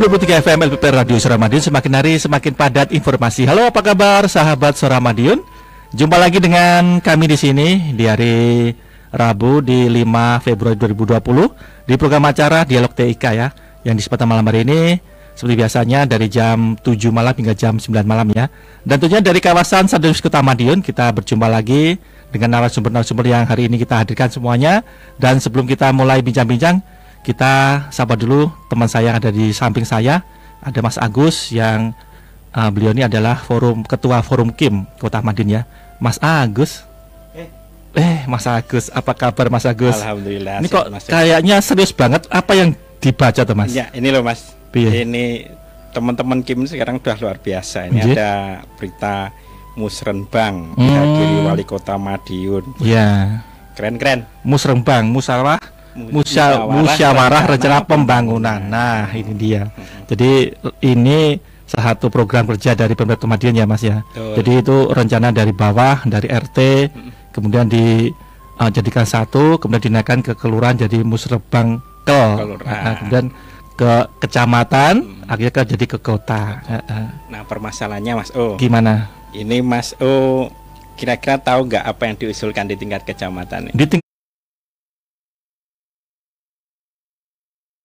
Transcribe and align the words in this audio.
93 0.00 0.40
FM 0.40 0.58
LPP 0.64 0.96
Radio 0.96 1.20
Suara 1.20 1.36
Madiun 1.36 1.60
Semakin 1.60 1.92
hari 1.92 2.16
semakin 2.16 2.56
padat 2.56 2.88
informasi. 2.88 3.44
Halo 3.44 3.68
apa 3.68 3.84
kabar 3.84 4.24
sahabat 4.32 4.72
Suara 4.72 4.96
Madiun 4.96 5.44
Jumpa 5.92 6.16
lagi 6.16 6.40
dengan 6.40 7.04
kami 7.04 7.28
di 7.28 7.36
sini 7.36 7.92
Di 7.92 8.08
hari 8.08 8.72
Rabu 9.12 9.60
di 9.60 9.92
5 9.92 10.40
Februari 10.40 10.80
2020 10.80 11.84
Di 11.84 12.00
program 12.00 12.24
acara 12.32 12.64
Dialog 12.64 12.96
TIK 12.96 13.24
ya 13.28 13.52
Yang 13.84 13.92
di 13.92 14.00
kesempatan 14.08 14.24
malam 14.24 14.48
hari 14.48 14.64
ini 14.64 14.96
Seperti 15.36 15.68
biasanya 15.68 16.08
dari 16.08 16.32
jam 16.32 16.80
7 16.80 16.96
malam 17.12 17.36
hingga 17.36 17.52
jam 17.52 17.76
9 17.76 17.92
malam 18.08 18.32
ya. 18.32 18.48
Dan 18.80 19.04
tentunya 19.04 19.20
dari 19.20 19.44
kawasan 19.44 19.84
Sadar 19.84 20.16
Kota 20.16 20.40
Madiun 20.40 20.80
Kita 20.80 21.12
berjumpa 21.12 21.44
lagi 21.44 22.00
dengan 22.32 22.56
narasumber-narasumber 22.56 23.26
yang 23.26 23.44
hari 23.44 23.66
ini 23.68 23.76
kita 23.76 24.00
hadirkan 24.00 24.32
semuanya. 24.32 24.80
Dan 25.20 25.44
sebelum 25.44 25.68
kita 25.68 25.92
mulai 25.92 26.24
bincang-bincang 26.24 26.80
kita 27.20 27.86
sapa 27.92 28.16
dulu 28.16 28.48
teman 28.72 28.88
saya 28.88 29.12
yang 29.12 29.18
ada 29.20 29.30
di 29.32 29.52
samping 29.52 29.84
saya. 29.84 30.24
Ada 30.60 30.84
Mas 30.84 31.00
Agus 31.00 31.52
yang 31.52 31.96
uh, 32.52 32.68
beliau 32.68 32.92
ini 32.92 33.04
adalah 33.08 33.40
forum 33.40 33.80
ketua 33.84 34.20
forum 34.20 34.52
Kim 34.52 34.84
Kota 35.00 35.24
Madiun 35.24 35.60
ya. 35.60 35.62
Mas 36.00 36.20
Agus? 36.20 36.84
Eh, 37.36 37.48
eh 37.96 38.18
Mas 38.28 38.44
Agus 38.44 38.92
apa 38.92 39.12
kabar 39.16 39.48
Mas 39.48 39.64
Agus? 39.64 39.96
Alhamdulillah 40.00 40.60
ini 40.60 40.68
kok 40.68 40.88
mas, 40.92 41.04
kayaknya 41.08 41.56
serius 41.64 41.92
banget 41.92 42.28
apa 42.28 42.52
yang 42.56 42.76
dibaca 43.00 43.40
tuh 43.44 43.56
Mas? 43.56 43.72
Ya 43.72 43.88
ini 43.96 44.08
loh 44.12 44.24
Mas. 44.24 44.56
Biye. 44.70 45.02
ini 45.02 45.50
teman-teman 45.90 46.46
Kim 46.46 46.62
sekarang 46.68 47.02
udah 47.02 47.16
luar 47.18 47.36
biasa. 47.42 47.90
Ini 47.90 48.00
Biye. 48.00 48.14
ada 48.14 48.32
berita 48.78 49.34
musrenbang 49.74 50.76
hmm. 50.76 50.78
dihadiri 50.78 51.36
wali 51.48 51.64
kota 51.64 51.96
Madiun. 51.96 52.64
Ya. 52.84 53.40
Keren-keren 53.74 54.28
musrenbang 54.44 55.08
musyawarah 55.08 55.79
musya 56.08 56.64
musyawarah 56.64 57.44
rencana 57.56 57.84
pembangunan. 57.84 58.60
Nah, 58.64 59.12
ini 59.12 59.32
dia. 59.36 59.68
Jadi 60.08 60.56
ini 60.80 61.36
salah 61.70 61.94
satu 61.94 62.10
program 62.10 62.50
kerja 62.50 62.74
dari 62.74 62.98
pemerintah 62.98 63.30
Madiun 63.30 63.60
ya 63.60 63.66
Mas 63.68 63.84
ya. 63.84 64.02
Betul. 64.10 64.34
Jadi 64.42 64.52
itu 64.58 64.76
rencana 64.90 65.28
dari 65.30 65.52
bawah 65.54 66.02
dari 66.02 66.26
RT 66.26 66.58
kemudian 67.30 67.70
dijadikan 67.70 69.06
uh, 69.06 69.10
satu 69.10 69.62
kemudian 69.62 69.94
dinaikkan 69.94 70.18
ke 70.18 70.34
kelurahan 70.34 70.74
jadi 70.74 71.06
musrebang 71.06 71.78
kel. 72.02 72.58
Nah, 72.66 72.94
kemudian 72.98 73.30
ke 73.78 73.92
kecamatan 74.20 74.94
hmm. 75.06 75.30
akhirnya 75.30 75.52
ke 75.54 75.60
jadi 75.78 75.84
ke 75.86 75.98
kota. 76.02 76.58
Nah, 77.30 77.46
permasalahannya 77.46 78.12
Mas 78.18 78.30
O. 78.34 78.58
Gimana? 78.58 79.08
Ini 79.30 79.62
Mas 79.62 79.94
O 80.02 80.50
kira-kira 80.98 81.40
tahu 81.40 81.70
nggak 81.70 81.84
apa 81.86 82.02
yang 82.10 82.16
diusulkan 82.18 82.68
di 82.68 82.76
tingkat 82.76 83.06
kecamatan? 83.06 83.72
Di 83.72 83.86
ting 83.88 84.02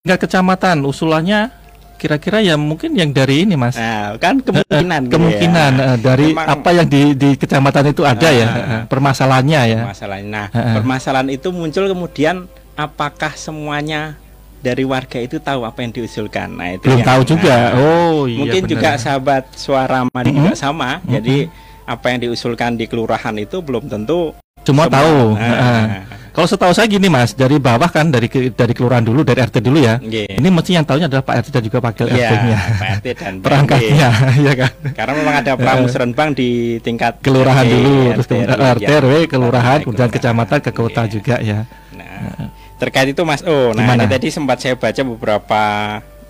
tingkat 0.06 0.30
kecamatan 0.30 0.86
usulannya 0.86 1.50
kira-kira 1.98 2.38
ya 2.38 2.54
mungkin 2.62 2.94
yang 2.94 3.10
dari 3.10 3.42
ini 3.42 3.58
mas 3.58 3.74
nah, 3.74 4.14
kan 4.22 4.38
kemungkinan 4.38 5.10
gitu 5.10 5.18
kemungkinan 5.18 5.72
ya. 5.74 5.96
dari 5.98 6.30
Memang, 6.30 6.46
apa 6.46 6.70
yang 6.78 6.86
di 6.86 7.18
di 7.18 7.34
kecamatan 7.34 7.90
itu 7.90 8.06
ada 8.06 8.30
uh, 8.30 8.34
ya 8.38 8.48
permasalahannya 8.86 9.62
ya 9.66 9.82
permasalahan 9.82 10.26
nah 10.30 10.48
uh, 10.54 10.78
permasalahan 10.78 11.30
itu 11.34 11.50
muncul 11.50 11.90
kemudian 11.90 12.46
apakah 12.78 13.34
semuanya 13.34 14.14
dari 14.62 14.86
warga 14.86 15.18
itu 15.18 15.42
tahu 15.42 15.66
apa 15.66 15.82
yang 15.82 15.90
diusulkan 15.98 16.54
nah 16.54 16.70
itu 16.70 16.86
belum 16.86 17.02
yang, 17.02 17.10
tahu 17.10 17.22
juga 17.26 17.56
nah, 17.58 17.82
oh 17.82 18.30
iya 18.30 18.40
mungkin 18.46 18.62
bener. 18.62 18.72
juga 18.78 18.90
sahabat 19.02 19.44
suara 19.58 20.06
madi 20.06 20.30
mm 20.30 20.38
-hmm. 20.38 20.38
juga 20.38 20.54
sama 20.54 20.90
mm 20.92 21.02
-hmm. 21.02 21.14
jadi 21.18 21.38
apa 21.90 22.06
yang 22.14 22.20
diusulkan 22.30 22.78
di 22.78 22.86
kelurahan 22.86 23.34
itu 23.42 23.58
belum 23.66 23.90
tentu 23.90 24.38
Cuma 24.66 24.90
tahu. 24.90 25.38
Nah. 25.38 25.86
Nah. 25.86 26.04
Kalau 26.36 26.52
setahu 26.52 26.76
saya 26.76 26.92
gini 26.92 27.08
Mas, 27.08 27.32
dari 27.32 27.56
bawah 27.56 27.88
kan 27.88 28.12
dari 28.12 28.28
dari 28.28 28.74
kelurahan 28.76 29.08
dulu, 29.08 29.24
dari 29.24 29.40
RT 29.40 29.64
dulu 29.64 29.80
ya. 29.80 30.04
Yeah. 30.04 30.36
Ini 30.36 30.48
mesti 30.52 30.76
yang 30.76 30.84
tahunya 30.84 31.08
adalah 31.08 31.24
Pak 31.24 31.36
RT 31.40 31.48
dan 31.48 31.64
juga 31.64 31.80
Pak 31.80 32.04
yeah, 32.04 32.12
RT-nya. 32.12 32.60
Pak 32.60 32.90
RT 33.00 33.08
dan 33.16 33.34
perangkatnya, 33.48 34.10
ya 34.52 34.54
kan. 34.60 34.72
Karena 34.92 35.14
memang 35.16 35.36
ada 35.40 35.52
pramusren 35.56 36.12
bank 36.12 36.36
di 36.36 36.76
tingkat 36.84 37.24
kelurahan 37.24 37.64
RT, 37.64 37.72
dulu, 37.72 37.96
terus 38.20 38.28
kemudian 38.28 38.60
RT, 38.60 38.90
RW, 39.00 39.14
kelurahan, 39.32 39.80
kemudian 39.88 40.12
kecamatan 40.12 40.60
ke 40.60 40.72
kota 40.76 41.08
yeah. 41.08 41.14
juga 41.16 41.36
ya. 41.40 41.60
Nah, 41.96 42.52
terkait 42.84 43.16
itu 43.16 43.24
Mas 43.24 43.40
Oh, 43.48 43.72
nah 43.72 43.88
Gimana? 43.88 44.04
ini 44.04 44.12
tadi 44.12 44.28
sempat 44.28 44.60
saya 44.60 44.76
baca 44.76 45.02
beberapa 45.08 45.64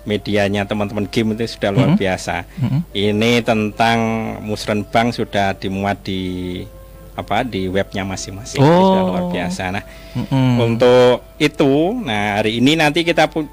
medianya 0.06 0.62
teman-teman 0.70 1.10
game 1.10 1.34
itu 1.34 1.58
sudah 1.58 1.74
luar 1.74 1.90
mm 1.90 1.94
-hmm. 1.98 2.02
biasa. 2.06 2.36
Mm 2.62 2.66
-hmm. 2.70 2.80
Ini 2.94 3.32
tentang 3.42 3.98
musrenbang 4.46 5.10
sudah 5.10 5.58
dimuat 5.58 5.98
di 6.06 6.22
apa 7.16 7.42
di 7.42 7.64
webnya 7.66 8.04
masing-masing 8.04 8.60
oh. 8.60 8.68
sudah 8.68 9.02
luar 9.08 9.24
biasa. 9.32 9.62
Nah 9.72 9.84
mm-hmm. 10.14 10.50
untuk 10.60 11.24
itu, 11.40 11.72
nah 12.04 12.38
hari 12.38 12.60
ini 12.60 12.76
nanti 12.76 13.02
kita 13.02 13.26
pu- 13.32 13.48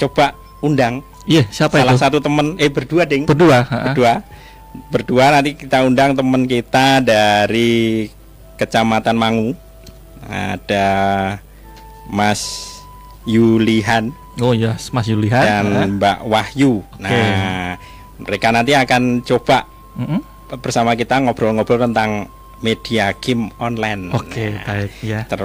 coba 0.00 0.32
undang. 0.64 1.04
Iya 1.28 1.44
yeah, 1.44 1.46
siapa 1.52 1.84
salah 1.84 1.94
itu? 1.94 2.02
satu 2.02 2.18
teman 2.24 2.56
eh 2.56 2.72
berdua 2.72 3.04
ding. 3.04 3.28
Berdua. 3.28 3.68
Berdua. 3.68 4.24
Berdua 4.88 5.24
nanti 5.28 5.54
kita 5.54 5.84
undang 5.84 6.16
teman 6.16 6.48
kita 6.48 7.04
dari 7.04 8.08
Kecamatan 8.56 9.16
Mangu. 9.20 9.52
Ada 10.24 10.88
Mas 12.08 12.72
Yulihan. 13.28 14.12
Oh 14.40 14.56
ya, 14.56 14.72
yes, 14.72 14.88
Mas 14.96 15.04
Yulihan 15.04 15.44
dan 15.44 15.66
uh. 15.68 15.84
Mbak 16.00 16.18
Wahyu. 16.24 16.80
Okay. 16.96 17.12
Nah, 17.12 17.76
mereka 18.16 18.48
nanti 18.52 18.72
akan 18.72 19.20
coba 19.20 19.68
mm-hmm. 20.00 20.20
bersama 20.60 20.96
kita 20.96 21.20
ngobrol-ngobrol 21.20 21.84
tentang 21.90 22.30
media 22.60 23.12
game 23.18 23.52
online. 23.60 24.12
Oke, 24.12 24.28
okay, 24.32 24.48
nah, 24.56 24.64
baik 24.64 24.92
ya. 25.04 25.20
Ter, 25.28 25.40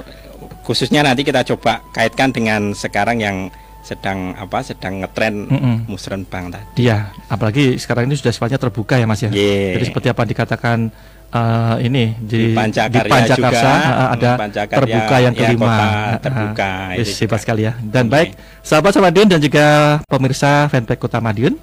khususnya 0.64 1.02
nanti 1.04 1.22
kita 1.24 1.44
coba 1.44 1.84
kaitkan 1.96 2.32
dengan 2.36 2.76
sekarang 2.76 3.20
yang 3.22 3.38
sedang 3.86 4.34
apa 4.34 4.66
sedang 4.66 5.06
ngetren 5.06 5.46
mm 5.46 5.60
-mm. 5.62 5.76
musrenbang 5.86 6.50
tadi. 6.50 6.90
Iya, 6.90 7.14
apalagi 7.30 7.78
sekarang 7.78 8.10
ini 8.10 8.18
sudah 8.18 8.34
sifatnya 8.34 8.58
terbuka 8.58 8.98
ya 8.98 9.06
Mas 9.06 9.22
ya. 9.22 9.30
Yeah. 9.30 9.78
Jadi 9.78 9.86
seperti 9.94 10.08
apa 10.10 10.26
dikatakan 10.26 10.90
uh, 11.30 11.78
ini 11.78 12.18
di, 12.18 12.50
di 12.50 12.58
Pancakarya, 12.58 13.06
di 13.06 13.12
Pancakarsa 13.14 13.72
juga, 13.78 13.94
uh, 13.94 14.10
ada 14.18 14.32
Pancakarya, 14.42 14.78
terbuka 14.82 15.16
yang 15.22 15.34
ya, 15.38 15.40
kelima. 15.46 15.76
Ya, 15.78 16.18
terbuka. 16.18 16.70
Uh, 16.98 16.98
uh, 16.98 17.06
sifat 17.06 17.40
sekali 17.46 17.62
ya. 17.70 17.74
Dan 17.78 18.10
okay. 18.10 18.14
baik, 18.18 18.30
sahabat 18.66 18.94
Madiun 18.98 19.28
dan 19.30 19.40
juga 19.40 19.66
pemirsa 20.10 20.66
fanpage 20.72 21.02
Kota 21.02 21.22
Madiun. 21.22 21.56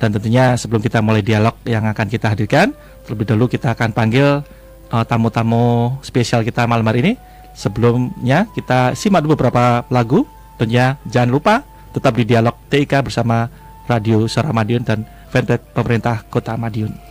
Dan 0.00 0.16
tentunya 0.16 0.56
sebelum 0.56 0.80
kita 0.80 1.04
mulai 1.04 1.20
dialog 1.20 1.60
yang 1.68 1.84
akan 1.84 2.08
kita 2.08 2.32
hadirkan, 2.32 2.72
terlebih 3.04 3.28
dahulu 3.28 3.52
kita 3.52 3.76
akan 3.76 3.92
panggil 3.92 4.40
uh, 4.90 5.04
tamu-tamu 5.06 5.96
spesial 6.04 6.44
kita 6.44 6.66
malam 6.66 6.86
hari 6.86 7.00
ini. 7.02 7.12
Sebelumnya 7.54 8.46
kita 8.54 8.94
simak 8.94 9.24
dulu 9.24 9.38
beberapa 9.38 9.86
lagu. 9.90 10.26
Tentunya 10.58 11.00
jangan 11.08 11.30
lupa 11.32 11.54
tetap 11.90 12.14
di 12.14 12.24
dialog 12.28 12.54
TIK 12.68 13.08
bersama 13.08 13.48
Radio 13.88 14.28
Suara 14.30 14.54
Madiun 14.54 14.84
dan 14.86 15.02
fanpage 15.32 15.64
pemerintah 15.74 16.22
Kota 16.28 16.54
Madiun. 16.54 17.09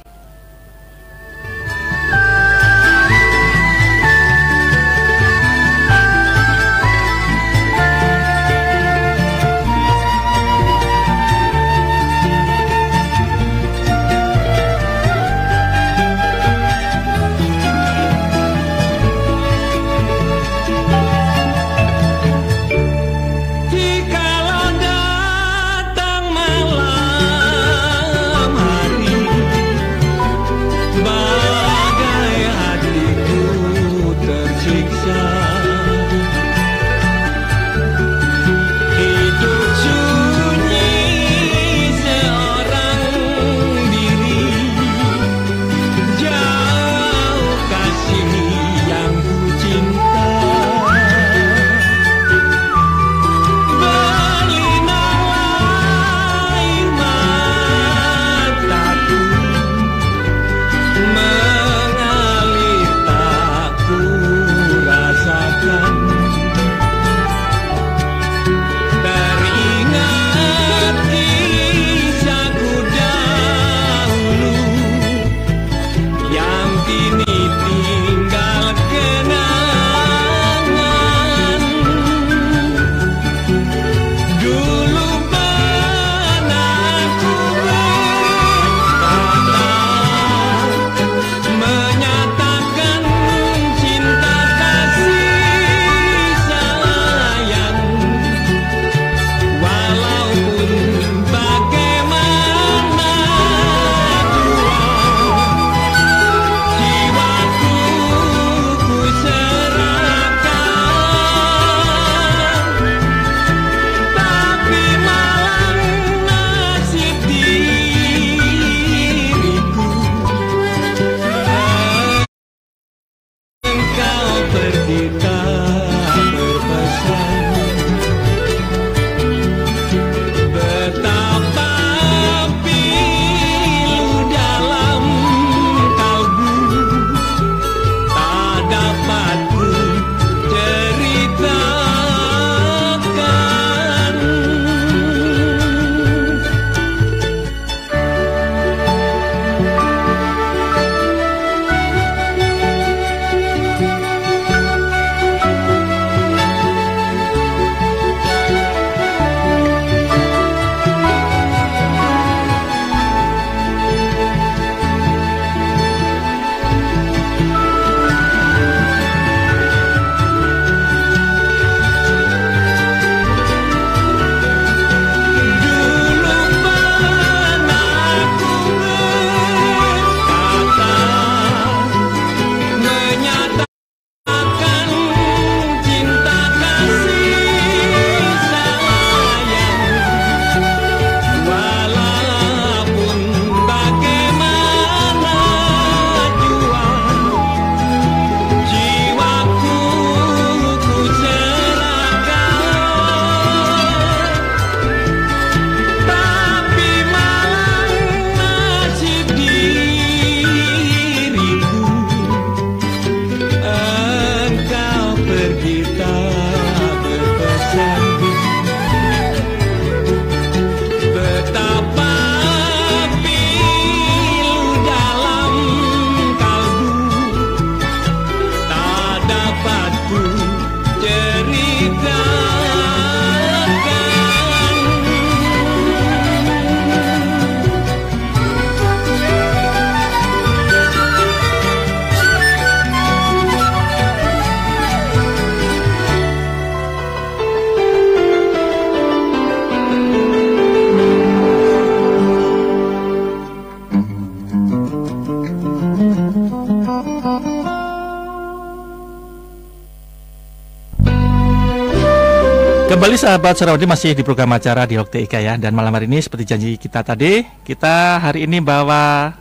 Kembali 263.10 263.26
sahabat 263.26 263.58
Sarawadi 263.58 263.90
masih 263.90 264.14
di 264.14 264.22
program 264.22 264.54
acara 264.54 264.86
Dialog 264.86 265.10
TIK 265.10 265.42
ya 265.42 265.58
Dan 265.58 265.74
malam 265.74 265.90
hari 265.90 266.06
ini 266.06 266.22
seperti 266.22 266.46
janji 266.46 266.78
kita 266.78 267.02
tadi 267.02 267.42
Kita 267.66 268.22
hari 268.22 268.46
ini 268.46 268.62
bawa 268.62 269.34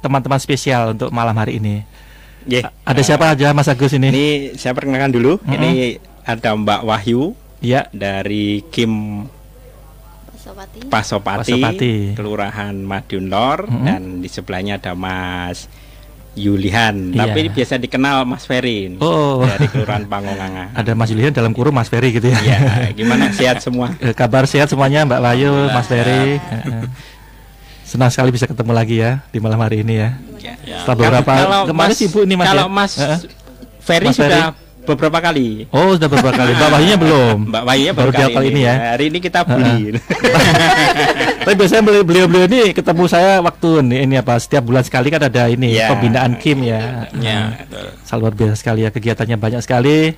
teman-teman 0.00 0.40
spesial 0.40 0.96
untuk 0.96 1.12
malam 1.12 1.36
hari 1.36 1.60
ini 1.60 1.84
Yeah. 2.48 2.72
Ada 2.88 3.04
siapa 3.04 3.28
aja 3.28 3.52
Mas 3.52 3.68
Agus 3.68 3.92
ini? 3.92 4.08
Ini 4.08 4.26
saya 4.56 4.72
perkenalkan 4.72 5.12
dulu. 5.12 5.36
Mm-mm. 5.44 5.52
Ini 5.52 6.00
ada 6.24 6.56
Mbak 6.56 6.88
Wahyu 6.88 7.36
Ya, 7.60 7.92
dari 7.92 8.64
Kim 8.72 9.28
Pasopati. 10.32 10.88
Pasopati, 10.88 11.52
Pasopati. 11.52 11.94
Kelurahan 12.16 12.72
Madiun 12.72 13.28
Lor 13.28 13.68
Mm-mm. 13.68 13.84
dan 13.84 14.02
di 14.24 14.28
sebelahnya 14.32 14.80
ada 14.80 14.96
Mas 14.96 15.68
Yulihan, 16.32 16.94
Iya. 17.10 17.26
tapi 17.26 17.50
biasa 17.50 17.74
dikenal 17.76 18.22
Mas 18.22 18.46
Ferry 18.46 18.94
Oh. 18.96 19.42
dari 19.42 19.66
Kelurahan 19.66 20.06
Pangonganga. 20.06 20.70
ada 20.78 20.90
Mas 20.94 21.10
Julian 21.10 21.30
dalam 21.30 21.50
kurung 21.50 21.72
Mas 21.72 21.86
Ferry 21.86 22.10
gitu 22.10 22.26
ya 22.26 22.38
Ya, 22.38 22.58
gimana 22.90 23.28
sehat 23.30 23.58
semua? 23.58 23.90
Eh, 23.98 24.12
Kabar 24.12 24.46
sehat 24.46 24.66
semuanya 24.66 25.02
Mbak 25.02 25.20
Wahyu, 25.20 25.50
Mas 25.68 25.86
Ferry 25.86 26.38
Eh, 26.38 26.54
eh. 26.54 26.84
Senang 27.82 28.06
sekali 28.08 28.30
bisa 28.30 28.46
ketemu 28.46 28.70
lagi 28.70 28.96
ya 28.96 29.18
di 29.26 29.38
malam 29.38 29.58
hari 29.58 29.82
ini 29.82 29.98
ya 29.98 30.10
Setelah 30.80 30.96
beberapa 31.18 31.32
kemarin 31.66 31.94
sibuk 31.94 32.22
ini 32.22 32.34
Mas 32.34 32.46
Kalau 32.46 32.64
ya? 32.64 32.70
Mas. 32.70 32.92
Ferry 33.80 34.06
Mas 34.06 34.16
Ferry. 34.16 34.40
Beberapa 34.90 35.18
kali. 35.18 35.70
Oh 35.70 35.94
sudah 35.94 36.06
beberapa 36.06 36.34
kali, 36.34 36.50
Mbak 36.52 36.68
Wahyunya 36.68 36.96
belum 36.96 37.36
Mbak 37.50 37.62
Wahyu 37.62 37.84
Baru 37.90 37.96
baru, 37.96 38.10
dia 38.12 38.26
kali 38.28 38.46
ini 38.48 38.60
ya 38.62 38.74
Hari 38.92 39.04
ini 39.06 39.18
kita 39.18 39.40
bully. 39.42 39.80
Tapi 41.40 41.54
biasanya 41.56 41.82
beli- 41.82 42.04
beliau-beliau 42.04 42.46
ini 42.46 42.60
ketemu 42.70 43.04
saya 43.06 43.40
waktu 43.40 43.68
ini, 43.80 43.96
ini 44.04 44.14
apa 44.16 44.36
setiap 44.36 44.62
bulan 44.62 44.82
sekali 44.82 45.08
kan 45.08 45.22
ada 45.22 45.46
ini 45.46 45.72
Ya. 45.72 45.88
pembinaan 45.88 46.36
Kim 46.36 46.60
ya. 46.60 47.08
Ya, 47.16 47.64
Sangat 48.02 48.20
luar 48.20 48.34
biasa 48.34 48.54
sekali 48.54 48.82
ya 48.82 48.90
kegiatannya 48.90 49.36
banyak 49.36 49.60
sekali. 49.60 50.12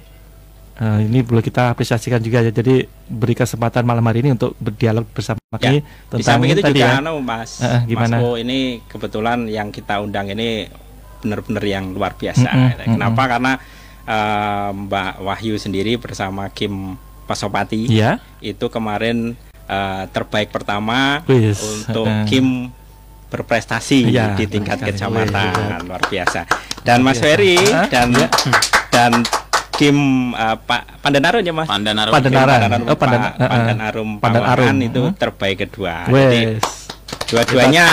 Eh, 0.73 0.99
ini 1.05 1.21
perlu 1.21 1.39
kita 1.39 1.71
apresiasikan 1.71 2.19
juga 2.19 2.41
ya. 2.41 2.51
Jadi 2.51 2.83
beri 3.07 3.33
kesempatan 3.33 3.85
malam 3.85 4.03
hari 4.03 4.21
ini 4.21 4.33
untuk 4.33 4.57
berdialog 4.57 5.05
bersama 5.07 5.39
Ya, 5.53 5.59
kami 5.61 5.79
Di 5.79 5.87
tentang 6.11 6.25
samping 6.25 6.49
ini 6.49 6.55
itu 6.55 6.65
tadi 6.65 6.75
juga 6.75 6.89
ya. 6.89 6.99
anu, 6.99 7.15
Mas. 7.21 7.51
Eh, 7.61 7.81
gimana? 7.87 8.17
Mas 8.17 8.23
Bo, 8.25 8.31
ini 8.35 8.59
kebetulan 8.83 9.39
yang 9.47 9.69
kita 9.69 10.01
undang 10.01 10.27
ini 10.29 10.65
benar-benar 11.21 11.63
yang 11.63 11.93
luar 11.93 12.17
biasa. 12.17 12.49
Mm-mm, 12.51 12.99
Kenapa? 12.99 13.23
Karena 13.29 13.53
eh, 14.05 14.69
Mbak 14.73 15.13
Wahyu 15.21 15.55
sendiri 15.57 15.95
bersama 15.95 16.49
Kim 16.49 16.95
Pasopati 17.23 17.87
Iya. 17.87 18.19
itu 18.39 18.67
kemarin 18.67 19.35
eh, 19.65 20.05
terbaik 20.09 20.49
pertama 20.49 21.23
untuk 21.25 22.05
eh. 22.05 22.27
Kim 22.27 22.69
berprestasi 23.27 24.07
Iya, 24.07 24.35
di 24.35 24.45
tingkat 24.45 24.77
sekali. 24.77 24.93
kecamatan 24.93 25.55
Wih, 25.81 25.89
luar 25.89 26.03
biasa. 26.05 26.45
Dan 26.83 27.01
Mas. 27.01 27.17
Ferry 27.17 27.57
Hah? 27.65 27.89
dan 27.89 28.13
Iya. 28.13 28.29
dan 28.91 29.13
Kim 29.73 29.97
eh, 30.33 30.57
Pak 30.59 31.01
Pandanarun 31.01 31.41
ya 31.41 31.51
Mas. 31.51 31.65
Pandanarum. 31.67 32.13
Pandanaran. 32.13 32.59
Pandan 32.61 32.81
Oh, 32.85 32.95
Pandan- 32.95 33.23
Pak- 33.23 33.35
eh, 33.35 33.41
eh. 33.41 33.49
Pandan 33.49 33.79
Arum 33.81 34.11
Pandan 34.19 34.43
Pawangan 34.43 34.77
Arum. 34.77 34.85
itu 34.85 35.03
terbaik 35.17 35.57
kedua. 35.61 35.95
Jadi 36.05 36.41
dua-duanya 37.25 37.85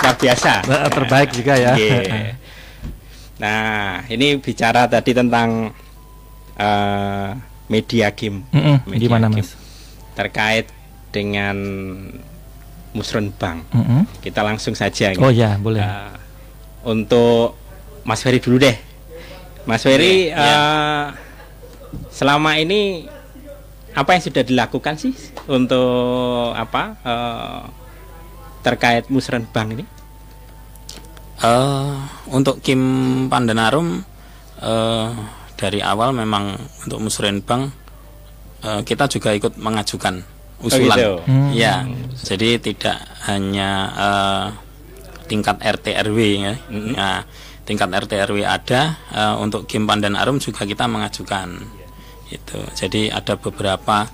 luar 0.00 0.16
biasa. 0.16 0.52
Terbaik 0.88 1.28
juga 1.30 1.52
ya. 1.54 1.76
Iya. 1.76 2.39
Nah, 3.40 4.04
ini 4.06 4.36
bicara 4.36 4.84
tadi 4.84 5.10
tentang 5.10 5.72
eh, 6.54 7.28
media 7.66 8.12
game 8.12 8.44
Mm-mm, 8.50 8.84
Media 8.84 9.08
Gimana 9.08 9.26
game. 9.26 9.40
Mas? 9.40 9.56
terkait 10.12 10.68
dengan 11.08 11.56
musrenbang. 12.92 13.64
Mm-mm. 13.70 14.02
Kita 14.20 14.42
langsung 14.42 14.74
saja. 14.74 15.14
Oh 15.16 15.32
ya, 15.32 15.56
boleh. 15.56 15.80
Eh, 15.80 16.14
untuk 16.84 17.56
Mas 18.02 18.20
Ferry 18.20 18.36
dulu 18.38 18.58
deh. 18.58 18.76
Mas 19.64 19.80
Ferry, 19.80 20.28
Iya, 20.28 20.36
iya. 20.36 20.52
eh, 20.52 21.04
selama 22.10 22.56
ini 22.56 23.08
apa 23.90 24.14
yang 24.14 24.22
sudah 24.22 24.42
dilakukan 24.42 24.94
sih 24.96 25.14
untuk 25.46 25.88
apa 26.52 26.82
eh, 27.00 27.60
terkait 28.60 29.08
musrenbang 29.08 29.72
ini? 29.72 29.84
Eh, 31.40 31.92
untuk 32.36 32.60
Kim 32.60 32.82
Pandanarum 33.32 34.04
eh, 34.60 35.08
dari 35.56 35.80
awal 35.80 36.12
memang 36.12 36.52
untuk 36.84 37.00
Musrenbang 37.00 37.72
eh, 38.60 38.80
kita 38.84 39.08
juga 39.08 39.32
ikut 39.32 39.56
mengajukan 39.56 40.20
usulan. 40.60 40.96
gitu. 41.00 41.12
Hmm. 41.24 41.50
Ya, 41.56 41.88
jadi 42.20 42.60
tidak 42.60 43.00
hanya 43.24 43.70
eh, 43.96 44.46
tingkat 45.30 45.62
RT 45.62 45.96
RW 46.10 46.18
ya. 46.42 46.54
Mm-hmm. 46.58 46.92
Ya, 46.98 47.24
tingkat 47.64 47.88
RT 47.88 48.12
RW 48.26 48.42
ada 48.44 48.98
eh, 49.14 49.34
untuk 49.40 49.64
Kim 49.64 49.88
Pandanarum 49.88 50.42
juga 50.42 50.68
kita 50.68 50.84
mengajukan. 50.90 51.56
Itu. 52.30 52.60
Jadi 52.76 53.08
ada 53.08 53.38
beberapa 53.40 54.04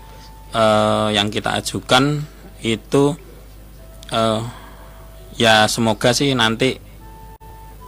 eh, 0.54 1.08
yang 1.16 1.32
kita 1.32 1.58
ajukan 1.58 2.22
itu 2.62 3.18
eh, 4.14 4.40
ya 5.36 5.66
semoga 5.66 6.14
sih 6.14 6.32
nanti 6.32 6.85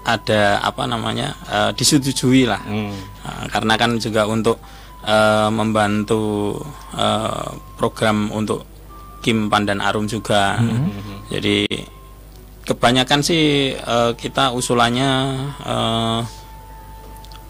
ada 0.08 0.42
apa 0.60 0.84
namanya 0.84 1.36
eh, 1.46 1.70
disetujui 1.72 2.44
lah 2.44 2.60
Hmm. 2.60 2.96
Nah, 3.20 3.44
karena 3.46 3.74
kan 3.76 3.90
juga 3.98 4.24
untuk 4.24 4.56
eh, 5.02 5.50
membantu 5.50 6.56
eh, 6.92 7.48
program 7.76 8.32
untuk 8.32 8.64
Kim 9.18 9.46
Pandan 9.46 9.78
Arum 9.78 10.06
juga 10.06 10.56
jadi 11.28 11.68
kebanyakan 12.64 13.20
sih 13.20 13.44
eh, 13.72 14.10
kita 14.14 14.50
usulannya 14.50 15.10
eh, 15.60 16.20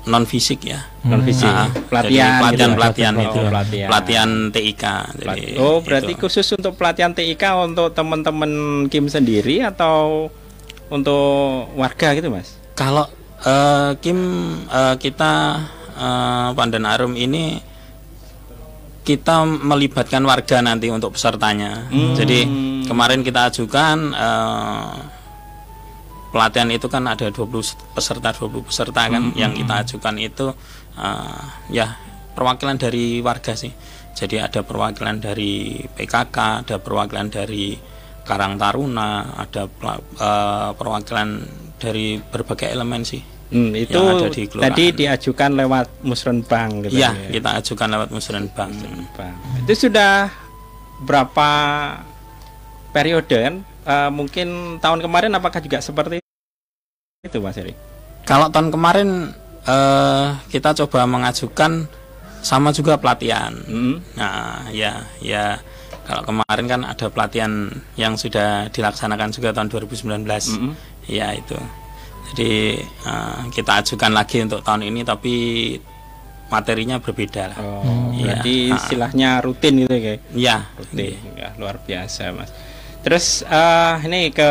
non 0.04 0.24
fisik 0.24 0.64
ya 0.64 0.80
non 1.04 1.20
fisik 1.20 1.44
Nah, 1.44 1.68
pelatihan 1.84 2.40
jadi 2.48 2.72
pelatihan 2.72 2.72
gitu. 2.72 2.74
pelatihan 2.74 3.14
Oh, 3.14 3.22
itu 3.22 3.40
pelatihan. 3.44 3.88
pelatihan 3.88 4.30
TIK 4.48 4.84
jadi 5.20 5.40
oh 5.58 5.78
berarti 5.78 6.12
itu. 6.12 6.20
khusus 6.20 6.46
untuk 6.50 6.72
pelatihan 6.74 7.12
TIK 7.12 7.44
untuk 7.62 7.92
teman-teman 7.92 8.50
Kim 8.88 9.06
sendiri 9.06 9.60
atau 9.62 10.26
untuk 10.88 11.68
warga 11.76 12.16
gitu 12.16 12.32
mas 12.32 12.56
Kalau 12.72 13.06
eh, 13.44 13.92
Kim 13.98 14.18
eh, 14.68 14.96
kita 14.96 15.32
eh, 15.98 16.48
Pandan 16.54 16.86
Arum 16.86 17.14
ini 17.18 17.58
kita 19.08 19.48
melibatkan 19.48 20.20
warga 20.28 20.60
nanti 20.60 20.92
untuk 20.92 21.16
pesertanya. 21.16 21.88
Jadi 22.12 22.44
kemarin 22.84 23.24
kita 23.24 23.48
ajukan 23.48 24.12
eh, 24.12 24.94
pelatihan 26.28 26.68
itu 26.68 26.92
kan 26.92 27.08
ada 27.08 27.32
20 27.32 27.48
peserta 27.96 28.36
20 28.36 28.68
peserta 28.68 29.08
kan 29.08 29.32
yang 29.32 29.56
kita 29.56 29.80
ajukan 29.80 30.14
itu 30.20 30.52
eh, 31.00 31.42
ya 31.72 31.96
perwakilan 32.36 32.76
dari 32.76 33.24
warga 33.24 33.56
sih. 33.56 33.72
Jadi 34.12 34.36
ada 34.44 34.60
perwakilan 34.60 35.24
dari 35.24 35.80
PKK, 35.88 36.66
ada 36.66 36.76
perwakilan 36.76 37.32
dari 37.32 37.78
Karang 38.28 38.60
Taruna, 38.60 39.32
ada 39.40 39.64
eh, 39.64 40.70
perwakilan 40.76 41.28
dari 41.80 42.20
berbagai 42.20 42.68
elemen 42.68 43.00
sih. 43.08 43.24
Hmm, 43.48 43.72
itu 43.72 43.96
ada 43.96 44.28
di 44.28 44.44
kelurahan. 44.44 44.68
tadi 44.68 44.84
diajukan 44.92 45.50
lewat 45.56 46.04
musrenbang 46.04 46.84
gitu 46.84 47.00
Iya, 47.00 47.16
ya. 47.16 47.32
kita 47.32 47.50
ajukan 47.64 47.88
lewat 47.96 48.08
Musrenbang. 48.12 48.70
Bang. 49.16 49.34
Itu 49.64 49.88
sudah 49.88 50.28
berapa 51.00 51.48
periode 52.92 53.24
kan? 53.40 53.54
Eh, 53.88 54.10
mungkin 54.12 54.76
tahun 54.84 55.00
kemarin 55.00 55.32
apakah 55.32 55.64
juga 55.64 55.80
seperti 55.80 56.20
itu 57.24 57.38
Mas 57.40 57.56
Eri? 57.56 57.72
Kalau 58.28 58.52
tahun 58.52 58.68
kemarin 58.68 59.32
eh, 59.64 60.26
kita 60.52 60.76
coba 60.84 61.08
mengajukan 61.08 61.88
sama 62.44 62.68
juga 62.70 63.00
pelatihan. 63.00 63.56
Hmm. 63.64 64.04
Nah, 64.12 64.68
ya, 64.70 65.08
ya. 65.24 65.56
Kalau 66.08 66.24
kemarin 66.24 66.64
kan 66.64 66.80
ada 66.82 67.12
pelatihan 67.12 67.68
yang 67.94 68.16
sudah 68.16 68.72
dilaksanakan 68.72 69.28
juga 69.28 69.52
tahun 69.52 69.68
2019. 69.68 70.24
Mm-mm. 70.24 70.72
Ya 71.04 71.36
itu. 71.36 71.52
Jadi 72.32 72.80
eh, 72.80 73.40
kita 73.52 73.84
ajukan 73.84 74.12
lagi 74.12 74.40
untuk 74.40 74.64
tahun 74.64 74.88
ini, 74.88 75.04
tapi 75.04 75.34
materinya 76.48 76.96
berbeda 76.96 77.52
lah. 77.52 77.58
Oh, 77.60 78.08
Iya. 78.16 78.40
berarti 78.40 78.54
Ah. 78.72 78.76
istilahnya 78.80 79.30
rutin 79.44 79.84
gitu 79.84 79.94
ya. 79.94 80.14
Ya, 80.32 80.56
Rutin. 80.74 81.12
Ya, 81.36 81.52
luar 81.60 81.76
biasa, 81.84 82.32
Mas. 82.32 82.48
Terus 83.04 83.44
eh, 83.44 83.94
ini 84.08 84.32
ke 84.32 84.48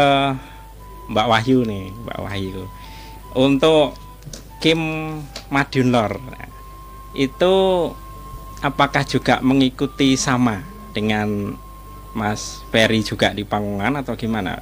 Mbak 1.09 1.25
Wahyu 1.25 1.65
nih, 1.65 1.89
Mbak 2.05 2.19
Wahyu. 2.21 2.61
Untuk 3.33 3.97
Kim 4.57 4.81
Madiun 5.49 5.89
Lor. 5.89 6.21
Itu 7.13 7.53
apakah 8.59 9.01
juga 9.05 9.41
mengikuti 9.41 10.13
sama 10.13 10.61
dengan 10.97 11.53
Mas 12.17 12.65
Ferry 12.73 13.05
juga 13.05 13.29
di 13.29 13.45
Panggungan 13.45 14.01
atau 14.01 14.17
gimana? 14.17 14.57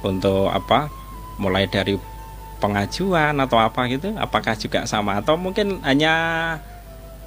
Untuk 0.00 0.48
apa? 0.48 0.88
Mulai 1.36 1.68
dari 1.68 2.00
pengajuan 2.56 3.36
atau 3.36 3.60
apa 3.60 3.84
gitu? 3.86 4.16
Apakah 4.16 4.56
juga 4.56 4.88
sama 4.88 5.20
atau 5.20 5.36
mungkin 5.36 5.84
hanya 5.84 6.14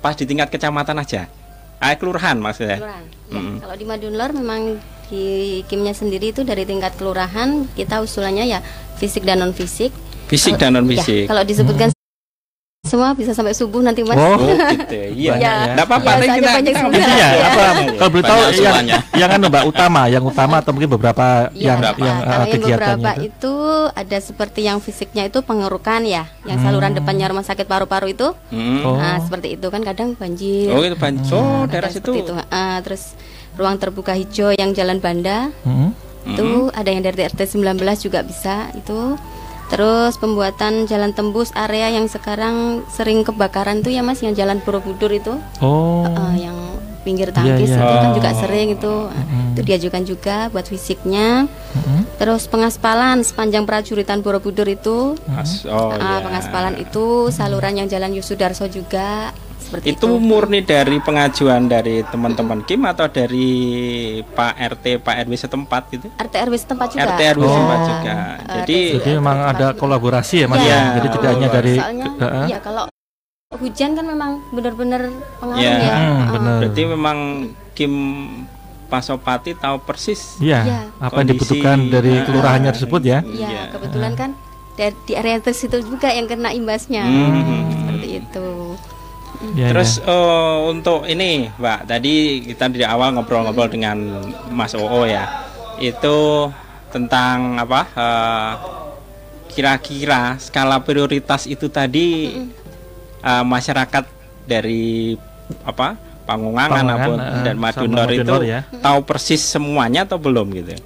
pas 0.01 0.17
di 0.17 0.25
tingkat 0.25 0.49
kecamatan 0.49 0.97
aja? 0.97 1.29
Ah, 1.77 1.93
kelurahan 1.93 2.35
maksudnya. 2.35 2.81
Kelurahan. 2.81 3.05
Ya, 3.29 3.37
Mm-mm. 3.37 3.55
Kalau 3.61 3.75
di 3.77 3.85
Madunlor 3.85 4.29
memang 4.33 4.61
di 5.05 5.25
kimnya 5.65 5.93
sendiri 5.93 6.33
itu 6.33 6.41
dari 6.41 6.65
tingkat 6.65 6.97
kelurahan 6.97 7.65
kita 7.73 8.01
usulannya 8.01 8.45
ya 8.47 8.59
fisik 8.97 9.21
dan 9.21 9.39
non 9.39 9.53
fisik. 9.53 9.93
Fisik 10.25 10.57
Kalau- 10.57 10.73
dan 10.73 10.81
non 10.81 10.85
ya, 10.85 10.97
fisik. 10.97 11.25
kalau 11.25 11.43
disebutkan 11.45 11.89
semua 12.79 13.11
bisa 13.11 13.35
sampai 13.35 13.51
subuh 13.51 13.83
nanti 13.83 14.01
mas. 14.01 14.15
Oh, 14.15 14.39
Oh 14.39 14.55
gitu. 14.79 14.95
Iya. 15.11 15.33
Ya. 15.35 15.53
Enggak 15.69 15.85
apa-apa 15.85 16.07
Ya, 16.07 16.15
nanti 16.15 16.23
soalnya 16.23 16.39
kita 16.39 16.49
banyak 16.49 16.73
kita. 16.73 16.87
Intinya 16.87 17.11
Iya. 17.11 17.27
apa? 17.43 17.61
Kalau 17.91 18.09
boleh 18.09 18.23
tahu 18.23 18.39
Banyak 18.39 18.55
yang 18.55 18.87
yang 19.13 19.29
anu 19.29 19.45
Mbak 19.45 19.63
utama, 19.67 20.01
yang 20.07 20.23
utama 20.23 20.55
atau 20.57 20.71
mungkin 20.71 20.89
beberapa 20.89 21.25
Ya, 21.51 21.65
yang 21.65 21.77
Berapa? 21.77 21.99
yang 21.99 22.17
yang 22.23 22.41
kegiatannya 22.49 22.95
beberapa 22.95 23.11
itu. 23.19 23.27
itu 23.27 23.55
ada 23.91 24.17
seperti 24.17 24.59
yang 24.63 24.77
fisiknya 24.79 25.23
itu 25.27 25.39
pengerukan 25.41 26.01
ya, 26.01 26.23
yang 26.45 26.57
saluran 26.57 26.95
depannya 26.95 27.27
rumah 27.27 27.43
sakit 27.43 27.67
paru-paru 27.67 28.07
itu. 28.09 28.27
Hmm. 28.47 28.79
Oh. 28.81 28.95
Nah, 28.95 29.19
seperti 29.19 29.59
itu 29.59 29.67
kan 29.67 29.81
kadang 29.83 30.15
banjir. 30.15 30.71
Oh, 30.71 30.79
itu 30.79 30.95
ban. 30.95 31.19
Oh, 31.27 31.67
Ada 31.67 31.71
daerah 31.75 31.91
situ. 31.91 32.11
itu. 32.15 32.31
Ah, 32.47 32.79
terus 32.79 33.11
ruang 33.53 33.75
terbuka 33.75 34.15
hijau 34.15 34.49
yang 34.51 34.71
jalan 34.71 34.97
Banda 34.97 35.51
Hmm. 35.61 35.91
itu 36.25 36.47
ada 36.71 36.87
yang 36.87 37.03
dari 37.03 37.27
RT 37.27 37.59
19 37.59 37.75
juga 37.99 38.23
bisa 38.23 38.71
itu. 38.71 39.19
Terus 39.69 40.17
pembuatan 40.17 40.83
jalan 40.83 41.13
tembus 41.13 41.53
area 41.53 41.89
yang 41.89 42.05
sekarang 42.05 42.81
sering 42.87 43.21
kebakaran 43.21 43.79
tuh 43.79 43.89
ya 43.89 44.01
Mas 44.01 44.19
yang 44.19 44.33
jalan 44.33 44.57
Borobudur 44.59 45.09
itu. 45.09 45.37
Oh. 45.59 46.03
Eh, 46.03 46.43
yang 46.43 46.57
pinggir 46.99 47.29
Iya, 47.29 47.35
tangkis 47.55 47.69
iya. 47.69 47.79
itu 47.79 47.95
kan 47.95 48.09
Oh. 48.11 48.13
juga 48.13 48.29
sering 48.35 48.67
itu 48.71 48.93
Nah, 49.07 49.23
itu 49.49 49.61
diajukan 49.63 50.03
juga 50.03 50.37
buat 50.49 50.67
fisiknya 50.67 51.47
Mm-mm. 51.47 52.19
terus 52.19 52.43
pengaspalan 52.45 53.23
sepanjang 53.23 53.63
prajuritan 53.63 54.19
Borobudur 54.19 54.67
itu 54.67 55.15
Mas- 55.25 55.63
Oh, 55.63 55.95
Ah, 55.95 56.19
iya. 56.19 56.27
pengaspalan 56.27 56.75
itu 56.75 57.05
saluran 57.29 57.73
yang 57.73 57.87
jalan 57.87 58.11
Yusudarso 58.11 58.67
juga 58.67 59.31
seperti 59.69 59.85
itu 59.93 60.01
itu, 60.01 60.17
murni 60.17 60.59
dari 60.59 60.97
pengajuan 60.97 61.61
dari 61.65 62.01
teman-teman 62.03 62.65
Kim 62.65 62.81
atau 62.83 63.05
dari 63.05 63.49
Pak 64.25 64.53
RT 64.57 64.85
Pak 64.99 65.15
RW 65.23 65.33
setempat 65.37 65.81
gitu 65.89 66.07
RT 66.11 66.33
RW 66.41 66.53
setempat 66.57 66.87
juga 66.89 67.05
RT 67.05 67.21
RW 67.31 67.41
Oh. 67.41 67.53
setempat 67.53 67.79
juga 67.85 68.15
Eh, 68.17 68.53
jadi 68.57 68.77
RT 68.81 68.93
Jadi 68.97 69.09
memang 69.15 69.37
ada 69.45 69.67
kolaborasi 69.73 70.35
ya 70.41 70.47
Mas 70.49 70.59
ya. 70.59 70.79
Jadi 70.97 71.07
tidak 71.11 71.29
hanya 71.29 71.47
dari 71.47 71.73
soalnya 71.77 72.07
Heeh. 72.17 72.45
ya 72.49 72.57
kalau 72.59 72.83
hujan 73.51 73.89
kan 73.93 74.05
memang 74.05 74.31
benar-benar 74.49 75.01
pengaruh 75.37 75.61
Iya. 75.61 75.73
ya 75.75 75.95
Hmm, 75.95 76.21
benar. 76.33 76.57
berarti 76.59 76.81
memang 76.83 77.17
Kim 77.71 77.93
Pasopati 78.85 79.53
tahu 79.53 79.77
persis 79.79 80.41
Iya, 80.41 80.65
Iya. 80.65 80.79
apa 80.97 81.21
yang 81.21 81.29
dibutuhkan 81.29 81.77
dari 81.87 82.09
ah, 82.11 82.25
kelurahannya 82.25 82.73
tersebut 82.73 83.01
ya. 83.01 83.21
Iya, 83.21 83.47
Iya. 83.47 83.61
kebetulan 83.69 84.13
kan 84.13 84.29
dari 84.73 84.97
di 85.03 85.13
area 85.13 85.37
situ 85.45 85.77
juga 85.79 86.09
yang 86.09 86.25
kena 86.25 86.49
imbasnya 86.49 87.05
Hmm. 87.05 87.69
seperti 87.69 88.07
itu 88.17 88.47
Iya, 89.39 89.71
Terus 89.71 90.03
iya. 90.03 90.11
eh, 90.11 90.57
untuk 90.67 91.07
ini, 91.07 91.47
Mbak, 91.55 91.79
tadi 91.87 92.43
kita 92.43 92.67
di 92.67 92.83
awal 92.83 93.15
ngobrol-ngobrol 93.15 93.71
dengan 93.71 93.97
Mas 94.51 94.75
Oo 94.75 95.07
ya. 95.07 95.47
Itu 95.79 96.49
tentang 96.91 97.55
apa? 97.55 97.81
eh, 97.95 98.51
Kira-kira 99.49 100.37
skala 100.37 100.77
prioritas 100.83 101.47
itu 101.47 101.71
tadi 101.71 102.35
eh, 103.23 103.43
masyarakat 103.43 104.05
dari 104.43 105.15
apa? 105.63 105.95
Pangungangan 106.29 106.85
Pangungan, 106.85 107.01
apun 107.01 107.17
eh, 107.17 107.41
dan 107.41 107.55
Madunor 107.57 108.07
itu 108.13 108.21
Madunor 108.21 108.41
ya. 108.45 108.59
tahu 108.85 109.01
persis 109.01 109.41
semuanya 109.41 110.05
atau 110.05 110.21
belum 110.21 110.53
gitu? 110.53 110.77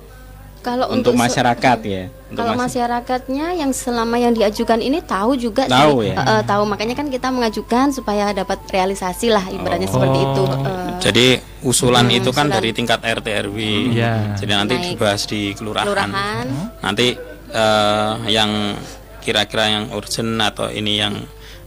Kalau 0.63 0.87
Untuk 0.87 1.13
masyarakat 1.13 1.79
ya. 1.83 2.07
Untuk 2.25 2.39
Kalau 2.39 2.55
mas- 2.55 2.65
masyarakatnya 2.65 3.45
yang 3.53 3.69
selama 3.69 4.15
yang 4.15 4.31
diajukan 4.31 4.79
ini 4.79 4.99
tahu 4.99 5.35
juga 5.35 5.67
Tahu 5.67 6.01
sih, 6.01 6.09
ya? 6.09 6.15
Eh, 6.15 6.29
eh, 6.31 6.41
tahu 6.43 6.63
makanya 6.63 6.95
kan 6.95 7.07
kita 7.07 7.27
mengajukan 7.27 7.91
supaya 7.91 8.31
dapat 8.31 8.57
realisasi 8.67 9.27
lah 9.27 9.43
ibaratnya 9.45 9.85
Oh. 9.85 9.93
seperti 9.93 10.19
itu. 10.19 10.43
Eh, 10.47 10.91
Jadi 10.99 11.25
usulan 11.61 12.05
Hmm, 12.05 12.17
itu 12.17 12.29
kan 12.29 12.47
usulan. 12.47 12.55
dari 12.55 12.69
tingkat 12.71 12.99
RT 12.99 13.27
RW. 13.43 13.57
Iya. 13.91 14.33
Jadi 14.33 14.51
nanti 14.51 14.73
Naik. 14.73 14.87
dibahas 14.89 15.21
di 15.25 15.41
kelurahan. 15.51 15.85
kelurahan, 15.85 16.47
Nanti 16.79 17.07
eh, 17.51 18.13
yang 18.27 18.79
kira-kira 19.19 19.69
yang 19.69 19.83
urgent 19.91 20.41
atau 20.41 20.67
ini 20.67 20.97
yang 20.97 21.13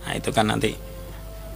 nah 0.03 0.13
itu 0.13 0.31
kan 0.31 0.47
nanti 0.47 0.73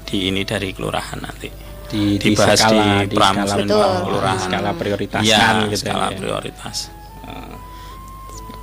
di 0.02 0.26
ini 0.26 0.42
dari 0.42 0.70
kelurahan 0.70 1.18
nanti. 1.18 1.50
di, 1.90 2.14
di 2.14 2.30
dibahas 2.30 2.54
skala, 2.54 3.02
di 3.02 3.18
Betul. 3.66 3.66
kelurahan. 4.06 4.38
di 4.38 4.46
skala 4.46 4.70
prioritaskan 4.72 5.26
Iya, 5.26 5.66
gitu 5.66 5.82
skala 5.82 6.06
ya. 6.06 6.14
prioritas. 6.14 6.76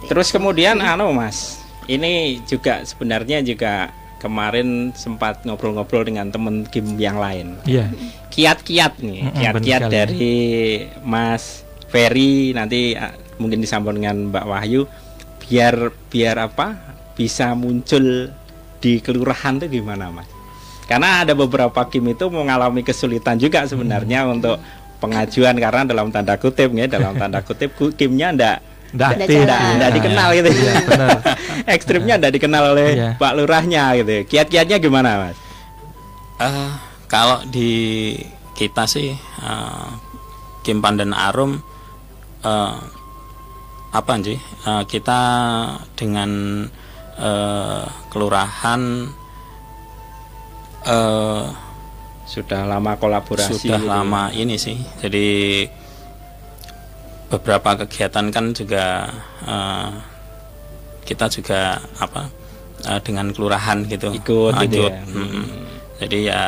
Terus 0.07 0.31
kemudian 0.31 0.79
anu 0.79 1.11
Mas, 1.11 1.59
ini 1.85 2.39
juga 2.45 2.83
sebenarnya 2.83 3.43
juga 3.43 3.91
kemarin 4.17 4.95
sempat 4.95 5.43
ngobrol-ngobrol 5.43 6.01
dengan 6.01 6.31
temen 6.31 6.65
Kim 6.65 6.95
yang 6.97 7.19
lain. 7.19 7.59
Iya. 7.67 7.91
Kiat-kiat 8.31 9.01
nih, 9.01 9.29
kiat-kiat 9.35 9.53
benar 9.53 9.91
sekali. 9.91 9.93
dari 9.93 10.37
Mas 11.03 11.43
Ferry 11.87 12.51
nanti 12.51 12.93
ah, 12.93 13.11
mungkin 13.37 13.61
disambung 13.61 13.97
dengan 13.97 14.31
Mbak 14.31 14.45
Wahyu 14.45 14.81
biar 15.43 15.75
biar 16.09 16.49
apa 16.49 16.75
bisa 17.13 17.53
muncul 17.53 18.29
di 18.77 19.01
kelurahan 19.01 19.57
tuh 19.57 19.67
gimana 19.67 20.09
Mas? 20.09 20.29
Karena 20.87 21.21
ada 21.21 21.35
beberapa 21.35 21.83
Kim 21.85 22.07
itu 22.07 22.31
mengalami 22.31 22.79
kesulitan 22.79 23.35
juga 23.35 23.67
sebenarnya 23.67 24.23
Hmm. 24.23 24.39
untuk 24.39 24.55
pengajuan 24.97 25.55
karena 25.55 25.81
dalam 25.83 26.09
tanda 26.09 26.35
kutip 26.35 26.69
ya 26.71 26.85
dalam 26.85 27.13
tanda 27.13 27.39
kutip 27.39 27.71
ku- 27.71 27.91
Kimnya 27.91 28.31
ndak 28.31 28.57
Nggak 28.87 29.09
Nggak 29.09 29.19
aktif. 29.21 29.39
jalan. 29.41 29.59
ya. 29.59 29.75
nggak 29.75 29.91
dikenal 29.93 30.27
gitu 30.33 30.49
Iya, 30.49 30.73
benar. 30.81 31.17
ekstrimnya 31.75 32.13
nggak 32.17 32.33
dikenal 32.33 32.63
oleh 32.71 32.89
Iya. 32.93 33.09
Pak 33.15 33.33
Lurahnya 33.33 33.83
gitu 33.95 34.13
kiat-kiatnya 34.25 34.77
gimana 34.77 35.09
mas 35.21 35.37
Eh, 36.37 36.71
kalau 37.05 37.41
di 37.45 37.71
kita 38.53 38.85
sih 38.85 39.11
eh, 39.13 39.87
Kim 40.61 40.79
Pandan 40.79 41.11
Arum 41.11 41.59
eh, 42.41 42.75
apa 43.89 44.11
sih 44.19 44.37
Eh, 44.39 44.83
kita 44.85 45.21
dengan 45.93 46.63
eh, 47.17 47.83
kelurahan 48.07 48.81
eh, 50.85 51.45
sudah 52.27 52.67
lama 52.67 52.99
kolaborasi 52.99 53.55
sudah 53.55 53.79
gitu. 53.79 53.87
lama 53.87 54.29
ini 54.35 54.59
sih 54.59 54.75
jadi 54.99 55.27
beberapa 57.27 57.83
kegiatan 57.83 58.31
kan 58.31 58.45
juga 58.51 59.07
eh, 59.43 59.89
kita 61.03 61.31
juga 61.31 61.79
apa 61.99 62.27
eh, 62.83 62.99
dengan 63.03 63.31
kelurahan 63.31 63.83
gitu 63.87 64.11
Ikut 64.11 64.53
gitu 64.63 64.87
Ikut, 64.87 64.91
ya. 64.91 65.01
mm-mm. 65.07 65.45
jadi 66.03 66.17
ya 66.23 66.41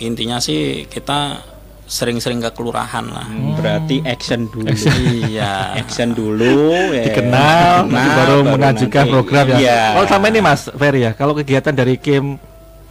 intinya 0.00 0.40
sih 0.40 0.88
kita 0.88 1.40
sering-sering 1.84 2.40
ke 2.40 2.48
kelurahan 2.56 3.04
lah 3.04 3.28
Hmm, 3.28 3.60
berarti 3.60 4.00
action 4.08 4.48
dulu 4.48 4.72
iya 5.28 5.76
action 5.76 6.16
dulu 6.16 6.96
ya. 6.96 7.12
dikenal, 7.12 7.92
nanti 7.92 8.08
baru 8.08 8.36
mengajukan 8.40 9.04
nanti. 9.04 9.12
program 9.12 9.44
ya. 9.52 9.56
Iya. 9.60 9.80
Kalau 9.92 10.06
sama 10.08 10.26
ini 10.32 10.40
Mas 10.40 10.62
Ferry 10.72 11.00
ya, 11.04 11.12
kalau 11.12 11.36
kegiatan 11.36 11.76
dari 11.76 12.00
Kim 12.00 12.40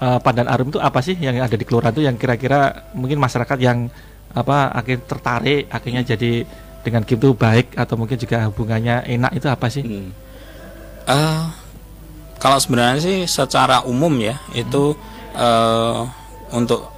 eh, 0.03 0.19
Pandan 0.19 0.51
Arum 0.51 0.67
itu 0.67 0.79
apa 0.83 0.99
sih 0.99 1.15
yang 1.15 1.39
ada 1.39 1.55
di 1.55 1.63
kelurahan 1.63 1.95
itu 1.95 2.03
yang 2.03 2.19
kira-kira 2.19 2.91
mungkin 2.91 3.17
masyarakat 3.23 3.57
yang 3.63 3.87
apa 4.33 4.73
akhirnya 4.75 5.05
tertarik 5.07 5.63
akhirnya 5.69 6.01
jadi 6.03 6.43
dengan 6.83 7.07
Kim 7.07 7.15
itu 7.15 7.31
baik 7.31 7.79
atau 7.79 7.95
mungkin 7.95 8.19
juga 8.19 8.43
hubungannya 8.51 9.07
enak 9.07 9.31
itu 9.39 9.47
apa 9.47 9.71
sih? 9.71 9.83
Hmm. 9.87 10.11
Eh, 11.07 11.43
kalau 12.43 12.59
sebenarnya 12.59 12.99
sih 12.99 13.17
secara 13.23 13.87
umum 13.87 14.11
ya 14.19 14.35
itu 14.51 14.91
eh, 15.31 15.99
untuk 16.51 16.91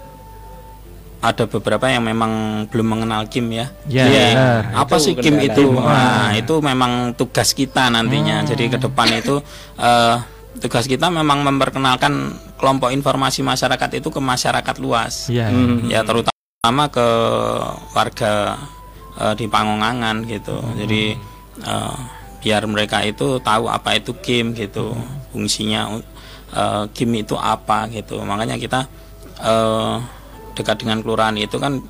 ada 1.26 1.50
beberapa 1.50 1.90
yang 1.90 2.06
memang 2.06 2.66
belum 2.70 2.86
mengenal 2.98 3.26
Kim 3.30 3.50
ya. 3.50 3.66
Ya, 3.90 4.06
Iya. 4.06 4.26
benar. 4.30 4.62
Apa 4.86 4.96
Itu 5.02 5.04
sih 5.10 5.14
Kim 5.18 5.42
itu? 5.42 5.74
Nah, 5.74 6.30
ah. 6.30 6.38
itu 6.38 6.54
memang 6.62 7.18
tugas 7.18 7.50
kita 7.58 7.90
nantinya. 7.90 8.46
Jadi 8.46 8.70
ke 8.70 8.78
depan 8.78 9.10
itu 9.10 9.42
eh, 9.82 10.16
tugas 10.60 10.88
kita 10.88 11.12
memang 11.12 11.44
memperkenalkan 11.44 12.36
kelompok 12.56 12.92
informasi 12.92 13.44
masyarakat 13.44 14.00
itu 14.00 14.08
ke 14.10 14.22
masyarakat 14.22 14.76
luas. 14.80 15.28
Iya. 15.28 15.52
Hmm. 15.52 15.88
Ya 15.92 16.02
terutama 16.08 16.88
ke 16.90 17.08
warga 17.92 18.60
eh, 19.20 19.34
di 19.36 19.46
Pangongangan 19.52 20.24
gitu. 20.26 20.58
Jadi 20.80 21.16
eh, 21.64 21.98
biar 22.40 22.64
mereka 22.70 23.02
itu 23.02 23.42
tahu 23.42 23.68
apa 23.68 23.98
itu 23.98 24.14
Kim 24.22 24.54
gitu, 24.56 24.96
fungsinya 25.36 26.00
eh, 26.56 26.84
Kim 26.96 27.12
itu 27.16 27.36
apa 27.36 27.92
gitu. 27.92 28.22
Makanya 28.24 28.56
kita 28.56 28.88
eh, 29.44 29.96
dekat 30.56 30.82
dengan 30.82 31.04
kelurahan 31.04 31.36
itu 31.36 31.60
kan 31.60 31.84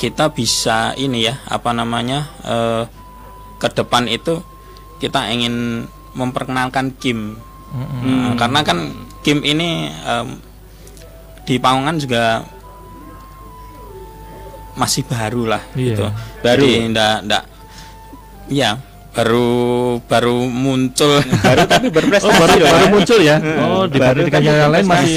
kita 0.00 0.32
bisa 0.34 0.92
ini 0.98 1.28
ya 1.28 1.38
apa 1.48 1.70
namanya 1.70 2.26
eh, 2.42 2.82
ke 3.60 3.68
depan 3.70 4.10
itu 4.10 4.42
kita 4.98 5.30
ingin 5.30 5.86
memperkenalkan 6.14 6.94
Kim 6.94 7.36
Nah, 7.74 8.38
karena 8.38 8.62
kan 8.62 8.78
Kim 9.20 9.42
ini 9.42 9.90
em, 9.90 10.38
di 11.42 11.58
Paungan 11.58 11.96
juga 11.96 12.46
masih 14.74 15.02
baru 15.02 15.46
lah 15.48 15.62
Iya. 15.72 15.86
gitu 15.88 16.04
Baru. 16.38 16.62
Jadi 16.62 16.90
ndak 16.90 17.16
ndak 17.24 17.42
ya 18.46 18.78
baru 19.10 19.46
baru 20.02 20.42
muncul 20.44 21.22
baru 21.40 21.66
tapi 21.66 21.86
berprestasi 21.88 22.26
Oh 22.26 22.34
baru, 22.36 22.54
baru 22.60 22.78
ya. 22.80 22.90
muncul 22.90 23.18
ya? 23.20 23.36
Hmm, 23.38 23.58
Oh 23.60 23.82
baru 23.86 23.88
dibanding 23.88 24.24
dengan 24.24 24.40
tapi 24.40 24.50
yang 24.56 24.72
lain 24.72 24.86
masih 24.86 25.14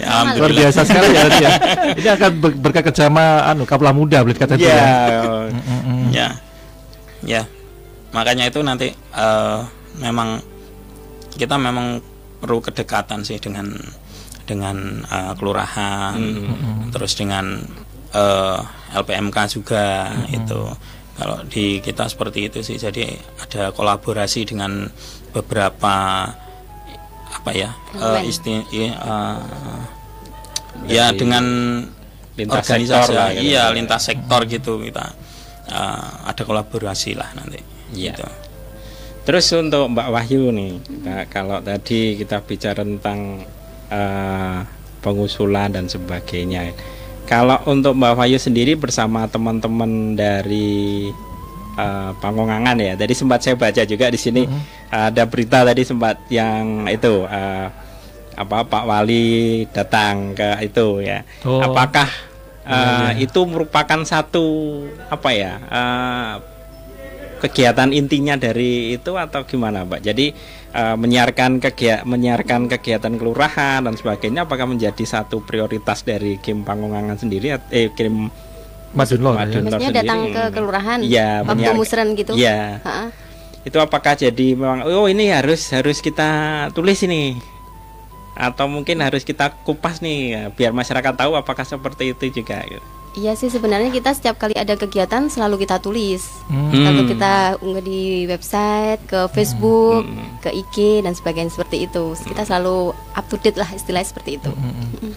Ya, 0.00 0.16
luar 0.32 0.48
biasa 0.50 0.80
sekali 0.82 1.12
ya, 1.12 1.24
ya. 1.38 1.50
Ini 1.92 2.08
akan 2.10 2.30
ber- 2.36 2.56
berkat 2.58 2.82
kerjama 2.86 3.24
anu 3.44 3.64
kapula 3.64 3.92
muda 3.92 4.20
boleh 4.20 4.32
dikatakan 4.32 4.56
itu 4.56 4.64
Iya. 4.64 4.80
ya. 4.80 5.20
Mm-mm. 5.52 6.00
ya 6.10 6.28
ya 7.22 7.42
makanya 8.10 8.50
itu 8.50 8.60
nanti 8.62 8.90
eh, 8.94 9.60
memang 9.98 10.40
kita 11.34 11.56
memang 11.56 12.02
perlu 12.40 12.58
kedekatan 12.64 13.22
sih 13.22 13.38
dengan 13.38 13.70
dengan 14.50 15.06
uh, 15.06 15.32
kelurahan, 15.38 16.18
hmm. 16.18 16.90
terus 16.90 17.14
dengan 17.14 17.62
uh, 18.10 18.58
LPMK 18.98 19.38
juga 19.46 20.10
hmm. 20.10 20.38
itu. 20.42 20.62
Kalau 21.20 21.44
di 21.46 21.78
kita 21.84 22.08
seperti 22.08 22.48
itu 22.48 22.58
sih, 22.64 22.80
jadi 22.80 23.04
ada 23.38 23.70
kolaborasi 23.76 24.48
dengan 24.48 24.88
beberapa 25.30 26.26
apa 27.30 27.50
ya 27.54 27.70
uh, 27.94 28.18
isti 28.24 28.58
uh, 28.98 29.38
ya 30.90 31.14
dengan 31.14 31.44
lintas 32.34 32.66
organisasi 32.66 33.12
lah, 33.14 33.30
gitu. 33.36 33.52
iya 33.52 33.70
lintas 33.70 34.02
sektor 34.10 34.48
gitu 34.50 34.82
kita 34.82 35.12
uh, 35.70 36.26
ada 36.26 36.42
kolaborasi 36.42 37.14
lah 37.14 37.30
nanti. 37.38 37.79
Iya. 37.94 38.14
Gitu. 38.16 38.28
Terus 39.20 39.46
untuk 39.52 39.92
Mbak 39.92 40.08
Wahyu 40.10 40.48
nih, 40.50 40.72
nah, 41.04 41.22
kalau 41.28 41.60
tadi 41.60 42.16
kita 42.16 42.40
bicara 42.40 42.82
tentang 42.82 43.44
uh, 43.92 44.64
pengusulan 45.04 45.70
dan 45.70 45.86
sebagainya. 45.86 46.72
Kalau 47.28 47.60
untuk 47.68 47.94
Mbak 47.94 48.16
Wahyu 48.16 48.40
sendiri 48.40 48.74
bersama 48.74 49.28
teman-teman 49.28 50.16
dari 50.16 51.12
uh, 51.78 52.10
Pangongangan 52.18 52.80
ya, 52.80 52.96
tadi 52.96 53.12
sempat 53.14 53.44
saya 53.44 53.54
baca 53.54 53.82
juga 53.84 54.10
di 54.10 54.18
sini 54.18 54.42
uh-huh. 54.48 55.12
ada 55.12 55.22
berita 55.28 55.62
tadi 55.62 55.82
sempat 55.84 56.18
yang 56.32 56.88
itu 56.90 57.22
uh, 57.28 57.68
apa 58.34 58.56
Pak 58.66 58.84
Wali 58.88 59.62
datang 59.68 60.32
ke 60.32 60.64
itu 60.64 61.04
ya. 61.04 61.22
Oh. 61.44 61.60
Apakah 61.60 62.08
uh, 62.64 63.12
ya, 63.12 63.20
ya. 63.20 63.28
itu 63.28 63.40
merupakan 63.44 64.00
satu 64.02 64.80
apa 65.12 65.28
ya? 65.36 65.52
Uh, 65.68 66.34
kegiatan 67.40 67.90
intinya 67.90 68.36
dari 68.36 68.94
itu 68.94 69.16
atau 69.16 69.42
gimana, 69.48 69.82
Pak? 69.88 70.04
Jadi 70.04 70.30
uh, 70.76 70.94
menyiarkan 70.94 71.58
kegiatan 71.58 72.04
menyiarkan 72.06 72.68
kegiatan 72.68 73.16
kelurahan 73.16 73.80
dan 73.82 73.94
sebagainya 73.96 74.44
apakah 74.44 74.68
menjadi 74.68 75.02
satu 75.02 75.42
prioritas 75.42 76.04
dari 76.04 76.38
Kim 76.38 76.62
Pangungangan 76.62 77.16
sendiri 77.18 77.56
eh 77.72 77.90
Kim 77.96 78.28
Madunlor, 78.90 79.38
Madunlor 79.38 79.78
ya? 79.78 80.02
datang 80.02 80.20
ke 80.34 80.42
kelurahan 80.50 80.98
ya, 81.06 81.46
waktu 81.46 81.70
musren 81.78 82.18
gitu. 82.18 82.34
Iya. 82.34 82.82
Itu 83.62 83.78
apakah 83.78 84.18
jadi 84.18 84.58
memang 84.58 84.82
oh 84.84 85.06
ini 85.06 85.30
harus 85.30 85.70
harus 85.70 86.02
kita 86.02 86.68
tulis 86.74 86.98
ini 87.06 87.38
atau 88.34 88.66
mungkin 88.66 89.04
harus 89.04 89.22
kita 89.22 89.52
kupas 89.62 90.00
nih 90.00 90.48
biar 90.56 90.72
masyarakat 90.72 91.12
tahu 91.12 91.36
apakah 91.36 91.62
seperti 91.62 92.16
itu 92.16 92.42
juga 92.42 92.64
gitu. 92.66 92.99
Iya 93.18 93.34
sih 93.34 93.50
sebenarnya 93.50 93.90
kita 93.90 94.14
setiap 94.14 94.38
kali 94.38 94.54
ada 94.54 94.78
kegiatan 94.78 95.26
selalu 95.26 95.66
kita 95.66 95.82
tulis. 95.82 96.22
Hmm. 96.46 96.70
Lalu 96.70 97.10
kita 97.10 97.58
unggah 97.58 97.82
di 97.82 98.30
website, 98.30 99.02
ke 99.10 99.26
Facebook, 99.34 100.06
hmm. 100.06 100.38
ke 100.46 100.50
IG 100.54 101.02
dan 101.02 101.18
sebagainya 101.18 101.50
seperti 101.50 101.90
itu. 101.90 102.14
Kita 102.14 102.46
selalu 102.46 102.94
up 102.94 103.26
to 103.26 103.34
date 103.42 103.58
lah 103.58 103.66
istilahnya 103.74 104.06
seperti 104.14 104.38
itu. 104.38 104.50
Hmm. 104.54 104.94
Hmm. 105.02 105.14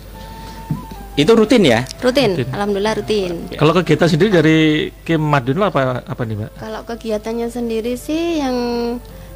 Itu 1.14 1.38
rutin 1.38 1.62
ya? 1.62 1.86
Rutin, 2.02 2.34
rutin. 2.34 2.50
alhamdulillah 2.50 2.94
rutin. 2.98 3.32
Kalau 3.54 3.78
kegiatan 3.78 4.10
sendiri 4.10 4.30
dari 4.34 4.58
Kim 5.06 5.22
Madun 5.22 5.62
apa 5.62 6.02
apa 6.02 6.22
nih, 6.26 6.36
Mbak? 6.42 6.52
Kalau 6.58 6.82
kegiatannya 6.90 7.48
sendiri 7.54 7.94
sih 7.94 8.42
yang 8.42 8.58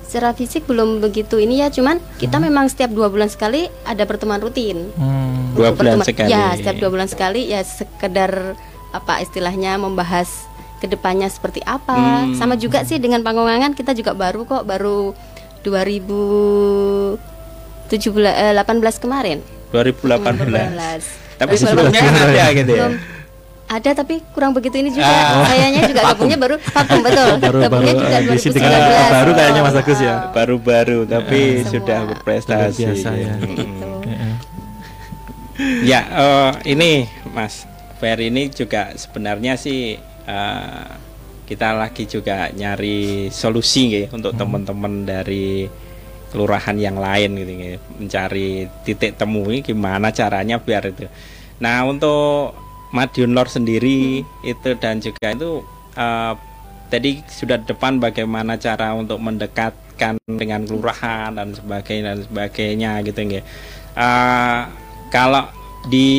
secara 0.08 0.32
fisik 0.32 0.64
belum 0.64 1.04
begitu 1.04 1.36
ini 1.36 1.60
ya 1.60 1.68
cuman 1.68 2.00
kita 2.16 2.40
hmm. 2.40 2.48
memang 2.48 2.66
setiap 2.72 2.96
dua 2.96 3.12
bulan 3.12 3.28
sekali 3.28 3.68
ada 3.84 4.08
pertemuan 4.08 4.40
rutin. 4.40 4.88
Hmm. 4.96 5.52
dua 5.52 5.76
bulan 5.76 6.00
pertemuan, 6.00 6.08
sekali. 6.08 6.32
Ya 6.32 6.56
setiap 6.56 6.80
dua 6.80 6.90
bulan 6.90 7.08
sekali 7.12 7.52
ya 7.52 7.60
sekedar 7.62 8.56
apa 8.96 9.20
istilahnya 9.20 9.76
membahas 9.76 10.48
ke 10.80 10.88
depannya 10.88 11.28
seperti 11.28 11.60
apa. 11.68 12.24
Hmm. 12.24 12.40
sama 12.40 12.56
juga 12.56 12.88
sih 12.88 13.04
dengan 13.04 13.20
panggongangan 13.20 13.76
kita 13.76 13.92
juga 13.92 14.16
baru 14.16 14.48
kok 14.48 14.64
baru 14.64 15.12
2017 15.68 17.20
eh, 18.24 18.56
18 18.56 19.04
kemarin. 19.04 19.44
2018 19.76 21.28
tapi 21.38 21.54
sebelumnya 21.54 22.02
ada 22.02 22.46
gitu 22.56 22.74
ya 22.74 22.90
ada 23.68 23.90
tapi 23.92 24.24
kurang 24.32 24.56
begitu 24.56 24.80
ini 24.80 24.96
juga. 24.96 25.12
Ah. 25.12 25.44
Kayaknya 25.44 25.82
juga 25.92 26.00
gak 26.08 26.18
punya 26.18 26.38
baru 26.40 26.56
vakum 26.56 27.00
betul. 27.04 27.30
baru, 27.44 27.60
baru 27.68 27.88
juga 28.00 28.18
2019. 28.24 28.64
Baru 29.12 29.32
kayaknya 29.36 29.62
Mas 29.62 29.76
Agus 29.76 30.00
ya. 30.00 30.16
Baru-baru 30.32 31.00
tapi 31.04 31.40
uh, 31.62 31.68
sudah 31.68 32.00
berprestasi. 32.16 32.82
Biasa 32.88 33.10
ya. 33.20 33.34
ya 35.84 36.02
uh, 36.16 36.52
ini 36.64 37.12
Mas 37.36 37.68
Fer 38.00 38.18
ini 38.24 38.48
juga 38.54 38.96
sebenarnya 38.96 39.60
sih 39.60 40.00
uh, 40.30 40.88
kita 41.48 41.76
lagi 41.76 42.04
juga 42.08 42.52
nyari 42.52 43.32
solusi 43.32 43.88
gitu, 43.88 44.08
untuk 44.16 44.36
hmm. 44.36 44.40
teman-teman 44.40 44.94
dari 45.08 45.68
kelurahan 46.28 46.76
yang 46.76 47.00
lain 47.00 47.40
gitu, 47.40 47.52
gitu 47.56 47.78
mencari 48.04 48.68
titik 48.84 49.16
temu 49.16 49.48
ini 49.48 49.64
gimana 49.64 50.12
caranya 50.12 50.60
biar 50.60 50.92
itu. 50.92 51.08
Nah 51.64 51.88
untuk 51.88 52.67
Madiun 52.92 53.36
Lor 53.36 53.52
sendiri 53.52 54.24
hmm. 54.24 54.48
itu 54.48 54.70
dan 54.80 55.04
juga 55.04 55.36
itu 55.36 55.64
uh, 56.00 56.34
tadi 56.88 57.20
sudah 57.28 57.60
depan 57.60 58.00
bagaimana 58.00 58.56
cara 58.56 58.96
untuk 58.96 59.20
mendekatkan 59.20 60.16
dengan 60.24 60.64
kelurahan 60.64 61.36
dan 61.36 61.52
sebagainya 61.52 62.04
dan 62.16 62.20
sebagainya 62.24 62.92
gitu 63.04 63.20
ya. 63.28 63.44
Uh, 63.98 64.62
kalau 65.12 65.52
di 65.88 66.10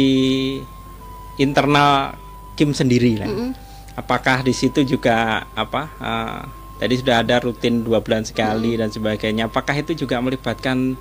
internal 1.39 2.17
Kim 2.59 2.75
sendiri 2.75 3.23
lah. 3.23 3.31
-hmm. 3.31 3.51
Apakah 3.95 4.43
di 4.43 4.51
situ 4.51 4.83
juga 4.83 5.47
apa 5.55 5.91
uh, 6.03 6.43
tadi 6.83 6.99
sudah 6.99 7.23
ada 7.23 7.39
rutin 7.39 7.87
dua 7.87 8.03
bulan 8.03 8.27
sekali 8.27 8.75
-hmm. 8.75 8.81
dan 8.83 8.89
sebagainya. 8.91 9.43
Apakah 9.47 9.79
itu 9.79 9.95
juga 9.95 10.19
melibatkan 10.19 10.99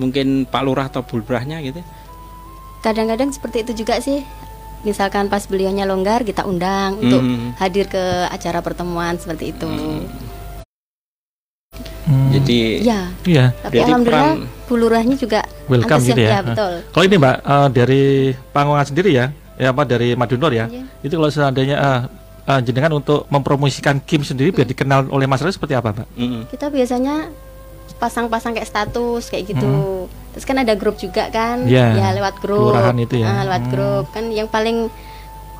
mungkin 0.00 0.48
Pak 0.48 0.62
Lurah 0.64 0.88
atau 0.88 1.04
Bulbrahnya 1.04 1.60
gitu? 1.60 1.84
Kadang-kadang 2.80 3.30
seperti 3.30 3.68
itu 3.68 3.84
juga 3.84 4.00
sih 4.00 4.24
misalkan 4.82 5.30
pas 5.30 5.42
beliaunya 5.46 5.86
longgar 5.86 6.26
kita 6.26 6.46
undang 6.46 6.98
hmm. 6.98 7.02
untuk 7.02 7.22
hadir 7.58 7.86
ke 7.86 8.04
acara 8.30 8.62
pertemuan 8.62 9.18
seperti 9.18 9.54
itu. 9.54 9.70
Hmm. 12.02 12.30
Jadi 12.34 12.82
ya, 12.82 13.08
ya. 13.22 13.54
Tapi 13.62 13.78
alhamdulillah 13.78 14.42
bulurahnya 14.66 15.16
juga 15.16 15.46
welcome 15.70 16.02
gitu 16.02 16.20
ya. 16.20 16.30
ya 16.38 16.40
betul. 16.42 16.72
Kalau 16.90 17.04
ini 17.06 17.16
Mbak 17.16 17.36
uh, 17.46 17.68
dari 17.70 18.04
Panggungan 18.50 18.86
sendiri 18.86 19.10
ya, 19.14 19.30
ya 19.56 19.70
apa 19.70 19.86
dari 19.86 20.18
Madunor 20.18 20.50
ya, 20.50 20.66
ya. 20.66 20.82
itu 21.00 21.14
kalau 21.14 21.30
seandainya 21.30 21.76
uh, 21.78 22.00
uh, 22.50 22.60
jenengan 22.60 22.98
untuk 22.98 23.24
mempromosikan 23.30 24.02
Kim 24.02 24.26
sendiri 24.26 24.50
biar 24.50 24.66
hmm. 24.66 24.72
dikenal 24.74 25.00
oleh 25.08 25.30
masyarakat 25.30 25.54
seperti 25.54 25.78
apa 25.78 25.94
Mbak? 25.94 26.08
Hmm. 26.18 26.40
Kita 26.50 26.66
biasanya 26.68 27.30
pasang-pasang 28.02 28.58
kayak 28.58 28.68
status 28.68 29.30
kayak 29.30 29.54
gitu. 29.54 29.70
Hmm. 29.70 30.21
Terus 30.32 30.44
kan 30.48 30.56
ada 30.56 30.72
grup 30.74 30.96
juga 30.96 31.28
kan, 31.28 31.68
yeah. 31.68 31.92
ya 31.92 32.08
lewat 32.16 32.40
grup, 32.40 32.72
itu 32.96 33.20
ya. 33.20 33.28
Uh, 33.28 33.42
lewat 33.44 33.62
hmm. 33.68 33.72
grup 33.72 34.04
kan 34.16 34.24
yang 34.32 34.48
paling 34.48 34.88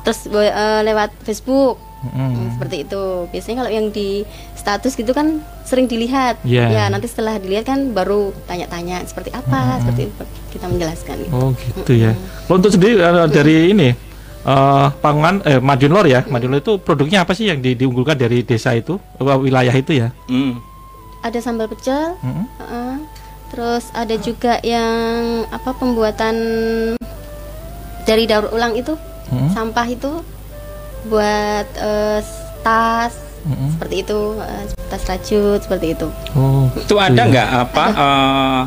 terus 0.01 0.25
uh, 0.27 0.81
lewat 0.81 1.13
Facebook 1.23 1.77
hmm. 2.01 2.09
Hmm, 2.11 2.47
seperti 2.57 2.75
itu. 2.89 3.29
Biasanya 3.29 3.57
kalau 3.63 3.71
yang 3.71 3.87
di 3.93 4.25
status 4.57 4.97
gitu 4.97 5.13
kan 5.13 5.45
sering 5.63 5.85
dilihat, 5.85 6.41
yeah. 6.41 6.73
ya 6.73 6.83
nanti 6.89 7.05
setelah 7.05 7.37
dilihat 7.37 7.69
kan 7.69 7.93
baru 7.93 8.33
tanya-tanya 8.49 9.05
seperti 9.05 9.29
apa, 9.29 9.77
hmm. 9.77 9.79
seperti 9.85 10.01
itu 10.09 10.23
kita 10.57 10.65
menjelaskan. 10.65 11.15
Gitu. 11.21 11.33
Oh 11.37 11.49
gitu 11.53 11.93
hmm. 11.93 12.03
ya. 12.09 12.11
Kalau 12.49 12.57
untuk 12.57 12.71
sendiri 12.73 12.93
uh, 12.97 13.29
dari 13.29 13.55
ini 13.77 13.89
uh, 14.49 14.89
pangan 14.89 15.45
eh 15.45 15.61
Madunlor 15.61 16.09
ya, 16.09 16.25
Madunlor 16.25 16.65
itu 16.65 16.81
produknya 16.81 17.21
apa 17.21 17.37
sih 17.37 17.45
yang 17.45 17.61
di, 17.61 17.77
diunggulkan 17.77 18.17
dari 18.17 18.41
desa 18.41 18.73
itu, 18.73 18.97
wilayah 19.21 19.75
itu 19.77 20.01
ya? 20.01 20.09
Hmm 20.25 20.73
ada 21.23 21.39
sambal 21.39 21.71
pecel 21.71 22.19
hmm. 22.19 22.45
uh, 22.59 22.99
terus 23.53 23.93
ada 23.93 24.17
juga 24.17 24.57
yang 24.65 25.45
apa 25.53 25.77
pembuatan 25.77 26.35
dari 28.01 28.25
daur 28.25 28.49
ulang 28.49 28.73
itu 28.73 28.97
hmm. 29.29 29.53
sampah 29.53 29.85
itu 29.85 30.09
buat 31.05 31.67
uh, 31.77 32.19
tas 32.65 33.13
hmm. 33.45 33.77
seperti 33.77 33.95
itu 34.01 34.19
uh, 34.41 34.65
tas 34.89 35.05
rajut 35.05 35.61
seperti 35.61 35.93
itu 35.93 36.09
oh, 36.33 36.65
itu 36.73 36.97
ada 36.97 37.29
iya. 37.29 37.29
nggak 37.29 37.49
apa 37.69 37.85
ada. 37.85 38.01
Uh, 38.01 38.61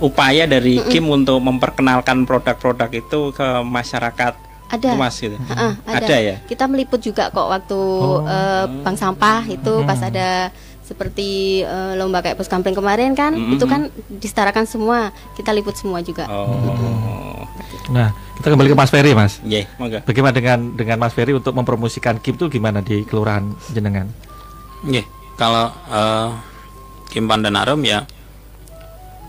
upaya 0.00 0.48
dari 0.48 0.80
mm 0.80 0.88
-mm. 0.88 0.92
Kim 0.96 1.04
untuk 1.12 1.36
memperkenalkan 1.44 2.24
produk-produk 2.24 2.88
itu 2.88 3.36
ke 3.36 3.48
masyarakat 3.60 4.32
ada 4.70 4.88
Mas 4.94 5.18
gitu. 5.18 5.36
Uh, 5.50 5.76
ada. 5.84 6.06
ada 6.06 6.16
ya 6.16 6.36
kita 6.48 6.64
meliput 6.70 7.02
juga 7.02 7.28
kok 7.28 7.52
waktu 7.52 7.76
oh. 7.76 8.24
uh, 8.24 8.64
bank 8.80 8.96
sampah 8.96 9.44
itu 9.44 9.82
hmm. 9.82 9.84
pas 9.84 10.00
ada 10.00 10.48
seperti 10.90 11.62
uh, 11.62 11.94
lomba 11.94 12.18
kayak 12.18 12.34
pos 12.34 12.50
kampling 12.50 12.74
kemarin 12.74 13.14
kan 13.14 13.30
mm 13.30 13.38
-hmm. 13.38 13.54
itu 13.54 13.64
kan 13.70 13.86
disetarakan 14.10 14.66
semua 14.66 15.14
kita 15.38 15.54
liput 15.54 15.78
semua 15.78 16.02
juga 16.02 16.26
oh. 16.26 17.46
nah 17.94 18.10
kita 18.42 18.50
kembali 18.50 18.74
ke 18.74 18.76
Mas 18.76 18.90
Ferry 18.90 19.14
Mas 19.14 19.38
yeah, 19.46 19.70
bagaimana 20.02 20.34
dengan 20.34 20.74
dengan 20.74 20.98
Mas 20.98 21.14
Ferry 21.14 21.30
untuk 21.30 21.54
mempromosikan 21.54 22.18
Kim 22.18 22.34
itu 22.34 22.50
gimana 22.50 22.82
di 22.82 23.06
kelurahan 23.06 23.54
jenengan 23.70 24.10
yeah, 24.82 25.06
kalau 25.38 25.70
uh, 25.86 26.34
Kim 27.06 27.30
Pandanarum 27.30 27.86
ya 27.86 28.02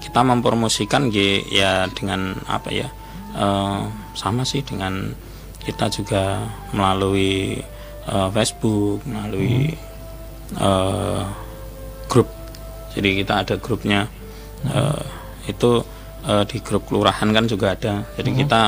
kita 0.02 0.26
mempromosikan 0.26 1.14
ya 1.14 1.86
dengan 1.94 2.42
apa 2.50 2.74
ya 2.74 2.90
uh, 3.38 3.86
sama 4.18 4.42
sih 4.50 4.66
dengan 4.66 5.14
kita 5.62 5.94
juga 5.94 6.42
melalui 6.74 7.62
uh, 8.10 8.34
Facebook 8.34 9.06
melalui 9.06 9.78
hmm. 9.78 10.58
uh, 10.58 11.24
jadi 12.96 13.10
kita 13.24 13.34
ada 13.48 13.56
grupnya 13.58 14.08
uh, 14.68 15.04
itu 15.48 15.82
uh, 16.28 16.44
di 16.46 16.58
grup 16.62 16.88
kelurahan 16.88 17.30
kan 17.32 17.46
juga 17.48 17.74
ada 17.74 18.04
jadi 18.18 18.30
hmm. 18.30 18.40
kita 18.46 18.62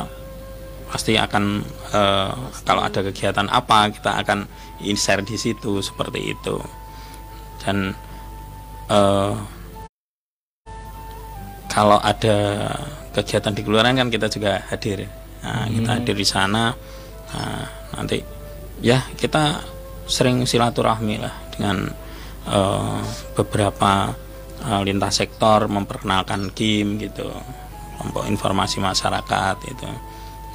pasti 0.94 1.18
akan 1.18 1.66
uh, 1.90 2.34
kalau 2.62 2.86
ada 2.86 3.02
kegiatan 3.02 3.50
apa 3.50 3.90
kita 3.90 4.22
akan 4.22 4.46
share 4.94 5.26
di 5.26 5.34
situ 5.40 5.82
seperti 5.82 6.38
itu 6.38 6.58
dan 7.66 7.98
uh, 8.94 9.34
kalau 11.72 11.98
ada 11.98 12.70
kegiatan 13.18 13.54
di 13.58 13.62
kelurahan 13.66 13.98
kan 13.98 14.10
kita 14.14 14.30
juga 14.30 14.62
hadir 14.70 15.10
nah, 15.42 15.66
hmm. 15.66 15.82
kita 15.82 15.90
hadir 15.98 16.16
di 16.18 16.28
sana 16.28 16.74
nah, 17.34 17.66
nanti 17.98 18.22
ya 18.86 19.02
kita 19.18 19.66
sering 20.06 20.46
silaturahmi 20.46 21.16
lah 21.18 21.34
dengan 21.56 21.90
uh, 22.48 23.00
beberapa 23.38 24.14
uh, 24.64 24.82
lintas 24.84 25.20
sektor 25.24 25.68
memperkenalkan 25.68 26.52
game 26.56 27.00
gitu 27.00 27.28
kelompok 27.98 28.28
informasi 28.28 28.84
masyarakat 28.84 29.56
itu 29.70 29.90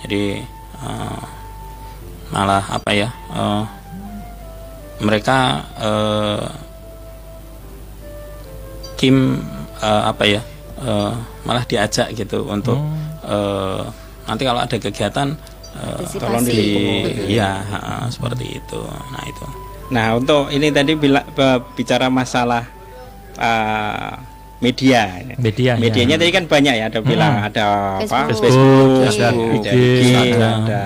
jadi 0.04 0.24
uh, 0.84 1.22
malah 2.28 2.64
apa 2.68 2.90
ya 2.92 3.08
uh, 3.32 3.64
mereka 5.00 5.64
uh, 5.78 6.44
Kim 8.98 9.38
uh, 9.78 10.02
apa 10.10 10.26
ya 10.26 10.42
uh, 10.82 11.14
malah 11.46 11.62
diajak 11.62 12.10
gitu 12.18 12.42
untuk 12.50 12.74
hmm. 12.74 13.22
uh, 13.22 13.86
nanti 14.26 14.42
kalau 14.42 14.58
ada 14.58 14.74
kegiatan 14.74 15.38
uh, 15.78 16.02
tolong 16.18 16.42
di 16.42 16.74
iya 17.30 17.62
uh, 17.62 18.06
seperti 18.10 18.58
itu. 18.58 18.80
Nah 19.14 19.22
itu 19.22 19.67
nah 19.88 20.16
untuk 20.16 20.52
ini 20.52 20.68
tadi 20.68 20.92
bila, 20.94 21.24
bicara 21.76 22.12
masalah 22.12 22.68
uh, 23.38 24.12
media. 24.58 25.22
Media. 25.38 25.78
Medianya 25.78 26.16
ya. 26.18 26.20
tadi 26.20 26.30
kan 26.34 26.44
banyak 26.50 26.74
ya, 26.74 26.84
ada 26.90 27.00
bilang 27.02 27.32
hmm. 27.38 27.48
ada 27.48 27.64
apa? 28.02 28.18
Facebook, 28.34 29.06
Facebook 29.06 29.62
ada, 29.62 29.70
IG, 29.70 30.04
ada, 30.34 30.48
ada 30.58 30.82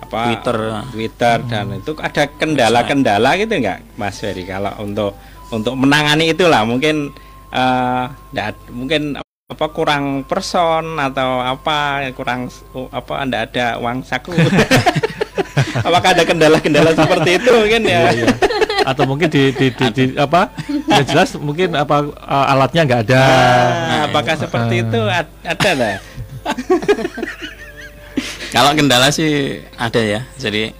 apa? 0.00 0.20
Twitter, 0.28 0.58
Twitter 0.92 1.36
hmm. 1.40 1.50
dan 1.52 1.66
itu 1.76 1.92
ada 2.00 2.22
kendala-kendala 2.28 3.30
gitu 3.36 3.52
enggak, 3.60 3.78
Mas 4.00 4.16
Ferry? 4.16 4.44
Kalau 4.48 4.72
untuk 4.80 5.12
untuk 5.52 5.74
menangani 5.76 6.32
itulah 6.32 6.64
mungkin 6.64 7.12
uh, 7.52 8.08
mungkin 8.72 9.20
apa 9.44 9.66
kurang 9.76 10.24
person 10.24 10.96
atau 10.96 11.44
apa 11.44 12.08
kurang 12.16 12.48
apa 12.90 13.12
anda 13.20 13.44
ada 13.44 13.76
uang 13.76 14.00
saku 14.00 14.32
apakah 15.86 16.10
ada 16.14 16.24
kendala-kendala 16.26 16.90
seperti 16.94 17.30
itu 17.42 17.52
kan 17.52 17.82
ya? 17.82 17.90
Iya, 17.90 18.10
iya. 18.14 18.26
Atau 18.84 19.08
mungkin 19.08 19.28
di 19.32 19.50
di, 19.54 19.66
di, 19.72 19.86
di 19.90 20.04
apa? 20.18 20.50
Ya 20.90 21.02
jelas 21.02 21.34
mungkin 21.40 21.74
apa 21.74 22.04
uh, 22.10 22.52
alatnya 22.52 22.82
nggak 22.86 23.02
ada. 23.08 23.22
Nah, 23.88 24.00
apakah 24.10 24.34
seperti 24.36 24.74
uh, 24.80 24.84
itu 24.86 25.00
ada 25.42 25.70
lah. 25.74 25.96
Kalau 28.54 28.70
kendala 28.78 29.10
sih 29.10 29.58
ada 29.74 29.98
ya. 29.98 30.20
Jadi 30.38 30.70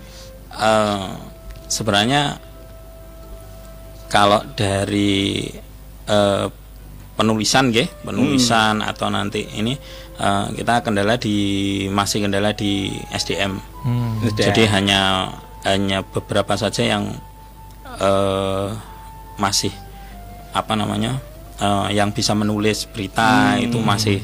uh, 0.55 1.19
sebenarnya 1.67 2.39
kalau 4.07 4.47
dari 4.55 5.51
uh, 6.07 6.47
penulisan 7.19 7.75
ya 7.75 7.91
penulisan 8.07 8.79
hmm. 8.79 8.91
atau 8.91 9.11
nanti 9.11 9.43
ini 9.59 9.75
uh, 10.19 10.47
kita 10.55 10.83
kendala 10.85 11.19
di 11.19 11.37
masih 11.91 12.27
kendala 12.27 12.55
di 12.55 12.93
SDM 13.11 13.59
hmm. 13.59 14.35
jadi 14.37 14.63
hanya 14.71 15.01
hanya 15.65 16.05
beberapa 16.05 16.55
saja 16.61 16.85
yang 16.85 17.17
uh, 17.99 18.69
masih 19.41 19.73
apa 20.55 20.79
namanya 20.79 21.19
uh, 21.59 21.91
yang 21.91 22.15
bisa 22.15 22.37
menulis 22.37 22.87
berita 22.87 23.59
hmm. 23.59 23.65
itu 23.71 23.79
masih 23.83 24.19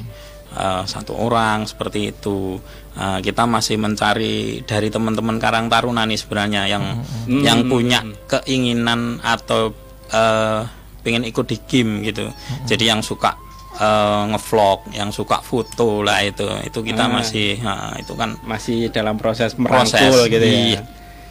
uh, 0.54 0.86
satu 0.86 1.16
orang 1.18 1.66
seperti 1.66 2.14
itu 2.14 2.58
uh, 2.94 3.18
kita 3.18 3.48
masih 3.48 3.80
mencari 3.80 4.62
dari 4.62 4.88
teman-teman 4.92 5.40
Karang 5.42 5.66
Taruna 5.66 6.06
nih 6.06 6.18
sebenarnya 6.18 6.70
yang 6.70 7.02
hmm. 7.02 7.42
yang 7.42 7.66
punya 7.66 8.04
keinginan 8.30 9.18
atau 9.22 9.74
uh, 10.14 10.62
pengen 11.00 11.24
ikut 11.26 11.46
di 11.48 11.56
game 11.66 12.04
gitu 12.06 12.28
hmm. 12.30 12.66
jadi 12.68 12.94
yang 12.94 13.00
suka 13.02 13.34
uh, 13.80 14.28
ngevlog 14.30 14.92
yang 14.92 15.10
suka 15.10 15.40
foto 15.40 16.04
lah 16.04 16.20
itu 16.20 16.44
itu 16.62 16.78
kita 16.84 17.08
hmm. 17.08 17.12
masih 17.16 17.48
uh, 17.64 17.96
itu 17.96 18.12
kan 18.14 18.36
masih 18.44 18.92
dalam 18.92 19.16
proses 19.16 19.56
merangkul 19.56 19.96
proses, 19.96 20.30
gitu 20.30 20.46
ya 20.46 20.60
iya. 20.76 20.82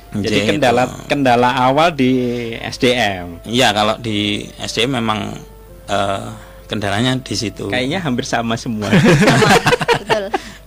Jadi 0.10 0.58
kendala 0.58 0.90
kendala 1.06 1.70
awal 1.70 1.94
di 1.94 2.10
SDM. 2.58 3.46
Iya, 3.46 3.70
kalau 3.78 3.94
di 4.02 4.42
SDM 4.58 4.98
memang 4.98 5.38
uh, 5.86 6.34
kendalanya 6.66 7.14
di 7.22 7.36
situ. 7.38 7.70
Kayaknya 7.70 8.02
hampir 8.02 8.26
sama 8.26 8.58
semua. 8.58 8.90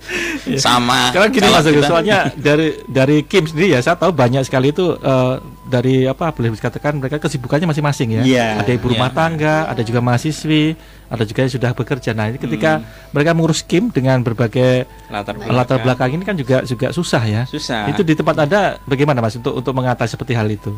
sama. 0.58 1.10
Karena 1.14 1.28
gini 1.30 1.46
Mas 1.48 1.66
soalnya 1.86 2.18
dari 2.34 2.78
dari 2.86 3.16
Kim 3.26 3.46
sendiri 3.46 3.78
ya 3.78 3.80
saya 3.80 3.96
tahu 3.98 4.10
banyak 4.10 4.42
sekali 4.46 4.74
itu 4.74 4.98
uh, 4.98 5.38
dari 5.66 6.04
apa 6.04 6.34
boleh 6.34 6.52
dikatakan 6.52 6.98
mereka 6.98 7.22
kesibukannya 7.22 7.70
masing-masing 7.70 8.20
ya. 8.20 8.22
Yeah. 8.22 8.50
Ada 8.60 8.76
ibu 8.76 8.92
rumah 8.92 9.08
yeah. 9.08 9.18
tangga, 9.18 9.56
ada 9.70 9.82
juga 9.86 10.04
mahasiswi, 10.04 10.76
ada 11.08 11.22
juga 11.24 11.40
yang 11.46 11.52
sudah 11.52 11.70
bekerja. 11.72 12.10
Nah, 12.12 12.28
ini 12.28 12.38
ketika 12.40 12.82
hmm. 12.82 13.12
mereka 13.14 13.30
mengurus 13.32 13.60
Kim 13.64 13.88
dengan 13.88 14.20
berbagai 14.20 14.84
latar 15.08 15.38
belakang. 15.38 15.56
latar 15.56 15.78
belakang 15.80 16.10
ini 16.12 16.24
kan 16.26 16.36
juga 16.36 16.66
juga 16.66 16.90
susah 16.92 17.22
ya. 17.24 17.42
Susah. 17.48 17.88
Itu 17.88 18.02
di 18.02 18.12
tempat 18.12 18.36
Anda 18.42 18.76
bagaimana 18.84 19.22
Mas 19.22 19.38
untuk 19.38 19.54
untuk 19.56 19.72
mengatasi 19.72 20.18
seperti 20.18 20.36
hal 20.36 20.48
itu? 20.50 20.74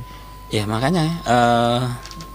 Ya, 0.52 0.68
makanya 0.68 1.08
uh, 1.26 1.80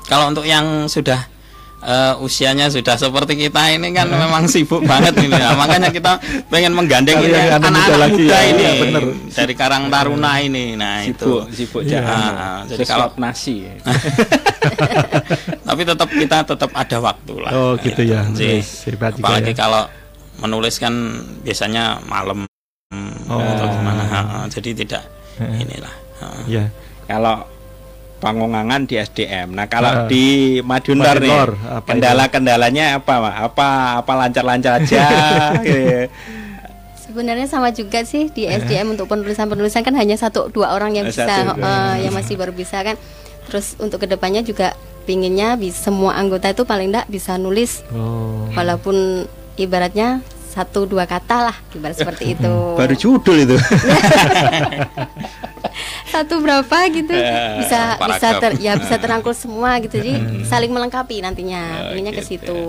kalau 0.09 0.33
untuk 0.33 0.43
yang 0.43 0.89
sudah 0.89 1.38
uh, 1.83 2.23
usianya 2.23 2.71
sudah 2.71 2.95
seperti 2.99 3.35
kita 3.35 3.75
ini 3.75 3.91
kan 3.95 4.07
memang 4.09 4.47
sibuk 4.47 4.83
banget 4.83 5.15
ini. 5.23 5.31
Nah, 5.39 5.55
makanya 5.55 5.87
kita 5.87 6.19
pengen 6.51 6.75
menggandeng 6.75 7.23
ini 7.23 7.31
anak-anak 7.31 8.11
muda, 8.11 8.27
ya, 8.27 8.39
ini 8.51 8.61
ya, 8.61 8.73
bener. 8.75 9.03
dari 9.31 9.53
Karang 9.55 9.87
Taruna 9.87 10.35
ini. 10.43 10.75
Nah 10.75 11.07
sibuk, 11.07 11.47
itu 11.47 11.55
sibuk 11.55 11.81
ya. 11.87 12.03
nah, 12.03 12.59
jadi 12.67 12.83
kalau 12.83 13.07
nasi. 13.15 13.63
Tapi 15.69 15.81
tetap 15.87 16.09
kita 16.11 16.37
tetap 16.43 16.71
ada 16.75 16.97
waktu 16.99 17.33
lah. 17.39 17.51
Oh 17.55 17.71
gitu 17.79 18.03
ya, 18.03 18.27
ya. 18.35 18.59
apalagi 19.15 19.55
ya. 19.55 19.57
kalau 19.57 19.83
menulis 20.43 20.75
kan 20.75 20.91
biasanya 21.41 22.03
malam 22.03 22.43
oh. 23.31 23.39
atau 23.39 23.67
gimana. 23.71 24.03
Jadi 24.51 24.69
tidak 24.75 25.03
inilah 25.39 25.95
ya 26.51 26.67
kalau 27.07 27.47
Pangongangan 28.19 28.83
di 28.83 28.99
SDM. 28.99 29.55
Nah 29.55 29.65
kalau 29.71 30.05
uh, 30.05 30.07
di 30.11 30.59
Madiun 30.59 30.99
nih 30.99 31.31
kendala-kendalanya 31.87 32.99
apa, 32.99 33.47
Apa 33.47 33.67
apa 34.03 34.11
lancar-lancar 34.13 34.83
aja? 34.83 35.07
gitu. 35.63 36.11
Sebenarnya 37.09 37.49
sama 37.49 37.73
juga 37.73 38.05
sih 38.05 38.29
di 38.29 38.45
SDM 38.45 38.93
untuk 38.93 39.09
penulisan-penulisan 39.09 39.81
kan 39.81 39.97
hanya 39.97 40.13
satu 40.13 40.53
dua 40.53 40.77
orang 40.77 40.93
yang 40.93 41.09
bisa 41.09 41.25
uh, 41.57 41.97
yang 41.97 42.13
masih 42.13 42.37
baru 42.37 42.53
bisa 42.53 42.85
kan. 42.85 43.01
Terus 43.49 43.73
untuk 43.81 44.05
ke 44.05 44.07
depannya 44.11 44.45
juga 44.45 44.77
pinginnya 45.09 45.57
bisa 45.57 45.89
semua 45.89 46.13
anggota 46.21 46.53
itu 46.53 46.69
paling 46.69 46.93
tidak 46.93 47.09
bisa 47.09 47.41
nulis 47.41 47.81
oh. 47.89 48.45
walaupun 48.53 49.25
ibaratnya 49.57 50.21
satu 50.49 50.89
dua 50.89 51.05
kata 51.05 51.53
lah 51.53 51.55
ibarat 51.77 51.95
seperti 51.95 52.23
itu. 52.35 52.53
Baru 52.73 52.95
judul 52.97 53.37
itu. 53.45 53.57
satu 56.09 56.41
berapa 56.41 56.77
gitu 56.89 57.13
uh, 57.13 57.61
bisa 57.61 57.95
bisa 58.01 58.27
ter, 58.41 58.51
ya 58.57 58.73
bisa 58.75 58.97
terangkul 58.97 59.37
semua 59.37 59.77
gitu. 59.77 60.01
Jadi 60.01 60.17
hmm. 60.17 60.43
saling 60.49 60.73
melengkapi 60.73 61.21
nantinya 61.21 61.93
uh, 61.93 61.95
ke 61.95 62.25
gitu. 62.25 62.25
situ. 62.25 62.59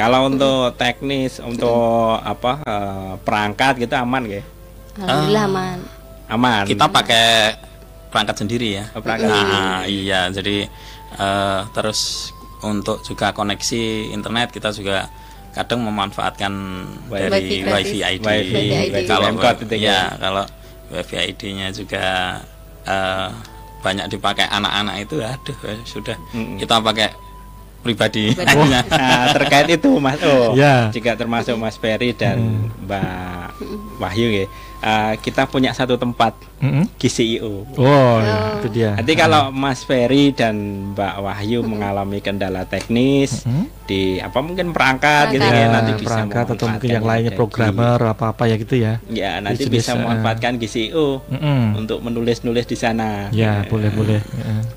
kalau 0.00 0.32
untuk 0.32 0.72
teknis 0.80 1.36
untuk 1.38 2.16
apa 2.24 2.64
uh, 2.64 3.12
perangkat 3.20 3.84
gitu 3.84 3.92
aman 4.00 4.24
gak 4.24 4.44
alhamdulillah 4.96 5.44
uh, 5.44 5.50
aman. 5.52 5.78
Aman. 6.26 6.62
Kita 6.66 6.90
pakai 6.90 7.54
perangkat 8.10 8.42
sendiri 8.42 8.80
ya. 8.80 8.84
Oh, 8.96 9.04
perangkat 9.04 9.28
nah, 9.28 9.84
iya 9.84 10.32
jadi 10.32 10.66
uh, 11.20 11.68
terus 11.76 12.32
untuk 12.64 13.04
juga 13.04 13.30
koneksi 13.36 14.10
internet 14.16 14.50
kita 14.50 14.72
juga 14.72 15.06
kadang 15.56 15.80
memanfaatkan 15.88 16.52
wifi 17.08 17.64
dari 17.64 17.64
wifi 17.64 17.98
ID, 18.04 18.26
wifi, 18.28 18.64
wifi 18.92 19.08
kalau 19.08 19.32
ya 19.72 20.12
kalau 20.20 20.44
wifi 20.92 21.16
ID-nya 21.16 21.72
juga 21.72 22.36
uh, 22.84 23.32
banyak 23.80 24.12
dipakai 24.12 24.44
anak-anak 24.52 25.08
itu 25.08 25.16
aduh 25.24 25.56
eh, 25.64 25.80
sudah. 25.88 26.16
Mm 26.36 26.60
kita 26.60 26.76
pakai 26.84 27.08
pribadi. 27.80 28.34
Oh, 28.34 28.66
nah, 28.66 28.82
terkait 29.32 29.70
itu 29.70 29.96
Mas. 29.96 30.18
Oh, 30.26 30.52
ya. 30.58 30.90
jika 30.90 31.14
termasuk 31.14 31.54
Mas 31.56 31.78
Ferry 31.78 32.12
dan 32.12 32.66
mm. 32.66 32.84
Mbak 32.84 33.48
Wahyu 34.02 34.44
ya 34.44 34.46
uh, 34.82 35.14
kita 35.20 35.48
punya 35.48 35.72
satu 35.72 35.96
tempat 35.96 36.36
mm-hmm. 36.60 36.84
GCIO. 36.98 37.52
Oh, 37.76 37.84
oh, 37.84 38.14
itu 38.60 38.68
dia. 38.72 38.96
Nanti 38.96 39.12
kalau 39.16 39.52
Mas 39.52 39.84
Ferry 39.84 40.32
dan 40.32 40.56
Mbak 40.92 41.14
Wahyu 41.22 41.60
mm-hmm. 41.60 41.70
mengalami 41.70 42.18
kendala 42.20 42.64
teknis 42.68 43.46
mm-hmm. 43.46 43.64
di 43.86 44.18
apa 44.18 44.38
mungkin 44.42 44.72
perangkat, 44.74 45.36
gitu 45.36 45.46
ya, 45.46 45.66
nanti 45.70 45.90
bisa 45.96 46.08
perangkat 46.08 46.44
atau 46.56 46.66
mungkin 46.66 46.88
yang 46.90 47.06
lainnya 47.06 47.32
programmer 47.32 47.98
apa 48.02 48.24
apa 48.34 48.42
ya 48.48 48.56
gitu 48.58 48.74
ya. 48.76 48.92
Ya 49.08 49.38
nanti 49.40 49.68
bisa, 49.68 49.94
bisa 49.94 50.00
memanfaatkan 50.00 50.58
GCIO 50.60 51.22
mm-hmm. 51.30 51.62
untuk 51.80 51.98
menulis-nulis 52.02 52.66
di 52.66 52.76
sana. 52.76 53.30
Ya, 53.30 53.62
ya. 53.62 53.70
boleh 53.70 53.90
boleh. 53.92 54.20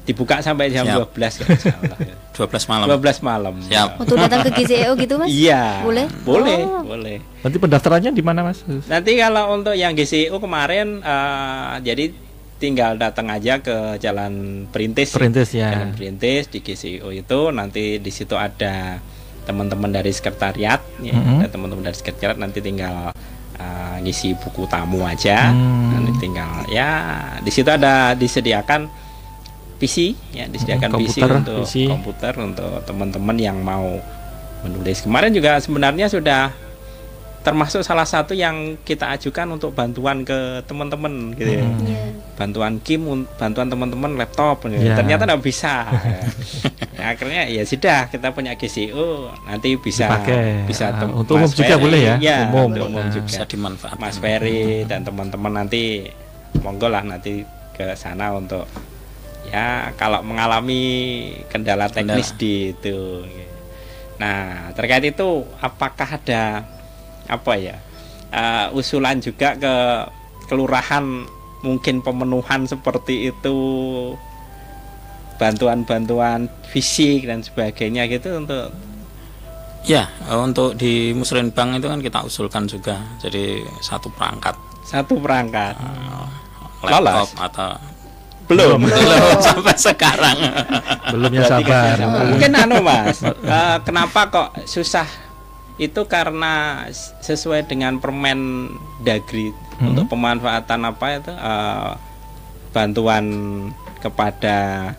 Dibuka 0.06 0.42
sampai 0.44 0.72
jam 0.72 0.86
Siap. 0.88 1.16
12 1.16 1.40
kan 1.42 1.48
dua 2.40 2.48
12 2.48 2.66
malam. 2.72 2.86
12 2.88 3.20
malam. 3.28 3.56
Siap. 3.68 3.90
Untuk 4.00 4.16
datang 4.16 4.40
ke 4.48 4.52
GCIO 4.64 4.96
gitu 4.96 5.14
Mas? 5.20 5.28
Iya. 5.28 5.84
Boleh? 5.84 6.06
Boleh, 6.24 6.60
oh. 6.64 6.84
boleh. 6.88 7.18
Nanti 7.40 7.58
pendaftarannya 7.58 8.12
di 8.12 8.24
mana 8.24 8.44
Mas? 8.44 8.64
Nanti 8.68 9.16
kalau 9.16 9.56
untuk 9.56 9.72
yang 9.72 9.96
GCU 9.96 10.36
kemarin 10.44 11.00
uh, 11.00 11.80
jadi 11.80 12.12
tinggal 12.60 13.00
datang 13.00 13.32
aja 13.32 13.64
ke 13.64 13.96
Jalan 14.04 14.68
Perintis. 14.68 15.16
Perintis 15.16 15.56
ya. 15.56 15.72
Jalan 15.72 15.96
Perintis 15.96 16.52
di 16.52 16.60
GCU 16.60 17.10
itu 17.16 17.40
nanti 17.56 18.04
di 18.04 18.12
situ 18.12 18.36
ada 18.36 19.00
teman-teman 19.48 19.90
dari 19.90 20.12
sekretariat 20.14 20.84
ya, 21.02 21.16
mm 21.16 21.24
-hmm. 21.26 21.50
teman-teman 21.50 21.90
dari 21.90 21.98
sekretariat 21.98 22.38
nanti 22.38 22.60
tinggal 22.60 23.16
uh, 23.56 23.96
ngisi 24.04 24.36
buku 24.36 24.68
tamu 24.68 25.08
aja. 25.08 25.56
Mm. 25.56 25.88
Nanti 25.96 26.12
tinggal 26.20 26.68
ya 26.68 26.90
di 27.40 27.50
situ 27.50 27.72
ada 27.72 28.14
disediakan 28.20 28.92
PC 29.80 30.12
ya 30.36 30.46
disediakan 30.52 30.92
hmm, 30.92 30.96
komputer, 31.00 31.24
PC 31.32 31.40
untuk 31.40 31.64
PC. 31.64 31.76
komputer 31.88 32.34
untuk 32.36 32.74
teman-teman 32.84 33.38
yang 33.40 33.58
mau 33.64 33.96
menulis. 34.68 35.08
Kemarin 35.08 35.32
juga 35.32 35.56
sebenarnya 35.64 36.12
sudah 36.12 36.52
termasuk 37.40 37.82
salah 37.88 38.04
satu 38.04 38.36
yang 38.36 38.76
kita 38.84 39.16
ajukan 39.16 39.56
untuk 39.56 39.72
bantuan 39.72 40.28
ke 40.28 40.60
teman-teman 40.68 41.32
gitu 41.40 41.52
ya. 41.56 41.64
Hmm. 41.64 41.88
Yeah. 41.88 42.08
Bantuan 42.36 42.80
Kim, 42.84 43.08
bantuan 43.40 43.68
teman-teman 43.72 44.20
laptop 44.20 44.68
gitu. 44.68 44.76
Yeah. 44.76 44.96
Ternyata 45.00 45.24
tidak 45.28 45.42
bisa. 45.44 45.88
ya, 47.00 47.06
akhirnya 47.16 47.48
ya 47.48 47.64
sudah 47.64 48.12
kita 48.12 48.36
punya 48.36 48.60
GCO 48.60 49.32
nanti 49.48 49.80
bisa 49.80 50.08
Dipakai. 50.12 50.68
bisa 50.68 50.86
uh, 50.92 51.16
untuk 51.16 51.40
umum 51.40 51.52
juga 51.52 51.76
boleh 51.80 52.02
ya. 52.04 52.16
ya 52.20 52.38
umum, 52.52 52.76
untuk 52.76 52.88
umum 52.92 53.06
juga. 53.08 53.28
Bisa 53.28 53.44
dimanfaatkan. 53.48 54.00
Mas 54.04 54.18
Ferry 54.20 54.84
dan 54.84 55.08
teman-teman 55.08 55.64
nanti 55.64 56.12
monggo 56.60 56.92
lah 56.92 57.04
nanti 57.08 57.48
ke 57.72 57.96
sana 57.96 58.36
untuk 58.36 58.68
ya 59.48 59.96
kalau 59.96 60.20
mengalami 60.20 60.84
kendala 61.48 61.88
teknis 61.88 62.36
kendala. 62.36 62.40
di 62.44 62.54
itu. 62.76 63.00
Nah, 64.20 64.76
terkait 64.76 65.16
itu 65.16 65.48
apakah 65.64 66.20
ada 66.20 66.68
apa 67.30 67.54
ya 67.56 67.78
uh, 68.34 68.74
usulan 68.74 69.22
juga 69.22 69.54
ke 69.56 69.76
kelurahan 70.50 71.06
mungkin 71.62 72.02
pemenuhan 72.02 72.66
seperti 72.66 73.30
itu 73.30 73.58
bantuan-bantuan 75.40 76.52
fisik 76.68 77.24
dan 77.30 77.40
sebagainya 77.40 78.12
gitu 78.12 78.44
untuk 78.44 78.76
ya 79.88 80.12
untuk 80.36 80.76
di 80.76 81.16
musrenbang 81.16 81.80
itu 81.80 81.88
kan 81.88 82.00
kita 82.04 82.20
usulkan 82.28 82.68
juga 82.68 83.00
jadi 83.24 83.64
satu 83.80 84.12
perangkat. 84.12 84.56
Satu 84.84 85.16
perangkat. 85.16 85.80
Uh, 85.80 86.28
laptop 86.84 87.30
atau 87.40 87.72
belum. 88.52 88.84
Belum. 88.84 89.40
Sampai 89.46 89.78
sekarang. 89.80 90.38
Belum 91.16 91.32
ya 91.32 91.44
sabar 91.48 91.96
mungkin 92.04 92.52
anu 92.54 92.78
mas 92.84 93.24
uh, 93.24 93.78
kenapa 93.88 94.28
kok 94.28 94.50
susah 94.68 95.08
itu 95.80 96.02
karena 96.12 96.86
sesuai 97.24 97.72
dengan 97.72 98.04
permen 98.04 98.68
Dagri 99.00 99.56
hmm. 99.80 99.88
untuk 99.96 100.06
pemanfaatan 100.12 100.82
apa 100.84 101.08
itu 101.16 101.32
uh, 101.32 101.96
bantuan 102.76 103.26
kepada 104.04 104.92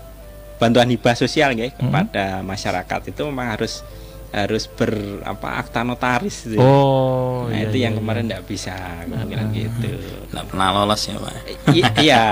bantuan 0.56 0.88
hibah 0.88 1.12
sosial 1.12 1.52
ya 1.52 1.68
hmm. 1.68 1.76
kepada 1.76 2.24
masyarakat 2.40 3.00
itu 3.12 3.20
memang 3.28 3.60
harus 3.60 3.84
harus 4.30 4.70
ber 4.70 4.94
apa 5.26 5.58
akta 5.58 5.82
notaris 5.82 6.46
gitu. 6.46 6.62
Oh, 6.62 7.50
nah 7.50 7.58
iya, 7.58 7.66
itu 7.66 7.76
iya, 7.82 7.84
yang 7.90 7.94
iya. 7.98 8.00
kemarin 8.00 8.24
tidak 8.30 8.42
bisa 8.46 8.74
kemungkinan 9.10 9.46
nah, 9.50 9.58
gitu. 9.58 9.90
Tidak 10.30 10.44
pernah 10.46 10.68
lolos 10.70 11.02
ya 11.02 11.16
pak. 11.18 11.34
I 11.74 11.80
iya. 11.98 12.24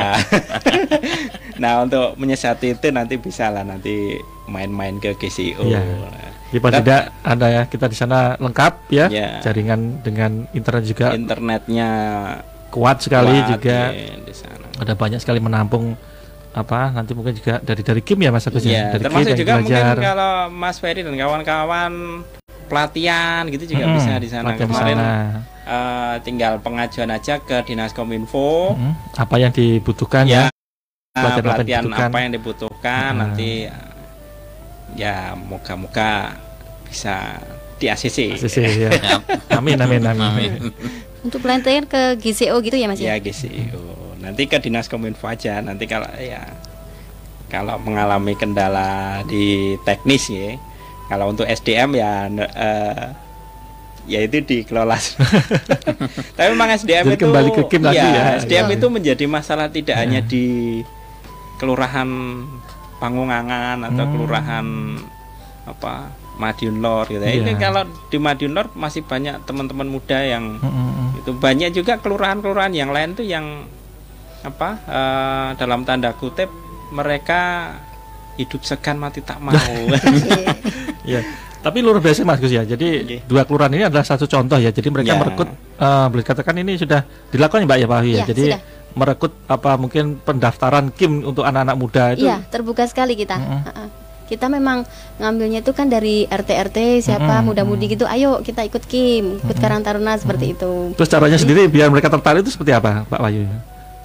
nah 1.62 1.82
untuk 1.82 2.14
menyiasati 2.14 2.78
itu 2.78 2.86
nanti 2.94 3.18
bisa 3.18 3.50
lah 3.50 3.66
nanti 3.66 4.14
main-main 4.46 5.02
ke 5.02 5.18
GCO. 5.18 5.66
Iya. 5.66 5.82
Ya, 6.48 6.58
paling 6.64 6.80
tidak 6.80 7.02
ada 7.20 7.46
ya 7.52 7.62
kita 7.68 7.86
di 7.92 7.96
sana 7.96 8.18
lengkap 8.40 8.88
ya, 8.88 9.06
ya. 9.12 9.44
jaringan 9.44 10.00
dengan 10.00 10.48
internet 10.56 10.84
juga. 10.88 11.06
Internetnya 11.12 11.90
kuat 12.72 13.04
sekali 13.04 13.36
kuat, 13.36 13.50
juga. 13.52 13.92
Ya, 13.92 14.16
di 14.16 14.34
sana. 14.34 14.64
Ada 14.80 14.96
banyak 14.96 15.20
sekali 15.20 15.44
menampung 15.44 15.92
apa 16.56 16.90
nanti 16.90 17.12
mungkin 17.12 17.36
juga 17.36 17.60
dari 17.60 17.84
dari 17.84 18.00
Kim 18.00 18.18
ya 18.24 18.32
Mas 18.32 18.48
Agus 18.48 18.64
ya. 18.64 18.96
Dari 18.96 19.04
termasuk 19.04 19.36
Kim 19.36 19.40
juga 19.44 19.52
mungkin 19.60 19.84
kalau 20.00 20.32
Mas 20.48 20.76
Ferry 20.80 21.04
dan 21.04 21.14
kawan-kawan 21.20 21.92
pelatihan 22.68 23.44
gitu 23.52 23.64
juga 23.68 23.84
hmm, 23.84 23.96
bisa 24.00 24.12
di 24.16 24.28
sana. 24.28 24.56
Kemarin 24.56 24.98
Uh, 25.68 26.16
tinggal 26.24 26.56
pengajuan 26.64 27.12
aja 27.12 27.44
ke 27.44 27.60
Dinas 27.60 27.92
Kominfo. 27.92 28.72
Hmm, 28.72 28.96
apa 29.20 29.36
yang 29.36 29.52
dibutuhkan 29.52 30.24
ya? 30.24 30.48
ya 30.48 30.48
pelatihan, 31.12 31.84
pelatihan 31.84 32.08
apa 32.08 32.18
yang 32.24 32.32
dibutuhkan 32.32 33.10
hmm. 33.12 33.20
nanti 33.20 33.50
ya 34.96 35.36
moga-moga 35.36 36.38
bisa 36.88 37.42
di 37.78 37.86
ACC. 37.86 38.38
ACC 38.38 38.56
ya. 38.88 38.90
amin 39.54 39.78
amin 39.78 40.02
amin. 40.04 40.30
amin. 40.32 40.52
Untuk 41.22 41.42
pelatihan 41.42 41.84
ke 41.84 42.16
GCO 42.18 42.56
gitu 42.62 42.76
ya 42.78 42.86
Mas 42.86 43.02
ya? 43.02 43.14
Ya 43.14 43.22
GCO. 43.22 44.16
Nanti 44.22 44.46
ke 44.46 44.58
Dinas 44.62 44.86
Kominfo 44.86 45.26
aja. 45.26 45.58
Nanti 45.62 45.86
kalau 45.86 46.08
ya 46.18 46.42
kalau 47.48 47.80
mengalami 47.80 48.36
kendala 48.38 49.22
di 49.26 49.74
teknis 49.82 50.30
ya. 50.30 50.56
Kalau 51.08 51.32
untuk 51.32 51.48
SDM 51.48 51.96
ya 51.96 52.28
uh, 52.28 53.06
ya 54.08 54.18
itu 54.24 54.40
dikelola. 54.44 54.96
Tapi 56.36 56.48
memang 56.52 56.72
SDM 56.76 57.04
Jadi 57.12 57.16
itu 57.16 57.24
kembali 57.28 57.50
ke 57.52 57.62
Kim 57.68 57.82
ya, 57.84 57.88
lagi 57.88 58.08
ya. 58.08 58.24
SDM 58.44 58.66
ya. 58.68 58.74
itu 58.80 58.86
menjadi 58.88 59.24
masalah 59.28 59.68
tidak 59.72 59.96
ya. 59.96 60.02
hanya 60.04 60.20
di 60.24 60.80
kelurahan 61.60 62.08
Pangungangan 62.98 63.78
atau 63.86 64.04
hmm. 64.04 64.12
kelurahan 64.12 64.66
apa 65.68 65.92
Madiun 66.38 66.78
Lor 66.78 67.10
gitu 67.10 67.20
ya. 67.20 67.34
Yeah. 67.34 67.42
Ini 67.42 67.52
kalau 67.58 67.82
di 68.08 68.18
Madiun 68.22 68.54
Lor 68.54 68.70
masih 68.78 69.02
banyak 69.02 69.42
teman-teman 69.44 69.90
muda 69.90 70.22
yang 70.22 70.62
hmm. 70.62 71.22
itu 71.22 71.34
banyak 71.34 71.70
juga 71.74 71.98
kelurahan-kelurahan 71.98 72.72
yang 72.72 72.94
lain 72.94 73.18
tuh 73.18 73.26
yang 73.26 73.66
apa 74.46 74.70
uh, 74.86 75.48
dalam 75.58 75.82
tanda 75.82 76.14
kutip 76.14 76.46
mereka 76.94 77.74
hidup 78.38 78.62
segan 78.62 79.02
mati 79.02 79.20
tak 79.20 79.42
mau. 79.42 79.54
ya. 81.12 81.20
Tapi 81.58 81.82
luar 81.82 81.98
biasa 81.98 82.22
Mas 82.22 82.38
Gus 82.38 82.54
ya. 82.54 82.62
Jadi 82.62 82.88
okay. 83.02 83.18
dua 83.26 83.42
kelurahan 83.42 83.74
ini 83.74 83.90
adalah 83.90 84.06
satu 84.06 84.30
contoh 84.30 84.62
ya. 84.62 84.70
Jadi 84.70 84.88
mereka 84.94 85.10
yeah. 85.10 85.20
merekrut 85.20 85.50
uh, 85.82 86.06
boleh 86.06 86.22
katakan 86.22 86.54
ini 86.62 86.78
sudah 86.78 87.02
dilakukan 87.34 87.66
ya 87.66 87.66
Mbak 87.66 87.78
ya 87.82 87.86
Pak 87.90 87.98
ya. 87.98 88.06
ya 88.06 88.24
Jadi 88.30 88.44
sudah 88.46 88.60
merekrut 88.94 89.34
apa 89.50 89.76
mungkin 89.76 90.20
pendaftaran 90.22 90.92
Kim 90.94 91.24
untuk 91.24 91.44
anak-anak 91.44 91.76
muda 91.76 92.04
itu? 92.14 92.24
Iya, 92.28 92.44
terbuka 92.48 92.86
sekali 92.88 93.18
kita. 93.18 93.36
Mm 93.36 93.48
-hmm. 93.64 93.88
Kita 94.28 94.44
memang 94.52 94.84
ngambilnya 95.16 95.64
itu 95.64 95.72
kan 95.72 95.88
dari 95.88 96.28
RT 96.28 96.50
RT 96.68 96.78
siapa 97.00 97.24
mm 97.24 97.32
-hmm. 97.40 97.46
muda-mudi 97.48 97.86
gitu. 97.96 98.04
Ayo 98.04 98.44
kita 98.44 98.64
ikut 98.64 98.84
Kim, 98.84 99.40
ikut 99.40 99.44
mm 99.44 99.50
-hmm. 99.52 99.60
Karang 99.60 99.82
Taruna 99.84 100.20
seperti 100.20 100.52
mm 100.52 100.52
-hmm. 100.52 100.60
itu. 100.60 100.72
Terus 101.00 101.08
caranya 101.08 101.38
Jadi, 101.40 101.42
sendiri 101.48 101.62
biar 101.72 101.88
mereka 101.88 102.12
tertarik 102.12 102.44
itu 102.44 102.52
seperti 102.52 102.72
apa, 102.76 103.08
Pak 103.08 103.20
Wayu? 103.24 103.48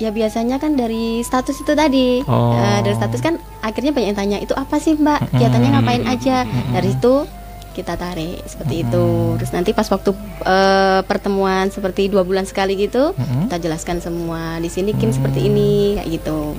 Ya 0.02 0.10
biasanya 0.10 0.58
kan 0.58 0.74
dari 0.74 1.22
status 1.22 1.62
itu 1.62 1.74
tadi. 1.78 2.26
Oh. 2.26 2.58
Uh, 2.58 2.80
dari 2.82 2.96
status 2.98 3.22
kan 3.22 3.38
akhirnya 3.62 3.94
banyak 3.94 4.10
yang 4.10 4.18
tanya 4.18 4.38
itu 4.42 4.56
apa 4.58 4.82
sih 4.82 4.98
Mbak? 4.98 5.32
Kegiatannya 5.32 5.70
ngapain 5.80 6.04
aja? 6.10 6.44
Dari 6.74 6.90
itu 6.92 7.14
kita 7.74 7.98
tarik 7.98 8.40
seperti 8.46 8.76
hmm. 8.80 8.84
itu. 8.88 9.06
Terus 9.42 9.52
nanti 9.52 9.72
pas 9.74 9.90
waktu 9.90 10.14
uh, 10.46 11.02
pertemuan 11.04 11.74
seperti 11.74 12.08
dua 12.08 12.22
bulan 12.22 12.46
sekali 12.46 12.78
gitu, 12.78 13.18
hmm. 13.18 13.50
kita 13.50 13.58
jelaskan 13.68 14.00
semua 14.00 14.62
di 14.62 14.70
sini 14.70 14.94
Kim 14.94 15.10
hmm. 15.10 15.18
seperti 15.18 15.50
ini 15.50 15.98
kayak 15.98 16.10
gitu. 16.22 16.54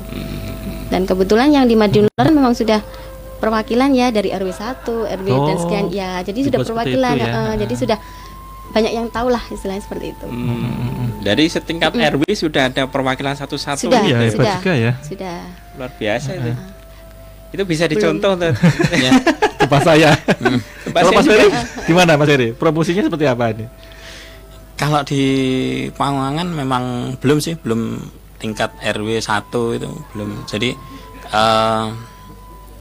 Dan 0.90 1.07
kebetulan 1.07 1.55
yang 1.55 1.64
di 1.70 1.79
Madiun 1.79 2.11
memang 2.18 2.53
sudah 2.53 2.83
perwakilan 3.38 3.94
ya 3.94 4.11
dari 4.11 4.35
RW 4.35 4.50
1, 4.50 4.85
RW 5.20 5.29
oh, 5.31 5.46
dan 5.48 5.57
sekian 5.62 5.87
ya. 5.94 6.11
Jadi 6.27 6.40
sudah 6.50 6.59
perwakilan 6.61 7.14
ya. 7.16 7.27
uh, 7.31 7.55
jadi 7.57 7.74
sudah 7.79 7.98
banyak 8.74 8.90
yang 8.90 9.07
tahu 9.07 9.31
lah 9.31 9.42
istilahnya 9.55 9.83
seperti 9.87 10.12
itu. 10.12 10.27
Hmm. 10.27 11.22
Dari 11.22 11.46
setingkat 11.46 11.94
hmm. 11.94 12.18
RW 12.18 12.24
sudah 12.35 12.68
ada 12.68 12.90
perwakilan 12.90 13.38
satu-satu. 13.38 13.87
Sudah, 13.87 14.03
ya, 14.03 14.18
sudah, 14.29 14.59
juga 14.59 14.72
ya. 14.74 14.92
Sudah. 15.00 15.38
Luar 15.79 15.90
biasa 15.94 16.29
uh 16.31 16.35
-huh. 16.35 16.42
itu. 16.42 16.53
Itu 17.55 17.62
bisa 17.62 17.87
dicontoh 17.87 18.35
tuh. 18.35 18.51
ya. 19.07 19.12
Tempat 19.62 19.81
saya. 19.87 20.11
Hmm. 20.43 20.59
Kalau 20.90 21.11
Mas 21.14 21.27
Heri 21.31 21.47
gimana 21.87 22.19
Mas 22.19 22.27
Heri? 22.27 22.51
Promosinya 22.61 23.07
seperti 23.07 23.31
apa 23.31 23.55
ini? 23.55 23.67
Kalau 24.75 25.07
di 25.07 25.23
Pangangan 25.95 26.51
memang 26.51 27.14
belum 27.23 27.38
sih, 27.38 27.55
belum 27.55 28.03
tingkat 28.43 28.75
RW 28.83 29.23
1 29.23 29.79
itu 29.79 29.90
belum. 30.12 30.31
Jadi 30.51 30.75
uh, 31.31 31.95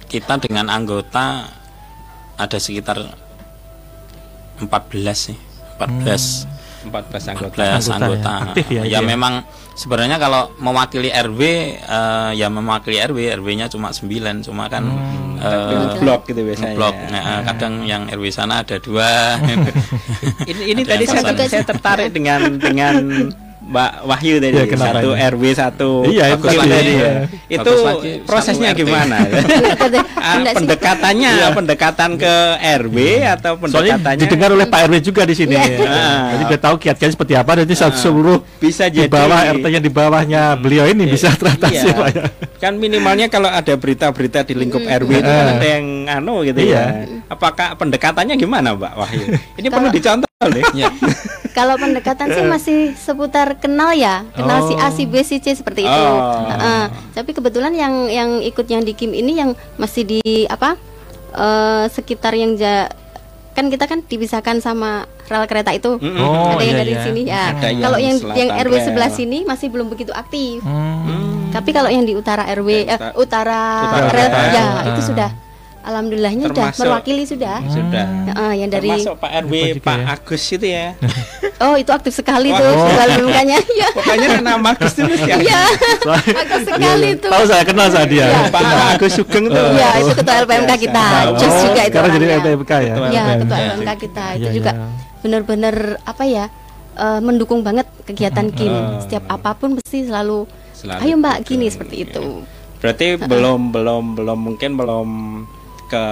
kita 0.09 0.41
dengan 0.41 0.73
anggota 0.73 1.45
ada 2.33 2.57
sekitar 2.57 2.97
14 4.57 4.65
sih, 5.13 5.37
14. 5.77 6.49
Hmm. 6.49 6.53
14 6.83 7.31
anggota. 7.31 7.61
14 7.63 7.69
Anggota 7.69 7.93
anggota. 7.95 8.31
ya. 8.33 8.43
Aktif 8.43 8.65
ya, 8.67 8.81
Ya, 8.83 8.99
ya? 8.99 8.99
memang 9.05 9.33
sebenarnya 9.73 10.21
kalau 10.21 10.53
mewakili 10.57 11.09
RW 11.09 11.41
eh, 11.81 12.31
ya 12.37 12.47
mewakili 12.47 12.97
RW, 13.01 13.17
RW-nya 13.41 13.67
cuma 13.67 13.89
9, 13.89 14.45
cuma 14.45 14.69
kan 14.69 14.83
Hmm. 14.85 15.37
eh, 15.43 15.97
blok 15.99 16.29
gitu 16.29 16.39
biasanya. 16.45 16.75
blok. 16.77 16.95
Nah, 17.11 17.21
eh, 17.21 17.41
kadang 17.51 17.73
yang 17.83 18.07
RW 18.07 18.25
sana 18.31 18.63
ada 18.63 18.77
dua. 18.79 19.35
ini 20.51 20.71
ini 20.71 20.81
Ada 20.85 20.91
tadi 20.95 21.05
saya, 21.09 21.47
saya 21.49 21.65
tertarik 21.67 22.09
dengan 22.13 22.55
dengan 22.61 22.93
Mbak 23.63 23.91
Wahyu 24.05 24.35
tadi 24.43 24.55
Ya, 24.59 24.65
satu 24.75 25.09
ini? 25.15 25.23
RW 25.31 25.43
satu 25.55 25.91
Iya, 26.03 26.23
itu 26.35 26.43
tadi 26.43 26.67
tadi, 26.67 26.93
ya. 26.93 27.07
ya. 27.07 27.13
Itu 27.47 27.71
lagi, 27.79 28.11
prosesnya 28.27 28.69
gimana? 28.75 29.17
Ah, 30.23 30.39
pendekatannya 30.39 31.51
pendekatan 31.51 32.15
ke 32.15 32.33
RW 32.79 32.97
atau 33.27 33.59
Soalnya 33.67 33.99
pendekatannya 33.99 34.21
didengar 34.23 34.49
oleh 34.55 34.67
Pak 34.67 34.79
RW 34.87 34.93
juga 35.03 35.27
di 35.27 35.35
sini. 35.35 35.55
Iya. 35.55 35.83
Ah. 35.83 36.31
Jadi 36.31 36.43
dia 36.47 36.59
tahu 36.59 36.75
kiat-kiatnya 36.79 37.11
seperti 37.11 37.33
apa. 37.35 37.51
Nanti 37.59 37.75
satu 37.75 37.97
seluruh 37.99 38.39
bisa 38.55 38.87
di 38.87 39.03
jadi 39.03 39.11
bawah 39.11 39.39
RT 39.51 39.65
yang 39.67 39.83
di 39.83 39.91
bawahnya 39.91 40.41
beliau 40.55 40.87
ini 40.87 41.11
bisa 41.11 41.27
teratasi 41.35 41.91
Iya. 41.91 41.93
Pak 41.93 42.07
ya. 42.15 42.23
Kan 42.63 42.79
minimalnya 42.79 43.27
kalau 43.27 43.51
ada 43.51 43.75
berita-berita 43.75 44.47
di 44.47 44.55
lingkup 44.55 44.79
RW 44.79 45.11
itu 45.11 45.27
kan 45.27 45.47
ada 45.59 45.67
yang 45.67 45.85
anu 46.07 46.47
gitu 46.47 46.59
Iya. 46.63 47.03
ya. 47.03 47.07
Apakah 47.27 47.75
pendekatannya 47.75 48.39
gimana 48.39 48.71
Mbak 48.75 48.93
Wahyu? 48.95 49.23
Ini 49.59 49.67
perlu 49.67 49.89
dicontoh. 49.91 50.32
Ya. 50.73 50.89
Kalau 51.53 51.77
pendekatan 51.77 52.27
sih 52.27 52.41
masih 52.43 52.79
seputar 52.95 53.55
kenal 53.55 53.93
ya, 53.93 54.25
kenal 54.31 54.65
si 54.65 54.73
A, 54.73 54.89
si 54.89 55.05
B, 55.05 55.21
si 55.21 55.37
C 55.37 55.53
seperti 55.53 55.85
itu. 55.85 56.01
Oh. 56.09 56.49
Heeh. 56.49 56.83
Tapi 57.13 57.29
kebetulan 57.29 57.69
yang 57.71 57.93
yang 58.07 58.29
ikut 58.41 58.65
yang 58.65 58.81
di 58.81 58.91
Kim 58.91 59.13
ini 59.13 59.37
yang 59.37 59.51
masih 59.75 60.01
di 60.03 60.19
apa 60.45 60.73
eh, 61.29 61.85
sekitar 61.87 62.33
yang 62.33 62.57
ja, 62.57 62.89
kan 63.53 63.69
kita 63.69 63.85
kan 63.85 64.01
dipisahkan 64.01 64.57
sama 64.59 65.05
rel 65.23 65.45
kereta 65.45 65.69
itu. 65.69 66.01
Oh, 66.17 66.57
ada 66.57 66.65
yang 66.65 66.73
iya, 66.73 66.81
dari 66.81 66.93
iya. 66.93 67.03
sini 67.05 67.21
ya. 67.23 67.43
Yang 67.53 67.77
Kalau 67.79 67.97
yang 67.97 68.15
yang 68.33 68.49
RW 68.59 68.73
rel. 68.73 68.85
sebelah 68.89 69.11
sini 69.13 69.37
masih 69.45 69.69
belum 69.69 69.87
begitu 69.87 70.09
aktif. 70.09 70.65
Hmm. 70.65 71.53
Tapi 71.53 71.69
kalau 71.69 71.85
yang 71.87 72.01
di 72.01 72.17
utara 72.17 72.49
RW 72.49 72.69
eh, 72.81 72.89
Utara- 72.89 73.13
utara, 73.13 73.61
Utara 73.93 74.09
rel 74.09 74.25
rel. 74.25 74.45
ya 74.49 74.65
Ah. 74.65 74.89
itu 74.89 75.01
sudah 75.05 75.29
alhamdulillahnya 75.83 76.45
sudah 76.49 76.67
mewakili 76.79 77.23
sudah. 77.27 77.57
Sudah. 77.67 78.05
Heeh, 78.31 78.51
yang 78.63 78.69
dari 78.71 78.89
Termasuk 78.89 79.15
Pak 79.19 79.31
RW 79.43 79.53
Pak 79.83 79.95
ya? 79.99 80.05
Agus 80.15 80.43
itu 80.49 80.67
ya. 80.67 80.87
Oh, 81.63 81.79
itu 81.79 81.95
aktif 81.95 82.11
sekali 82.11 82.51
Wah. 82.51 82.59
tuh 82.59 82.71
Oh. 82.75 82.87
ketua 82.91 83.03
LMK-nya. 83.07 83.57
Ya. 83.71 83.87
Pokoknya 83.95 84.27
nama 84.43 84.75
Agus 84.75 84.99
itu 84.99 85.07
mesti 85.07 85.31
Iya. 85.31 85.63
Agus. 85.63 86.35
Aktif 86.43 86.61
sekali 86.67 87.09
tuh. 87.15 87.31
Tahu 87.31 87.43
saya 87.47 87.63
kenal 87.63 87.87
saya 87.87 88.05
dia. 88.09 88.25
Iya. 88.27 88.39
Pak 88.51 88.61
Agus 88.99 89.11
Sugeng 89.15 89.45
tuh. 89.47 89.67
Iya, 89.71 89.89
itu 90.03 90.11
ketua 90.11 90.35
LPMK 90.43 90.71
kita. 90.75 91.03
Juga 91.39 91.81
itu 91.87 91.87
sekarang 91.87 92.11
jadi. 92.19 92.25
LPMK 92.43 92.71
ya. 92.73 92.93
Ketua 92.93 93.07
Iya, 93.07 93.23
ketua 93.39 93.57
LPMK. 93.63 93.89
Kita 93.95 94.25
itu 94.35 94.43
Iya, 94.43 94.51
juga 94.59 94.71
iya. 94.75 94.87
benar-benar 95.23 95.75
apa 96.03 96.23
ya? 96.27 96.45
eh, 96.93 97.19
mendukung 97.23 97.65
banget 97.65 97.87
kegiatan 98.05 98.47
Kim. 98.53 98.69
Oh. 98.69 98.99
Setiap 99.01 99.23
apa 99.25 99.55
pun 99.55 99.79
mesti 99.79 100.05
selalu, 100.05 100.45
Selalu 100.77 100.99
ayo 100.99 101.15
Mbak 101.17 101.37
gini 101.47 101.65
seperti 101.71 101.95
iya. 102.03 102.05
itu. 102.11 102.25
Berarti 102.83 103.15
belum 103.15 103.71
belum 103.71 104.03
belum 104.19 104.39
mungkin 104.51 104.75
belum 104.75 105.07
ke 105.93 106.05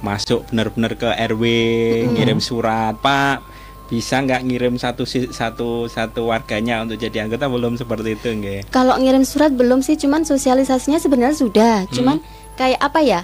masuk 0.00 0.48
benar-benar 0.48 0.92
ke 0.96 1.08
RW 1.32 1.42
ngirim 2.12 2.40
surat 2.40 2.96
Pak 3.00 3.44
bisa 3.86 4.18
nggak 4.18 4.42
ngirim 4.42 4.74
satu 4.76 5.06
satu 5.06 5.86
satu 5.86 6.26
warganya 6.26 6.82
untuk 6.82 6.98
jadi 6.98 7.22
anggota 7.22 7.46
belum 7.46 7.78
seperti 7.78 8.18
itu 8.18 8.28
nggih 8.34 8.60
Kalau 8.74 8.98
ngirim 8.98 9.22
surat 9.22 9.54
belum 9.54 9.78
sih, 9.78 9.94
cuman 9.94 10.26
sosialisasinya 10.26 10.98
sebenarnya 10.98 11.38
sudah. 11.38 11.86
Cuman 11.94 12.18
kayak 12.58 12.82
apa 12.82 13.00
ya? 13.04 13.20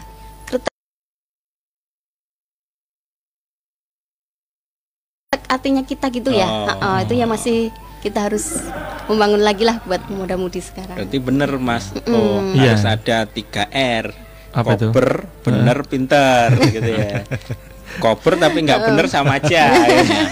Artinya 5.50 5.82
kita 5.84 6.08
gitu 6.08 6.30
ya. 6.32 6.46
Oh. 6.48 6.64
Heeh, 6.70 6.96
itu 7.04 7.14
yang 7.18 7.28
masih 7.28 7.68
kita 8.00 8.30
harus 8.30 8.62
membangun 9.06 9.42
lagi 9.42 9.62
lah 9.62 9.78
buat 9.84 10.02
muda-mudi 10.10 10.58
sekarang. 10.58 10.96
berarti 10.98 11.18
bener 11.22 11.50
Mas 11.58 11.90
oh 12.06 12.42
Mm. 12.42 12.58
harus 12.58 12.82
Iya. 12.82 12.94
ada 12.98 13.18
3 13.26 13.62
R 13.70 14.06
Apa 14.52 14.76
itu? 14.76 14.88
kober 14.88 15.08
bener 15.42 15.78
pinter 15.82 16.46
gitu 16.62 16.90
ya 16.90 17.24
kober 18.02 18.36
tapi 18.36 18.62
nggak 18.62 18.80
bener 18.84 19.06
sama 19.06 19.36
aja 19.36 19.64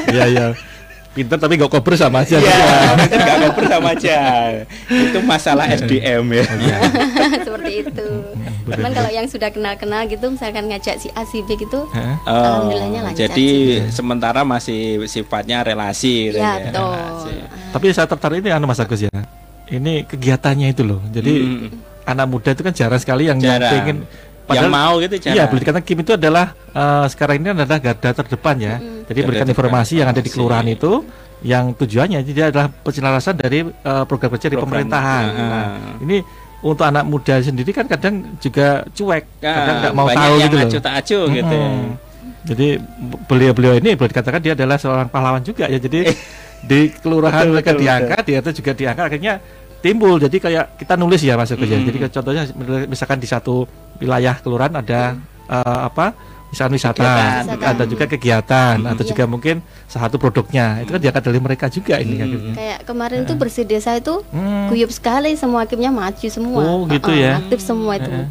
Iya 0.06 0.24
iya. 0.26 0.46
Pinter 1.10 1.36
tapi 1.36 1.58
gak 1.58 1.66
koper 1.68 1.98
sama 1.98 2.22
aja. 2.22 2.38
Iya, 2.38 2.54
pinter 2.94 3.18
nggak 3.18 3.38
kober 3.44 3.64
sama 3.66 3.88
aja. 3.92 4.18
Itu 4.86 5.18
masalah 5.26 5.66
SDM 5.66 6.22
ya. 6.30 6.46
Seperti 7.50 7.82
itu. 7.82 8.08
Cuman 8.62 8.90
kalau 8.94 9.10
yang 9.10 9.26
sudah 9.26 9.50
kenal-kenal 9.50 10.06
gitu, 10.06 10.30
misalkan 10.30 10.70
ngajak 10.70 11.02
si 11.02 11.10
A 11.10 11.26
si 11.26 11.42
B 11.42 11.58
gitu, 11.58 11.90
Hah? 11.90 12.14
Alhamdulillahnya 12.22 13.00
lancar 13.02 13.18
Oh, 13.18 13.22
Jadi 13.26 13.48
sementara 13.90 14.46
masih 14.46 15.02
sifatnya 15.04 15.66
relasi 15.66 16.30
gitu 16.30 16.38
ya 16.38 16.62
ya. 16.62 16.70
betul. 16.70 16.94
Relasi. 16.94 17.32
Tapi 17.74 17.84
saya 17.90 18.06
tertarik 18.06 18.38
ini 18.38 18.50
anu 18.54 18.70
Mas 18.70 18.78
Agus 18.78 19.02
ya. 19.02 19.10
Ini 19.66 20.06
kegiatannya 20.06 20.70
itu 20.70 20.86
loh. 20.86 21.02
Jadi 21.10 21.34
Mm. 21.34 21.89
Anak 22.04 22.26
muda 22.26 22.50
itu 22.50 22.62
kan 22.62 22.72
jarang 22.72 23.00
sekali 23.00 23.28
yang 23.28 23.38
Jarang. 23.38 23.70
pengen 23.72 23.96
yang 24.50 24.66
mau 24.66 24.98
gitu 24.98 25.14
Iya, 25.30 25.46
cara. 25.46 25.46
boleh 25.46 25.60
dikatakan 25.62 25.84
Kim 25.86 25.98
itu 26.02 26.12
adalah 26.18 26.46
eh, 26.74 27.06
sekarang 27.06 27.38
ini 27.38 27.48
adalah 27.54 27.78
garda 27.78 28.10
terdepan 28.10 28.56
ya. 28.58 28.74
Jadi 29.06 29.18
Garda 29.18 29.28
berikan 29.30 29.46
terdepan 29.46 29.54
informasi 29.54 29.92
yang 30.02 30.08
ada 30.10 30.18
di 30.18 30.30
kelurahan 30.30 30.66
itu 30.66 30.92
yang 31.40 31.72
tujuannya 31.72 32.20
dia 32.26 32.50
adalah 32.50 32.66
penjelasan 32.68 33.34
dari 33.38 33.62
eh, 33.62 34.04
program 34.04 34.30
kerja 34.34 34.48
di 34.48 34.58
pemerintahan. 34.58 35.24
Ah. 35.24 35.38
Nah, 35.38 35.66
ini 36.02 36.18
untuk 36.60 36.84
anak 36.84 37.08
muda 37.08 37.40
sendiri 37.40 37.70
kan 37.72 37.88
kadang 37.88 38.36
juga 38.36 38.84
cuek, 38.90 39.24
Ya, 39.40 39.54
kadang 39.54 39.76
nggak 39.80 39.94
mau 39.94 40.08
tahu 40.10 40.34
yang 40.36 40.44
gitu 40.44 40.56
loh. 40.58 40.66
acu 40.68 40.78
tak 40.78 40.94
acu 40.98 41.20
gitu. 41.30 41.56
ya. 41.56 41.70
Jadi 42.40 42.68
beliau-beliau 43.24 43.74
ini 43.76 43.94
boleh 43.94 44.10
dikatakan 44.10 44.40
dia 44.40 44.52
adalah 44.52 44.76
seorang 44.76 45.08
pahlawan 45.08 45.40
juga 45.40 45.68
ya. 45.68 45.78
Jadi 45.78 46.10
di 46.60 46.80
kelurahan 47.00 47.48
Betul, 47.48 47.54
mereka 47.54 47.70
betul, 47.72 47.82
diangkat, 47.86 48.22
dia 48.26 48.38
itu 48.42 48.50
juga 48.60 48.70
diangkat 48.74 49.04
akhirnya 49.06 49.34
timbul. 49.80 50.16
Jadi 50.16 50.36
kayak 50.36 50.76
kita 50.76 50.94
nulis 50.94 51.20
ya 51.20 51.34
Mas 51.34 51.48
Agus 51.48 51.64
ya. 51.64 51.76
Mm. 51.76 51.86
Jadi 51.86 51.98
contohnya 52.10 52.42
misalkan 52.86 53.18
di 53.18 53.26
satu 53.26 53.64
wilayah 53.96 54.36
kelurahan 54.36 54.72
ada 54.74 55.16
eh, 55.46 55.80
apa? 55.82 56.14
Misalkan 56.50 56.74
wisata, 56.74 56.98
Kegiatan. 57.46 57.62
ada 57.62 57.84
juga 57.86 58.04
kegiatan, 58.06 58.74
atau 58.82 59.06
Iya. 59.06 59.10
juga 59.14 59.22
mungkin 59.24 59.62
satu 59.86 60.18
produknya. 60.18 60.82
Itu 60.82 60.90
kan 60.90 61.00
diangkat 61.00 61.22
dari 61.22 61.38
mereka 61.38 61.66
juga 61.66 61.94
ini 61.96 62.18
Mm. 62.18 62.22
akhirnya. 62.22 62.54
Kayak 62.54 62.78
kemarin 62.84 63.18
tuh 63.22 63.36
bersih 63.38 63.62
desa 63.62 63.94
itu 63.94 64.18
Hmm. 64.26 64.66
guyup 64.66 64.90
sekali 64.90 65.30
semua 65.34 65.62
hakimnya 65.62 65.90
maju 65.90 66.26
semua. 66.26 66.58
Oh, 66.60 66.90
gitu 66.90 67.06
Heeh, 67.08 67.22
ya. 67.22 67.38
Aktif 67.38 67.62
semua 67.62 67.94
itu. 67.94 68.10
Heeh. 68.10 68.26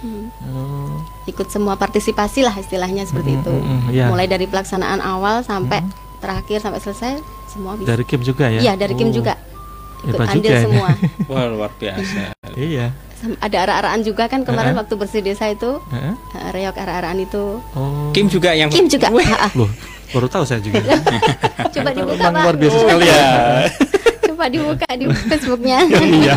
Hmm. 0.00 0.26
Oh. 0.50 0.98
Ikut 1.26 1.46
semua 1.46 1.76
partisipasi 1.76 2.42
lah 2.42 2.54
istilahnya 2.54 3.06
seperti 3.06 3.34
Mm, 3.34 3.38
itu. 3.38 3.52
mm, 3.52 3.62
mm, 3.62 3.80
iya. 3.92 4.06
Mulai 4.10 4.26
dari 4.26 4.46
pelaksanaan 4.46 4.98
awal 4.98 5.46
sampai 5.46 5.86
terakhir 6.18 6.58
sampai 6.58 6.80
selesai 6.80 7.22
semua 7.46 7.78
bisa. 7.78 7.86
Dari 7.86 8.02
Kim 8.02 8.18
juga 8.20 8.50
ya? 8.50 8.60
Iya, 8.60 8.72
dari 8.74 8.94
Kim 8.94 9.10
Oh, 9.10 9.14
juga. 9.14 9.38
Ikut 10.00 10.14
hebat 10.14 10.28
andil 10.28 10.40
juga 10.40 10.50
ini. 10.50 10.64
semua. 10.64 10.88
Wah, 11.30 11.44
luar 11.46 11.70
biasa. 11.74 12.22
iya. 12.54 12.86
Ada 13.36 13.56
arah-araan 13.62 14.00
juga 14.00 14.24
kan 14.26 14.40
kemarin 14.42 14.72
Heeh. 14.72 14.80
waktu 14.80 14.94
bersih 14.96 15.20
desa 15.20 15.44
itu 15.46 15.76
Heeh. 15.86 16.14
eh, 16.34 16.50
reok 16.50 16.72
arah-araan 16.74 17.20
itu. 17.20 17.60
Oh. 17.72 18.08
Kim 18.10 18.26
juga 18.26 18.50
yang 18.52 18.72
Kim 18.72 18.88
juga. 18.88 19.12
Loh, 19.52 19.68
baru 20.10 20.24
tahu 20.26 20.42
saya 20.42 20.58
juga. 20.58 20.80
Coba 21.74 21.92
dibuka 21.92 22.26
Pak. 22.26 22.40
luar 22.40 22.56
biasa 22.56 22.76
sekali 22.78 23.04
ya. 23.04 23.24
Coba 24.30 24.44
dibuka 24.48 24.88
di 24.90 25.04
Facebooknya. 25.28 25.78
Iya. 25.84 26.34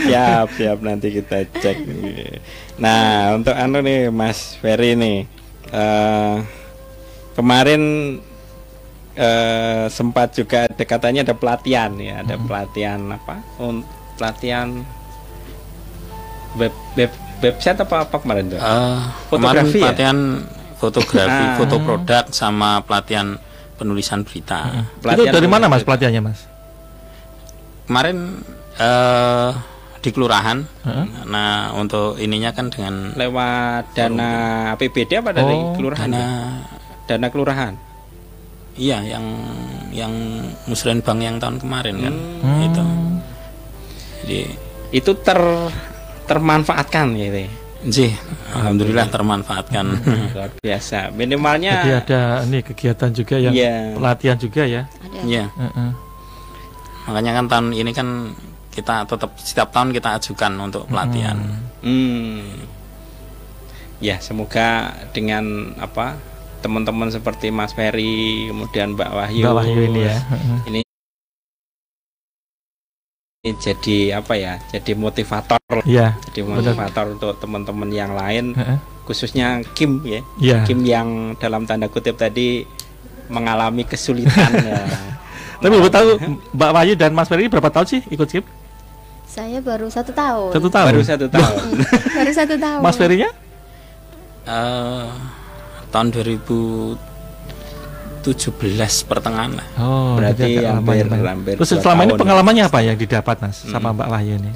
siap, 0.00 0.46
siap 0.54 0.78
nanti 0.80 1.10
kita 1.10 1.50
cek. 1.50 1.76
Nah, 2.78 3.34
untuk 3.34 3.52
anu 3.52 3.82
nih 3.82 4.06
Mas 4.08 4.54
Ferry 4.56 4.94
nih. 4.94 5.26
eh, 5.68 6.34
kemarin 7.32 7.82
eh, 9.20 9.84
sempat 9.88 10.32
juga 10.32 10.64
ada 10.64 10.84
katanya 10.84 11.20
ada 11.22 11.34
pelatihan 11.34 11.92
ya, 11.94 12.24
ada 12.24 12.40
pelatihan 12.40 13.00
apa? 13.10 13.44
Un- 13.58 13.84
pelatihan 14.16 14.80
web 16.56 16.72
web 16.94 17.12
website 17.40 17.78
apa 17.78 18.04
apa 18.04 18.16
kemarin 18.16 18.44
tuh? 18.48 18.60
Kemarin 18.60 19.64
Fotografi 19.64 19.76
ya? 19.76 19.84
pelatihan 19.86 20.18
fotografi, 20.76 21.44
Ah. 21.46 21.56
foto 21.56 21.76
produk 21.78 22.24
sama 22.30 22.80
pelatihan 22.80 23.36
penulisan 23.76 24.20
berita. 24.22 24.60
Itu 24.68 25.00
Pelatihan 25.00 25.32
dari 25.32 25.48
mana 25.48 25.64
Mas 25.66 25.84
pelatihannya 25.84 26.22
Mas? 26.22 26.40
Kemarin 27.86 28.16
eh 28.76 29.50
di 30.00 30.10
kelurahan. 30.10 30.64
Heeh. 30.80 31.06
Nah, 31.28 31.76
untuk 31.76 32.16
ininya 32.16 32.52
kan 32.52 32.72
dengan 32.72 33.12
lewat 33.12 33.92
dana 33.92 34.30
APBD 34.72 35.20
apa 35.20 35.30
dari 35.30 35.52
Oh, 35.52 35.76
kelurahan? 35.76 36.08
dana 36.08 36.16
ya? 36.16 36.28
Dana 37.06 37.26
kelurahan. 37.28 37.72
Iya 38.80 39.04
yang 39.04 39.24
yang 39.92 40.12
musrenbang 40.64 41.20
yang 41.20 41.36
tahun 41.36 41.60
kemarin 41.60 41.94
kan. 42.00 42.14
Hmm. 42.40 42.64
Itu. 42.64 42.82
Jadi 44.24 44.40
Itu 44.90 45.12
ter 45.20 45.38
termanfaatkan 46.24 47.14
gitu. 47.14 47.44
ya? 47.44 47.50
Jih, 47.80 48.12
alhamdulillah 48.52 49.08
termanfaatkan. 49.08 49.84
Luar 50.36 50.50
biasa. 50.58 51.12
Minimalnya 51.12 51.80
Jadi 51.80 51.92
ada 51.94 52.20
ini 52.44 52.58
kegiatan 52.60 53.10
juga 53.10 53.36
yang 53.36 53.52
Iya. 53.52 53.96
pelatihan 53.96 54.36
juga 54.36 54.62
ya. 54.64 54.82
Ada. 55.00 55.18
Iya. 55.24 55.44
Heeh. 55.48 55.90
Makanya 57.08 57.32
kan 57.36 57.44
tahun 57.46 57.66
ini 57.72 57.90
kan 57.92 58.08
kita 58.70 59.02
tetap 59.04 59.30
setiap 59.38 59.68
tahun 59.70 59.90
kita 59.90 60.20
ajukan 60.20 60.52
untuk 60.60 60.82
pelatihan. 60.86 61.36
Hmm. 61.80 62.66
Ya, 64.00 64.16
semoga 64.18 64.90
dengan 65.12 65.76
apa 65.76 66.16
teman-teman 66.60 67.08
seperti 67.08 67.48
Mas 67.48 67.72
Ferry, 67.72 68.48
kemudian 68.52 68.94
Mbak 68.94 69.10
Wahyu. 69.10 69.44
Mbak 69.44 69.56
Wahyu 69.56 69.80
ini 69.88 70.00
ya. 70.04 70.16
Ini 70.68 70.80
ini 73.40 73.50
jadi 73.56 73.98
apa 74.20 74.36
ya? 74.36 74.60
Jadi 74.68 74.92
motivator. 74.92 75.60
Iya. 75.88 76.12
Jadi 76.28 76.40
motivator 76.44 77.04
benar. 77.08 77.14
untuk 77.16 77.32
teman-teman 77.40 77.88
yang 77.88 78.12
lain, 78.12 78.52
uh 78.52 78.60
-huh. 78.60 78.78
khususnya 79.08 79.64
Kim 79.72 80.04
ya. 80.04 80.20
Yeah. 80.36 80.62
Kim 80.68 80.84
yang 80.84 81.34
dalam 81.40 81.64
tanda 81.64 81.88
kutip 81.88 82.20
tadi 82.20 82.68
mengalami 83.32 83.88
kesulitan 83.88 84.52
ya. 84.68 84.84
Tapi 85.60 85.72
mau 85.76 85.88
tahu 85.88 86.20
Mbak 86.52 86.70
Wahyu 86.76 86.94
dan 87.00 87.16
Mas 87.16 87.28
Ferry 87.32 87.48
berapa 87.48 87.72
tahun 87.72 87.88
sih 87.88 88.00
ikut 88.12 88.28
Kim? 88.28 88.44
Saya 89.24 89.62
baru 89.62 89.86
satu 89.86 90.10
tahun. 90.10 90.50
Satu 90.52 90.68
tahun. 90.68 90.88
Baru 90.90 91.02
satu 91.06 91.26
tahun. 91.30 91.64
baru 92.12 92.32
satu 92.34 92.54
tahun. 92.64 92.80
Mas 92.82 92.96
Ferry-nya? 92.98 93.30
Uh, 94.44 95.06
tahun 95.90 96.14
2017 96.14 97.02
pertengahan 99.10 99.52
lah. 99.58 99.66
Oh, 99.76 100.16
berarti 100.16 100.62
hampir, 100.62 101.04
hampir 101.10 101.54
Terus 101.58 101.70
selama 101.82 102.06
ini 102.06 102.14
pengalamannya 102.14 102.64
apa 102.70 102.78
yang 102.80 102.96
didapat 102.96 103.36
Mas 103.42 103.66
hmm. 103.66 103.74
sama 103.74 103.92
Mbak 103.92 104.08
Wahyu 104.08 104.34
ini? 104.38 104.52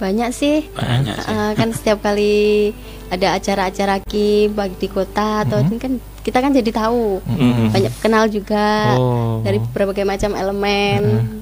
Banyak 0.00 0.30
sih. 0.32 0.64
Banyak 0.72 1.16
sih. 1.20 1.28
Uh, 1.28 1.52
kan 1.52 1.68
setiap 1.76 2.00
kali 2.00 2.72
ada 3.12 3.36
acara-acara 3.36 4.00
Kim 4.08 4.56
baik 4.56 4.80
di 4.80 4.88
kota 4.88 5.44
atau 5.44 5.60
-hmm. 5.60 5.76
kan 5.76 5.92
kita 6.24 6.40
kan 6.40 6.56
jadi 6.56 6.70
tahu. 6.72 7.20
-hmm. 7.20 7.68
Banyak 7.76 7.92
kenal 8.00 8.24
juga 8.32 8.96
oh. 8.96 9.44
dari 9.44 9.60
berbagai 9.60 10.08
macam 10.08 10.32
elemen. 10.32 11.02
-hmm 11.04 11.39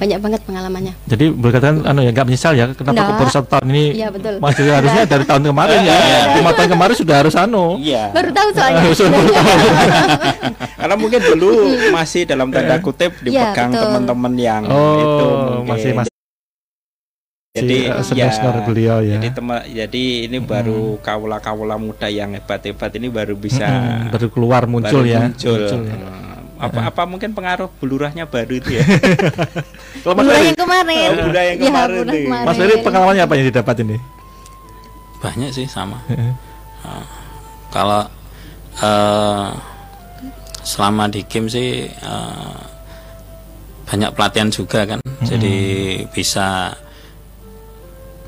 banyak 0.00 0.18
banget 0.24 0.40
pengalamannya. 0.48 0.94
Jadi 1.04 1.24
berkatakan 1.28 1.84
anu 1.84 2.00
ya 2.00 2.10
nggak 2.16 2.24
menyesal 2.24 2.56
ya 2.56 2.72
kenapa 2.72 3.04
nah, 3.04 3.20
baru 3.20 3.28
satu 3.28 3.48
tahun 3.52 3.68
ini? 3.68 3.84
Iya 4.00 4.08
betul. 4.08 4.34
Masih 4.40 4.62
harusnya 4.72 5.04
dari 5.04 5.24
tahun 5.28 5.42
kemarin 5.52 5.78
ya. 5.84 5.96
Lima 6.40 6.50
tahun 6.56 6.68
kemarin 6.72 6.94
sudah 6.96 7.16
harus 7.20 7.34
anu. 7.36 7.76
Iya. 7.76 8.08
Baru 8.16 8.32
tahu 8.32 8.48
soalnya. 8.56 8.82
Karena 10.80 10.96
mungkin 10.96 11.20
dulu 11.20 11.76
masih 11.92 12.24
dalam 12.24 12.48
tanda 12.48 12.80
kutip 12.80 13.12
dipegang 13.20 13.76
ya, 13.76 13.84
teman-teman 13.84 14.32
yang 14.40 14.62
oh, 14.64 14.96
itu 14.96 15.26
mungkin. 15.28 15.68
masih 15.68 15.90
masih 15.92 16.12
jadi 17.50 17.78
si, 18.06 18.14
uh, 18.14 18.30
ya, 18.30 18.62
beliau 18.64 18.98
ya. 19.04 19.18
Jadi 19.20 19.28
tema, 19.34 19.60
jadi 19.66 20.04
ini 20.30 20.38
hmm. 20.38 20.46
baru 20.48 20.96
kaula-kaula 21.04 21.76
muda 21.76 22.06
yang 22.08 22.32
hebat-hebat 22.32 22.94
ini 22.96 23.10
baru 23.12 23.34
bisa 23.36 23.66
hmm, 23.68 24.14
baru 24.14 24.26
keluar 24.32 24.64
muncul 24.64 25.04
baru 25.04 25.12
ya. 25.12 25.20
Muncul. 25.28 25.58
muncul 25.58 25.80
ya. 25.84 25.98
Hmm 25.98 26.29
apa 26.60 26.92
apa 26.92 27.02
mungkin 27.08 27.32
pengaruh 27.32 27.72
bulurahnya 27.80 28.28
baru 28.28 28.60
itu 28.60 28.76
ya? 28.76 28.84
Kalau 30.04 30.12
Mas 30.12 30.28
Ferry 30.28 30.52
yang 30.52 30.60
kemarin. 30.60 31.08
Oh, 31.08 31.16
bulurah 31.24 31.44
yang 31.48 31.56
ya, 31.56 31.64
kemarin, 31.64 32.04
ya, 32.04 32.14
kemarin. 32.20 32.46
Mas 32.46 32.56
Ferry 32.60 32.74
pengalamannya 32.84 33.22
apa 33.24 33.34
yang 33.40 33.46
didapat 33.48 33.76
ini? 33.80 33.96
Banyak 35.24 35.50
sih 35.56 35.64
sama. 35.64 36.04
Uh, 36.12 37.04
kalau 37.72 38.04
uh, 38.84 39.48
selama 40.60 41.08
di 41.08 41.24
game 41.24 41.48
sih 41.48 41.88
uh, 42.04 42.60
banyak 43.88 44.12
pelatihan 44.12 44.52
juga 44.52 44.84
kan. 44.84 45.00
Hmm. 45.00 45.28
jadi 45.28 45.56
bisa 46.12 46.72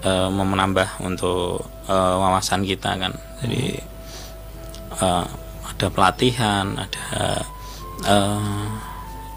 uh, 0.05 0.29
menambah 0.29 1.05
untuk 1.05 1.69
uh, 1.89 2.15
wawasan 2.17 2.65
kita 2.65 2.97
kan. 2.97 3.13
Jadi 3.45 3.77
uh, 5.01 5.25
ada 5.69 5.87
pelatihan 5.93 6.77
ada 6.81 7.45
uh, 8.07 8.67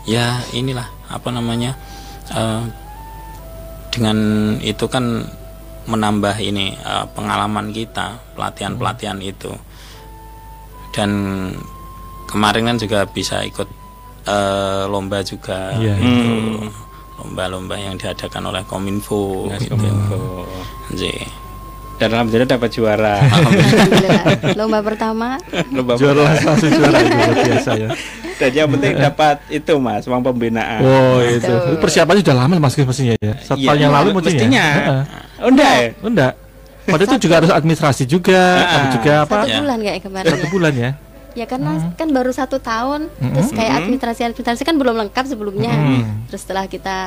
ya 0.06 0.42
inilah 0.54 0.86
apa 1.10 1.30
namanya 1.34 1.78
uh, 2.34 2.64
dengan 3.94 4.18
itu 4.60 4.86
kan 4.92 5.26
menambah 5.86 6.36
ini 6.42 6.76
uh, 6.82 7.06
pengalaman 7.14 7.70
kita 7.70 8.18
pelatihan 8.34 8.74
pelatihan 8.76 9.18
itu 9.22 9.54
dan 10.92 11.12
kemarin 12.26 12.74
kan 12.74 12.78
juga 12.82 13.06
bisa 13.06 13.46
ikut 13.46 13.70
uh, 14.26 14.90
lomba 14.90 15.22
juga 15.22 15.78
yeah. 15.78 15.98
itu 15.98 16.32
hmm. 16.34 16.70
lomba-lomba 17.22 17.76
yang 17.80 17.96
diadakan 17.96 18.52
oleh 18.52 18.64
Kominfo 18.68 19.48
ya, 19.48 19.58
gitu. 19.62 19.78
Kominfo. 19.78 20.44
Jadi, 20.92 21.45
dan 21.96 22.10
alhamdulillah 22.12 22.50
dapat 22.60 22.70
juara. 22.76 23.24
Alhamdulillah. 23.24 24.24
Lomba 24.60 24.80
pertama. 24.84 25.40
Lomba 25.72 25.96
juara 25.96 26.36
langsung 26.44 26.68
juara 26.68 27.00
itu 27.00 27.34
biasa 27.52 27.72
ya. 27.80 27.90
Dan 28.36 28.52
yang 28.52 28.68
penting 28.68 29.00
dapat 29.00 29.40
itu 29.48 29.74
mas 29.80 30.04
uang 30.04 30.20
pembinaan. 30.20 30.84
Oh 30.84 31.24
itu. 31.24 31.48
itu. 31.48 31.80
Persiapannya 31.80 32.20
sudah 32.20 32.36
lama 32.36 32.60
mas 32.60 32.76
mestinya 32.76 33.16
ya. 33.16 33.34
Satu 33.40 33.64
iya, 33.64 33.68
tahun 33.72 33.80
yang 33.80 33.94
lalu 33.96 34.10
mestinya. 34.20 34.44
Mestinya. 34.44 34.68
Oh, 35.40 35.50
enggak 35.52 35.72
ya? 35.72 35.90
Enggak. 36.04 36.34
Padahal 36.86 37.08
itu 37.10 37.18
juga 37.26 37.36
harus 37.42 37.50
administrasi 37.50 38.04
juga, 38.06 38.42
uh, 38.62 38.86
juga 38.94 39.12
apa? 39.26 39.36
Satu 39.42 39.58
bulan 39.64 39.78
kayak 39.82 40.00
kemarin. 40.06 40.30
Satu 40.30 40.48
bulan 40.52 40.74
ya. 40.76 40.92
Ya 41.36 41.46
karena 41.52 41.72
hmm. 41.76 42.00
kan 42.00 42.08
baru 42.16 42.32
satu 42.32 42.64
tahun, 42.64 43.12
hmm. 43.12 43.34
terus 43.36 43.50
kayak 43.52 43.74
administrasi 43.84 44.22
administrasi 44.24 44.62
kan 44.64 44.76
belum 44.80 44.96
lengkap 44.96 45.26
sebelumnya. 45.28 45.74
Hmm. 45.74 46.28
Terus 46.32 46.46
setelah 46.46 46.70
kita 46.70 46.98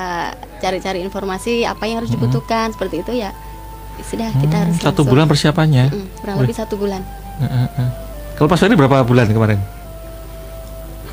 cari-cari 0.61 1.01
informasi 1.01 1.65
apa 1.65 1.85
yang 1.89 2.05
harus 2.05 2.13
dibutuhkan 2.13 2.73
seperti 2.75 3.05
itu 3.05 3.13
ya 3.23 3.33
sudah 4.05 4.29
kita 4.39 4.57
hmm, 4.57 4.63
harus 4.65 4.77
satu 4.81 5.03
bulan 5.05 5.27
persiapannya? 5.27 5.85
Mm, 5.91 6.07
kurang 6.23 6.37
lebih 6.43 6.57
satu 6.57 6.75
bulan. 6.79 7.01
Uh, 7.39 7.45
uh, 7.45 7.69
uh. 7.79 7.91
kalau 8.35 8.49
pas 8.51 8.61
ini 8.65 8.75
berapa 8.75 9.07
bulan 9.07 9.27
kemarin? 9.31 9.59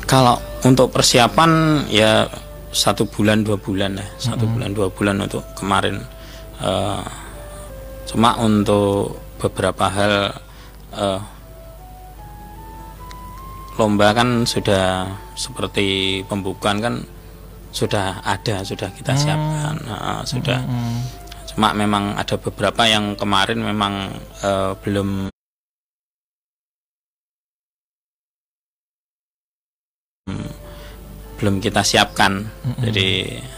Kalau 0.06 0.38
untuk 0.62 0.94
persiapan 0.94 1.82
ya 1.90 2.30
satu 2.70 3.08
bulan 3.08 3.42
dua 3.42 3.56
bulan 3.58 3.98
ya 3.98 4.06
satu 4.18 4.44
hmm. 4.46 4.52
bulan 4.54 4.70
dua 4.74 4.88
bulan 4.90 5.16
untuk 5.22 5.42
kemarin. 5.58 5.96
Uh, 6.56 7.02
cuma 8.06 8.38
untuk 8.38 9.18
beberapa 9.42 9.90
hal 9.90 10.14
uh, 10.94 11.20
lomba 13.76 14.16
kan 14.16 14.48
sudah 14.48 15.10
seperti 15.36 16.22
pembukaan 16.24 16.80
kan 16.80 16.94
sudah 17.74 18.24
ada 18.24 18.64
sudah 18.64 18.88
kita 18.94 19.12
siapkan. 19.18 19.76
Hmm. 19.84 19.90
uh, 19.90 20.22
sudah. 20.22 20.62
Hmm 20.62 21.25
cuma 21.56 21.72
memang 21.72 22.12
ada 22.20 22.36
beberapa 22.36 22.84
yang 22.84 23.16
kemarin 23.16 23.64
memang 23.64 24.12
uh, 24.44 24.76
belum 24.84 25.32
belum 31.40 31.54
kita 31.64 31.80
siapkan 31.80 32.44
mm-hmm. 32.44 32.82
jadi 32.84 33.08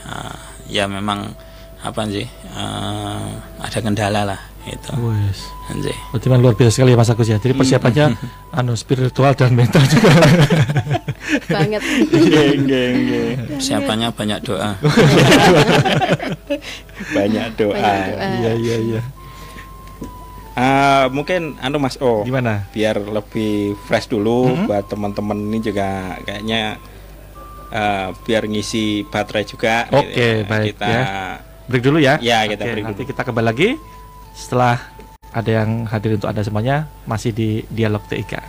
uh, 0.07 0.39
ya 0.71 0.87
memang 0.87 1.35
apa 1.79 2.01
sih 2.11 2.27
uh, 2.59 3.31
ada 3.63 3.79
kendala 3.79 4.23
lah 4.27 4.41
itu 4.69 4.93
Wes. 5.01 5.41
Berarti 6.13 6.27
luar 6.29 6.55
biasa 6.57 6.73
sekali 6.73 6.93
ya 6.93 6.99
Mas 7.01 7.09
Agus 7.13 7.29
ya. 7.29 7.39
Jadi 7.41 7.55
persiapannya 7.57 8.17
anu 8.59 8.73
spiritual 8.77 9.33
dan 9.37 9.53
mental 9.57 9.81
juga. 9.85 10.13
Banget. 11.55 11.83
Geng, 12.13 12.65
geng, 12.69 12.97
geng. 13.09 13.37
Persiapannya 13.57 14.09
banyak 14.19 14.39
doa. 14.45 14.77
banyak 17.13 17.47
doa. 17.57 17.93
Iya, 18.17 18.53
iya, 18.57 18.77
iya. 18.81 19.03
Uh, 20.59 21.07
mungkin 21.15 21.55
anu 21.63 21.79
Mas 21.79 21.95
O 22.03 22.27
gimana 22.27 22.67
biar 22.75 22.99
lebih 22.99 23.79
fresh 23.87 24.11
dulu 24.11 24.51
-hmm. 24.51 24.67
buat 24.67 24.91
teman-teman 24.91 25.39
ini 25.39 25.63
juga 25.63 26.19
kayaknya 26.27 26.83
uh, 27.71 28.11
biar 28.27 28.43
ngisi 28.51 29.07
baterai 29.07 29.47
juga 29.47 29.87
oke 29.87 30.03
okay, 30.03 30.43
gitu. 30.43 30.51
baik 30.51 30.67
kita 30.75 30.89
ya. 30.91 31.05
Break 31.69 31.85
dulu 31.85 31.99
ya 32.01 32.17
ya 32.19 32.49
kita 32.49 32.65
okay, 32.65 32.73
break 32.73 32.85
nanti 32.89 33.03
dulu. 33.05 33.11
kita 33.13 33.23
kembali 33.29 33.47
lagi 33.47 33.69
setelah 34.33 34.81
ada 35.33 35.51
yang 35.63 35.85
hadir 35.85 36.17
untuk 36.17 36.29
Anda 36.33 36.41
semuanya 36.41 36.89
masih 37.05 37.37
di 37.37 37.61
Dialog 37.69 38.01
TIK. 38.09 38.41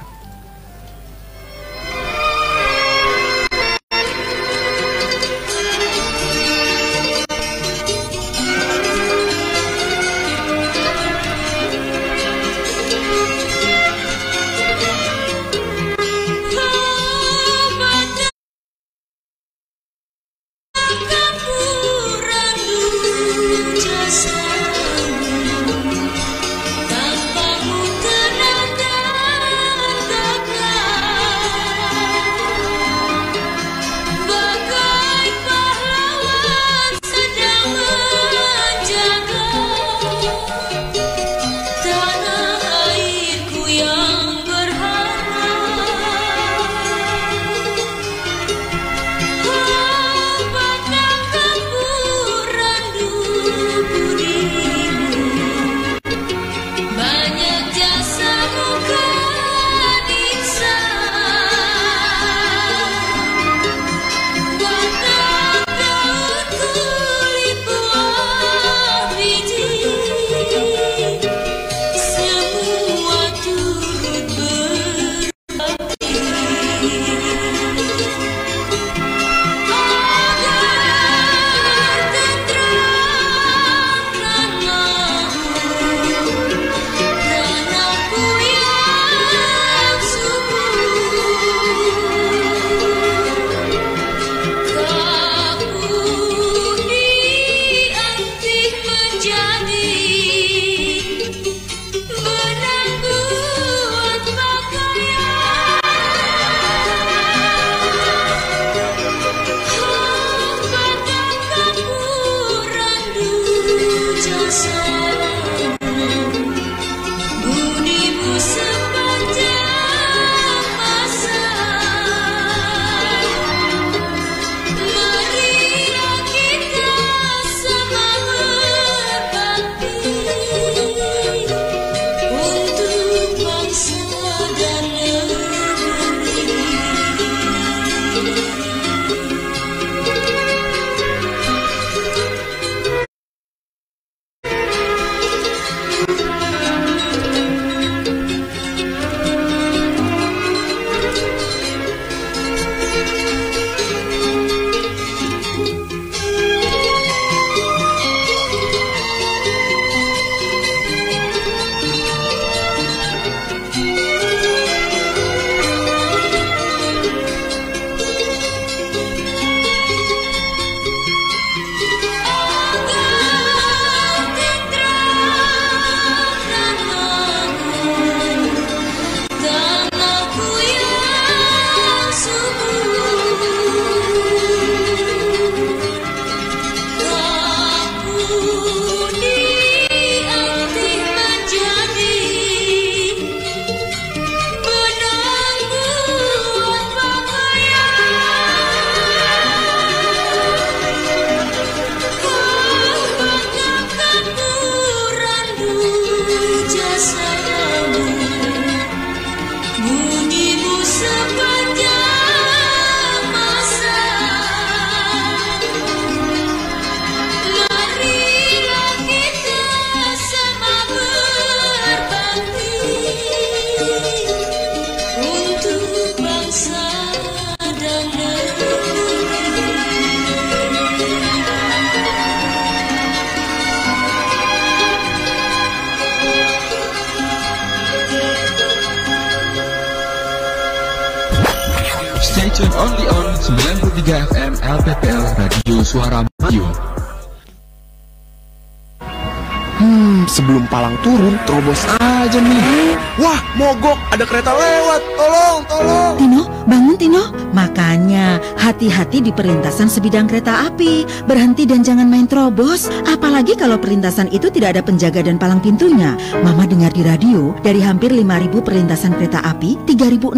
Hati-hati 259.10 259.26
di 259.26 259.34
perlintasan 259.34 259.90
sebidang 259.90 260.30
kereta 260.30 260.70
api. 260.70 261.02
Berhenti 261.26 261.66
dan 261.66 261.82
jangan 261.82 262.06
main 262.06 262.30
terobos. 262.30 262.94
Apalagi 263.10 263.58
kalau 263.58 263.82
perlintasan 263.82 264.30
itu 264.30 264.54
tidak 264.54 264.78
ada 264.78 264.86
penjaga 264.86 265.26
dan 265.26 265.42
palang 265.42 265.58
pintunya. 265.58 266.14
Mama 266.46 266.70
dengar 266.70 266.94
di 266.94 267.02
radio, 267.02 267.58
dari 267.66 267.82
hampir 267.82 268.14
5.000 268.14 268.54
perlintasan 268.62 269.18
kereta 269.18 269.42
api, 269.42 269.82
3.600 269.90 270.38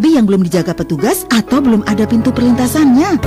lebih 0.00 0.12
yang 0.16 0.24
belum 0.24 0.42
dijaga 0.48 0.72
petugas 0.72 1.28
atau 1.28 1.60
belum 1.60 1.84
ada 1.84 2.08
pintu 2.08 2.32
perlintasannya. 2.32 3.20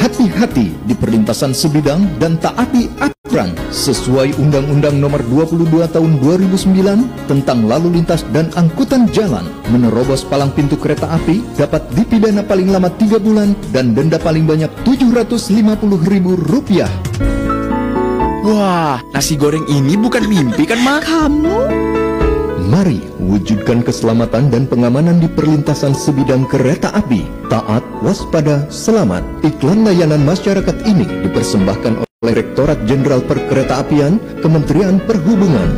Hati-hati 0.00 0.72
di 0.88 0.94
perlintasan 0.96 1.52
sebidang 1.52 2.16
dan 2.16 2.40
taati 2.40 2.88
aturan 2.96 3.11
sesuai 3.72 4.36
Undang-Undang 4.36 5.00
Nomor 5.00 5.24
22 5.24 5.64
Tahun 5.88 6.12
2009 6.20 7.24
tentang 7.24 7.64
lalu 7.64 7.96
lintas 7.96 8.28
dan 8.30 8.52
angkutan 8.52 9.08
jalan. 9.08 9.48
Menerobos 9.72 10.28
palang 10.28 10.52
pintu 10.52 10.76
kereta 10.76 11.08
api 11.08 11.40
dapat 11.56 11.80
dipidana 11.96 12.44
paling 12.44 12.68
lama 12.68 12.92
3 12.92 13.16
bulan 13.16 13.56
dan 13.72 13.96
denda 13.96 14.20
paling 14.20 14.44
banyak 14.44 14.68
Rp750.000. 14.84 16.84
Wah, 18.42 19.00
nasi 19.16 19.40
goreng 19.40 19.64
ini 19.70 19.96
bukan 19.96 20.28
mimpi 20.28 20.68
kan, 20.68 20.82
Ma? 20.84 21.00
Kamu? 21.00 21.56
Mari 22.68 23.00
wujudkan 23.20 23.82
keselamatan 23.82 24.52
dan 24.52 24.68
pengamanan 24.68 25.18
di 25.18 25.28
perlintasan 25.28 25.96
sebidang 25.96 26.46
kereta 26.46 26.92
api. 26.94 27.24
Taat, 27.48 27.82
waspada, 28.04 28.68
selamat. 28.68 29.24
Iklan 29.44 29.88
layanan 29.88 30.24
masyarakat 30.24 30.76
ini 30.88 31.04
dipersembahkan 31.26 31.92
oleh 32.02 32.11
Rektorat 32.32 32.80
Jenderal 32.88 33.20
Perkeretaapian, 33.28 34.16
Kementerian 34.40 34.96
Perhubungan. 35.04 35.68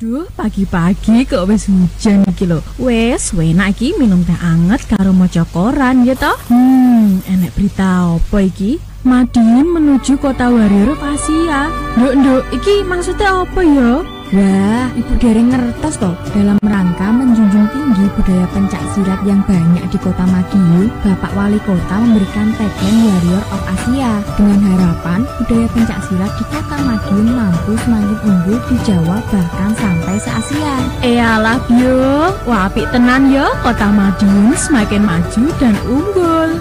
Duh, 0.00 0.24
pagi-pagi 0.32 1.28
kok 1.28 1.44
wis 1.52 1.68
hujan 1.68 2.24
iki 2.24 2.48
lho. 2.48 2.64
Wes, 2.80 3.36
enak 3.36 3.76
iki 3.76 3.92
minum 4.00 4.24
teh 4.24 4.34
anget 4.40 4.88
karo 4.88 5.12
maca 5.12 5.44
koran 5.52 6.08
ya 6.08 6.16
toh. 6.16 6.34
Hmm, 6.48 7.20
enek 7.28 7.52
berita 7.52 8.16
apa 8.16 8.38
iki? 8.40 8.80
Madiun 9.04 9.68
menuju 9.68 10.16
kota 10.16 10.48
Warrior 10.48 10.96
Asia. 10.96 11.68
Nduk, 12.00 12.14
nduk, 12.18 12.42
iki 12.56 12.82
maksudnya 12.88 13.44
apa 13.44 13.60
ya? 13.60 14.00
Wah, 14.32 14.88
Ibu 14.96 15.20
Dereng 15.20 15.52
ngertos 15.52 16.00
toh 16.00 16.16
dalam 16.32 16.56
rangka 16.64 17.04
menjunjung 17.12 17.68
tinggi 17.68 18.08
budaya 18.16 18.48
pencak 18.56 18.80
silat 18.96 19.20
yang 19.28 19.44
banyak 19.44 19.84
di 19.92 20.00
kota 20.00 20.24
Madiun, 20.24 20.88
Bapak 21.04 21.36
Wali 21.36 21.60
Kota 21.68 22.00
memberikan 22.00 22.48
tagline 22.56 23.12
Warrior 23.12 23.44
of 23.52 23.60
Asia 23.76 24.24
dengan 24.40 24.56
harapan 24.72 25.28
budaya 25.36 25.68
pencak 25.76 26.00
silat 26.08 26.32
di 26.40 26.44
kota 26.48 26.76
Madiun 26.80 27.28
mampu 27.28 27.76
semakin 27.84 28.18
unggul 28.24 28.56
di 28.72 28.76
Jawa 28.88 29.20
bahkan 29.28 29.70
sampai 29.76 30.16
se-Asia. 30.16 30.74
Eyalah 31.04 31.60
bio, 31.68 32.32
wapik 32.48 32.88
tenan 32.88 33.28
ya 33.28 33.52
kota 33.60 33.92
Madiun 33.92 34.56
semakin 34.56 35.04
maju 35.04 35.44
dan 35.60 35.76
unggul. 35.84 36.56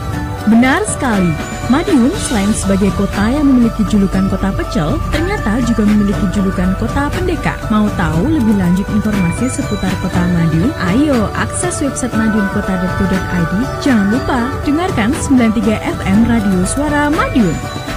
Benar 0.51 0.83
sekali, 0.91 1.31
Madiun 1.71 2.11
selain 2.27 2.51
sebagai 2.51 2.91
kota 2.99 3.31
yang 3.31 3.47
memiliki 3.47 3.87
julukan 3.87 4.27
kota 4.27 4.51
pecel, 4.59 4.99
ternyata 5.15 5.30
juga 5.65 5.83
memiliki 5.85 6.25
julukan 6.35 6.77
kota 6.77 7.09
pendekar. 7.13 7.57
Mau 7.73 7.89
tahu 7.97 8.29
lebih 8.29 8.55
lanjut 8.57 8.85
informasi 8.93 9.49
seputar 9.49 9.91
kota 9.99 10.21
Madiun? 10.37 10.69
Ayo 10.93 11.27
akses 11.33 11.81
website 11.81 12.13
madiunkota.go.id. 12.13 13.53
Jangan 13.81 14.07
lupa 14.13 14.39
dengarkan 14.63 15.09
93 15.17 15.81
FM 16.01 16.19
Radio 16.29 16.59
Suara 16.69 17.09
Madiun. 17.09 17.55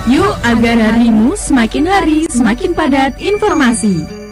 Yuk 0.09 0.36
agar 0.45 0.76
harimu 0.76 1.32
semakin 1.32 1.84
hari 1.88 2.28
semakin 2.28 2.76
padat 2.76 3.16
informasi. 3.20 4.24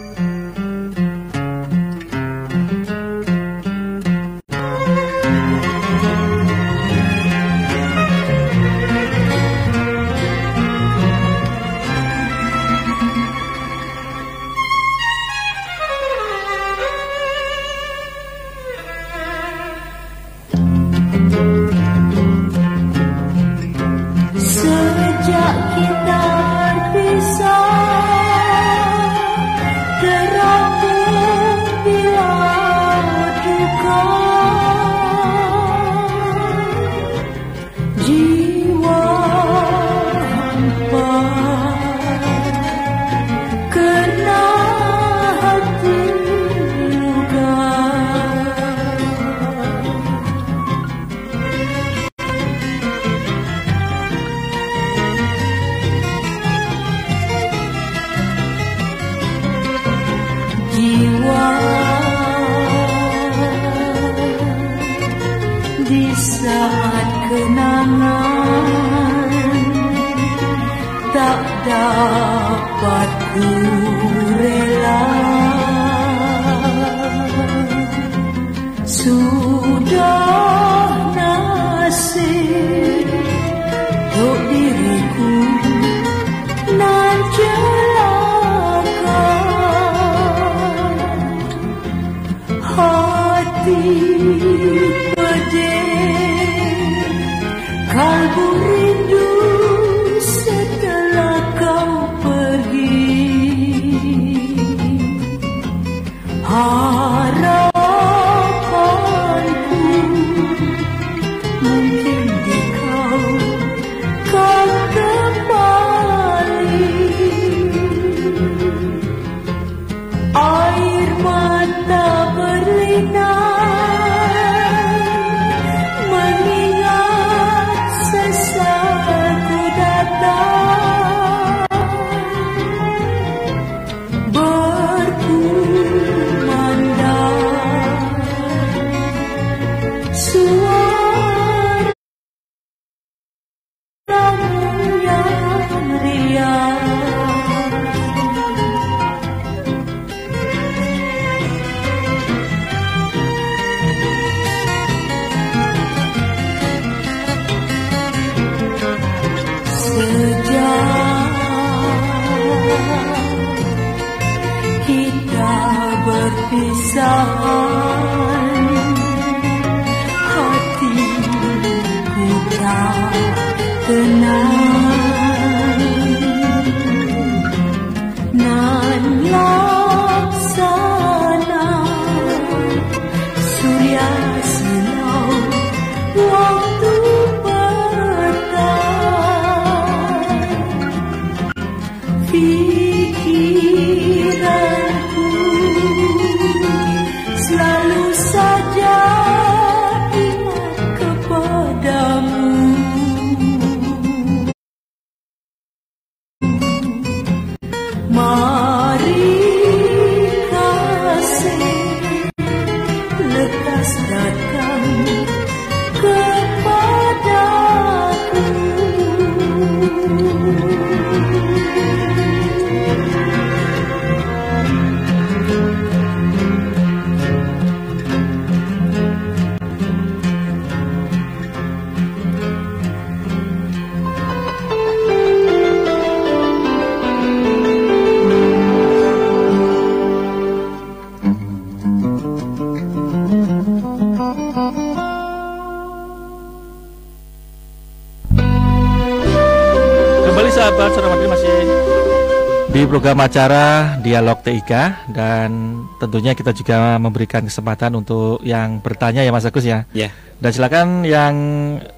Program 253.02 253.26
acara 253.26 253.98
Dialog 253.98 254.46
TIK 254.46 254.70
dan 255.10 255.82
tentunya 255.98 256.38
kita 256.38 256.54
juga 256.54 257.02
memberikan 257.02 257.42
kesempatan 257.42 257.98
untuk 257.98 258.38
yang 258.46 258.78
bertanya 258.78 259.26
ya 259.26 259.34
Mas 259.34 259.42
Agus 259.42 259.66
ya. 259.66 259.90
Ya. 259.90 260.14
Dan 260.38 260.54
silakan 260.54 261.02
yang 261.02 261.34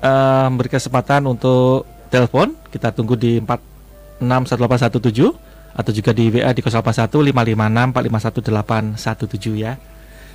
uh, 0.00 0.48
memberi 0.48 0.72
kesempatan 0.72 1.28
untuk 1.28 1.84
telepon 2.09 2.57
kita 2.72 2.88
tunggu 2.96 3.20
di 3.20 3.36
461817 3.36 5.76
atau 5.76 5.92
juga 5.92 6.16
di 6.16 6.24
WA 6.32 6.57
di 6.57 6.64
081 6.64 6.72
556 7.12 8.96
451 8.96 9.61
ya. 9.61 9.76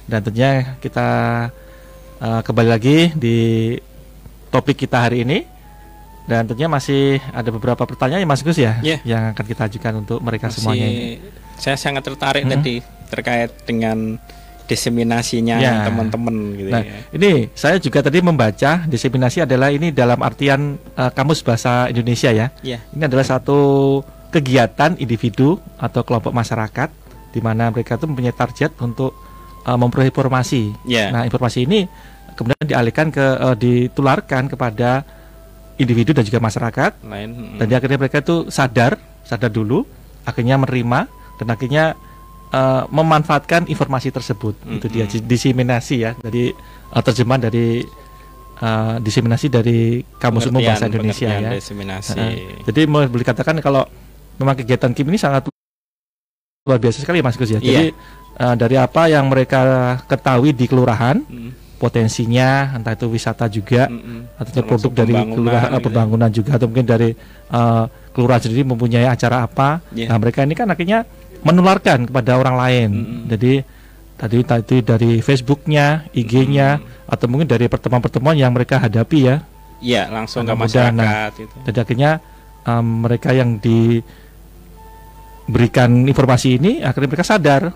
Dan 0.05 0.21
tentunya 0.21 0.77
kita 0.77 1.09
uh, 2.21 2.41
kembali 2.45 2.69
lagi 2.69 3.09
di 3.17 3.73
topik 4.53 4.85
kita 4.85 5.01
hari 5.01 5.25
ini 5.25 5.49
dan 6.29 6.45
tentunya 6.45 6.69
masih 6.69 7.17
ada 7.33 7.49
beberapa 7.49 7.81
pertanyaan 7.89 8.21
ya 8.21 8.29
Mas 8.29 8.45
Gus 8.45 8.61
ya 8.61 8.77
yeah. 8.85 9.01
yang 9.01 9.33
akan 9.33 9.45
kita 9.49 9.65
ajukan 9.65 10.05
untuk 10.05 10.21
mereka 10.21 10.53
masih, 10.53 10.61
semuanya. 10.61 10.87
Saya 11.57 11.75
sangat 11.81 12.05
tertarik 12.05 12.45
hmm. 12.45 12.53
tadi 12.53 12.75
terkait 13.09 13.51
dengan 13.65 14.21
diseminasinya 14.69 15.57
ya. 15.57 15.89
teman-teman 15.89 16.53
gitu 16.53 16.69
nah, 16.69 16.85
ya. 16.85 17.01
Ini 17.09 17.49
saya 17.57 17.81
juga 17.81 18.05
tadi 18.05 18.21
membaca 18.21 18.85
diseminasi 18.85 19.49
adalah 19.49 19.73
ini 19.73 19.89
dalam 19.89 20.21
artian 20.21 20.77
uh, 20.93 21.09
kamus 21.09 21.41
bahasa 21.41 21.89
Indonesia 21.89 22.29
ya. 22.29 22.53
ya. 22.61 22.77
Ini 22.93 23.09
adalah 23.09 23.25
satu 23.25 23.57
kegiatan 24.29 24.93
individu 25.01 25.57
atau 25.81 26.05
kelompok 26.05 26.29
masyarakat 26.29 26.93
di 27.33 27.41
mana 27.41 27.73
mereka 27.73 27.97
itu 27.97 28.05
mempunyai 28.05 28.37
target 28.37 28.77
untuk 28.77 29.17
uh, 29.65 29.73
memperoleh 29.73 30.13
informasi. 30.13 30.69
Ya. 30.85 31.09
Nah, 31.09 31.25
informasi 31.25 31.65
ini 31.65 31.89
kemudian 32.37 32.61
dialihkan 32.69 33.09
ke 33.09 33.25
uh, 33.25 33.57
ditularkan 33.57 34.53
kepada 34.53 35.01
individu 35.79 36.11
dan 36.11 36.27
juga 36.27 36.43
masyarakat. 36.43 36.91
Lain. 37.07 37.55
Dan 37.57 37.65
akhirnya 37.71 37.97
mereka 37.97 38.19
itu 38.19 38.51
sadar, 38.51 38.99
sadar 39.23 39.49
dulu, 39.49 39.87
akhirnya 40.27 40.59
menerima 40.59 41.07
dan 41.39 41.47
akhirnya 41.47 41.95
uh, 42.51 42.83
memanfaatkan 42.91 43.71
informasi 43.71 44.11
tersebut. 44.11 44.59
Hmm. 44.61 44.77
Itu 44.77 44.91
dia 44.91 45.07
diseminasi 45.07 45.95
ya. 46.03 46.11
Jadi 46.19 46.51
uh, 46.91 47.01
terjemahan 47.01 47.47
dari 47.47 47.87
uh, 48.59 48.99
diseminasi 48.99 49.47
dari 49.47 50.03
Kamus 50.19 50.51
Umum 50.51 50.61
Bahasa 50.61 50.91
Indonesia 50.91 51.31
ya. 51.31 51.55
Diseminasi. 51.55 52.19
Uh, 52.19 52.35
jadi 52.67 52.85
mau 52.85 53.07
boleh 53.07 53.25
katakan 53.25 53.55
kalau 53.63 53.87
memang 54.35 54.59
kegiatan 54.59 54.91
Kim 54.91 55.07
ini 55.07 55.17
sangat 55.17 55.47
luar 56.67 56.77
biasa 56.77 57.01
sekali 57.01 57.23
Mas 57.23 57.39
Gus 57.39 57.55
ya. 57.55 57.63
Jadi 57.63 57.95
uh, 58.35 58.55
dari 58.59 58.75
apa 58.75 59.07
yang 59.07 59.31
mereka 59.31 59.95
ketahui 60.11 60.51
di 60.51 60.67
kelurahan 60.67 61.23
hmm 61.23 61.68
potensinya 61.79 62.75
entah 62.75 62.93
itu 62.93 63.07
wisata 63.07 63.47
juga 63.47 63.87
mm 63.87 63.97
-hmm. 63.97 64.19
atau 64.43 64.61
produk 64.67 64.91
dari 64.91 65.15
kelurahan 65.15 65.71
gitu. 65.71 65.85
pembangunan 65.87 66.29
juga 66.29 66.59
atau 66.59 66.67
mungkin 66.67 66.85
dari 66.85 67.09
uh, 67.55 67.87
kelurahan 68.11 68.43
sendiri 68.43 68.67
mempunyai 68.67 69.07
acara 69.07 69.47
apa 69.47 69.79
yeah. 69.95 70.11
nah 70.11 70.19
mereka 70.19 70.43
ini 70.43 70.53
kan 70.59 70.67
akhirnya 70.67 71.07
menularkan 71.41 72.11
kepada 72.11 72.35
orang 72.35 72.59
lain 72.59 72.89
mm 72.91 73.05
-hmm. 73.07 73.23
jadi 73.31 73.53
tadi 74.19 74.43
tadi 74.43 74.83
dari 74.83 75.23
Facebooknya 75.23 76.11
IG-nya 76.11 76.75
mm 76.75 76.83
-hmm. 76.83 77.13
atau 77.15 77.25
mungkin 77.31 77.47
dari 77.47 77.71
pertemuan-pertemuan 77.71 78.35
yang 78.35 78.51
mereka 78.51 78.83
hadapi 78.83 79.19
ya 79.23 79.39
Iya 79.79 80.11
langsung 80.11 80.43
ke 80.43 80.51
masyarakat 80.51 80.91
nah, 80.91 81.31
itu. 81.31 81.55
jadi 81.63 81.87
akhirnya 81.87 82.19
um, 82.67 83.07
mereka 83.07 83.31
yang 83.31 83.63
diberikan 83.63 84.03
informasi 86.03 86.59
ini 86.59 86.83
akhirnya 86.83 87.15
mereka 87.15 87.23
sadar 87.23 87.71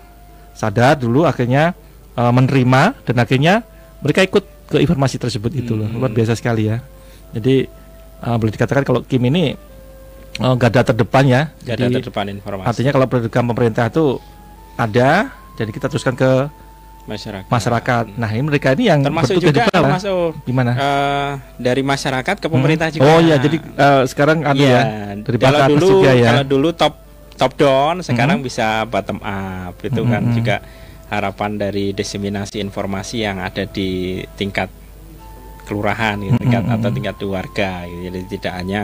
sadar 0.52 1.00
dulu 1.00 1.24
akhirnya 1.24 1.72
uh, 2.12 2.28
menerima 2.28 3.08
dan 3.08 3.16
akhirnya 3.16 3.64
mereka 4.04 4.20
ikut 4.20 4.44
ke 4.68 4.78
informasi 4.84 5.16
tersebut 5.16 5.50
itu 5.56 5.72
loh 5.72 5.88
luar 5.88 6.12
hmm. 6.12 6.18
biasa 6.20 6.36
sekali 6.36 6.68
ya 6.68 6.84
jadi 7.32 7.66
uh, 8.22 8.36
boleh 8.36 8.52
dikatakan 8.52 8.84
kalau 8.84 9.00
Kim 9.02 9.24
ini 9.26 9.56
uh, 10.44 10.54
garda 10.60 10.84
terdepan 10.84 11.24
ya 11.24 11.42
garda 11.64 11.88
jadi, 11.88 11.94
terdepan 12.04 12.28
informasi 12.36 12.68
artinya 12.68 12.92
kalau 12.92 13.06
program 13.08 13.44
pemerintah 13.50 13.88
itu 13.88 14.20
ada 14.76 15.32
jadi 15.56 15.70
kita 15.70 15.86
teruskan 15.88 16.14
ke 16.18 16.30
masyarakat. 17.04 17.48
Masyarakat. 17.52 18.04
Nah, 18.16 18.28
ini 18.32 18.42
mereka 18.44 18.72
ini 18.72 18.88
yang 18.88 19.04
termasuk 19.04 19.38
juga 19.38 19.52
di 19.52 19.60
masuk 19.68 20.32
gimana? 20.48 20.72
Uh, 20.74 21.32
dari 21.60 21.82
masyarakat 21.84 22.36
ke 22.40 22.48
pemerintah 22.48 22.88
hmm. 22.88 22.96
juga. 22.96 23.08
Oh 23.08 23.20
iya, 23.20 23.36
jadi 23.38 23.56
uh, 23.60 24.02
sekarang 24.08 24.42
ada 24.44 24.56
ya, 24.56 24.80
ya 24.80 24.82
dari 25.20 25.38
kalau 25.38 25.58
dulu 25.68 25.86
juga 26.00 26.10
ya. 26.16 26.30
Kalau 26.32 26.44
dulu 26.48 26.68
top 26.72 26.94
top 27.36 27.52
down, 27.60 27.94
sekarang 28.00 28.40
hmm. 28.40 28.46
bisa 28.46 28.88
bottom 28.88 29.20
up. 29.20 29.74
Itu 29.84 30.02
hmm. 30.02 30.10
kan 30.10 30.22
hmm. 30.24 30.34
juga 30.34 30.56
harapan 31.12 31.60
dari 31.60 31.92
diseminasi 31.92 32.60
informasi 32.60 33.24
yang 33.24 33.40
ada 33.40 33.68
di 33.68 34.22
tingkat 34.36 34.68
kelurahan, 35.64 36.20
gitu, 36.20 36.36
tingkat 36.40 36.64
atau 36.68 36.88
tingkat 36.92 37.16
warga. 37.24 37.88
Gitu. 37.88 38.00
Jadi 38.12 38.20
tidak 38.36 38.54
hanya 38.60 38.82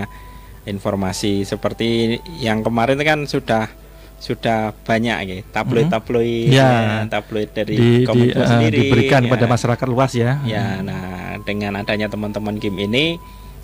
informasi 0.69 1.45
seperti 1.49 2.21
yang 2.41 2.61
kemarin 2.61 3.01
kan 3.01 3.25
sudah 3.25 3.69
sudah 4.21 4.77
banyak 4.85 5.17
gitu 5.25 5.41
ya, 6.53 6.61
ya 6.61 7.09
tabloid 7.09 7.57
dari 7.57 7.77
di, 7.81 7.91
di, 8.05 8.21
uh, 8.37 8.45
sendiri 8.45 8.93
diberikan 8.93 9.25
ya. 9.25 9.33
pada 9.33 9.45
masyarakat 9.49 9.87
luas 9.89 10.13
ya. 10.13 10.37
Ya, 10.45 10.85
nah 10.85 11.41
dengan 11.41 11.81
adanya 11.81 12.13
teman-teman 12.13 12.61
game 12.61 12.85
ini 12.85 13.17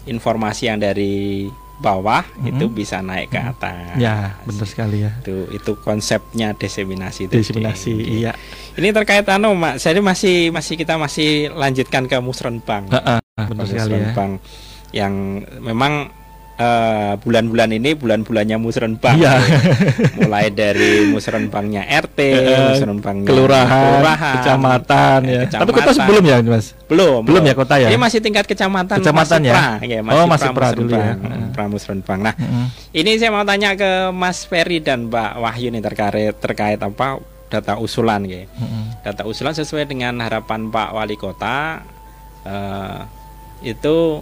informasi 0.08 0.72
yang 0.72 0.80
dari 0.80 1.44
bawah 1.76 2.24
hmm. 2.24 2.56
itu 2.56 2.64
bisa 2.72 3.04
naik 3.04 3.32
ke 3.32 3.40
atas. 3.40 4.00
Ya, 4.00 4.40
benar 4.48 4.66
sekali 4.66 5.04
ya. 5.04 5.12
Itu 5.20 5.48
itu 5.52 5.72
konsepnya 5.80 6.56
diseminasi 6.56 7.28
itu. 7.28 7.34
Diseminasi, 7.36 7.92
iya. 7.92 8.32
Ini 8.76 8.92
terkait 8.96 9.28
anu, 9.28 9.52
Mak. 9.52 9.76
Saya 9.80 10.00
masih 10.00 10.52
masih 10.52 10.74
kita 10.80 10.96
masih 10.96 11.52
lanjutkan 11.52 12.08
ke 12.08 12.16
musrenbang. 12.20 12.88
Uh, 12.88 13.20
uh, 13.20 13.46
benar 13.48 13.64
sekali 13.68 13.96
ya. 14.00 14.12
Yang 14.94 15.14
memang 15.60 16.08
uh, 16.56 17.12
bulan-bulan 17.20 17.70
ini 17.76 17.92
bulan-bulannya 17.96 18.56
musrenbang. 18.60 19.16
Iya. 19.20 19.34
Mulai 20.20 20.52
dari 20.52 21.08
musrenbangnya 21.12 21.86
RT, 21.86 22.18
uh, 22.20 22.66
musrenbangnya 22.72 23.28
kelurahan, 23.28 23.84
kelurahan, 24.00 24.34
kecamatan 24.40 25.18
ya. 25.24 25.40
Kecamatan. 25.46 25.62
Tapi 25.62 25.70
kota 25.72 25.90
sebelum 25.92 26.22
ya, 26.24 26.36
Mas? 26.42 26.66
Belum. 26.88 27.20
Belum 27.22 27.42
ya 27.44 27.54
kota 27.54 27.74
ya? 27.80 27.88
Ini 27.92 27.98
masih 28.00 28.18
tingkat 28.24 28.44
kecamatan. 28.48 28.96
Kecamatan 29.00 29.40
masih 29.40 29.50
ya. 29.50 29.54
Pra, 29.54 29.68
ya 29.84 30.00
masih 30.02 30.16
oh, 30.18 30.26
masih 30.26 30.48
pra, 30.50 30.58
pra 30.58 30.68
dulu 30.76 30.92
ya. 30.96 31.14
Pramusrenbang. 31.52 32.20
Nah, 32.20 32.34
uh 32.36 32.44
-huh. 32.44 32.66
ini 32.92 33.10
saya 33.20 33.30
mau 33.32 33.44
tanya 33.44 33.76
ke 33.76 34.10
Mas 34.12 34.44
Ferry 34.44 34.80
dan 34.80 35.08
Mbak 35.08 35.32
Wahyu 35.40 35.68
nih 35.72 35.82
terkait 35.84 36.34
terkait 36.40 36.80
apa 36.80 37.20
data 37.46 37.78
usulan 37.78 38.24
ya. 38.26 38.44
Uh 38.56 38.64
-huh. 38.64 38.84
Data 39.04 39.22
usulan 39.24 39.54
sesuai 39.54 39.86
dengan 39.86 40.18
harapan 40.20 40.68
Pak 40.68 40.88
Wali 40.92 41.16
Kota 41.16 41.80
uh, 42.44 43.00
itu 43.64 44.20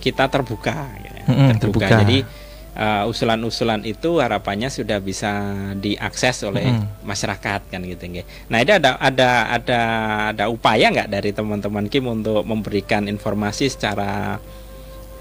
kita 0.00 0.32
terbuka 0.32 0.88
ya 1.04 1.09
hmm, 1.26 1.58
terbuka. 1.60 1.86
terbuka. 1.86 2.00
Jadi 2.04 2.18
uh, 2.76 3.04
usulan-usulan 3.10 3.82
itu 3.84 4.20
harapannya 4.20 4.68
sudah 4.70 4.98
bisa 5.02 5.30
diakses 5.78 6.44
oleh 6.46 6.70
hmm. 6.70 7.04
masyarakat 7.04 7.60
kan 7.68 7.80
gitu 7.82 8.04
nggih. 8.06 8.26
Nah, 8.52 8.58
ini 8.62 8.72
ada 8.76 8.96
ada 9.00 9.30
ada 9.50 9.80
ada 10.34 10.44
upaya 10.48 10.92
nggak 10.92 11.10
dari 11.10 11.30
teman-teman 11.34 11.86
Kim 11.90 12.06
untuk 12.06 12.44
memberikan 12.46 13.06
informasi 13.10 13.72
secara 13.72 14.38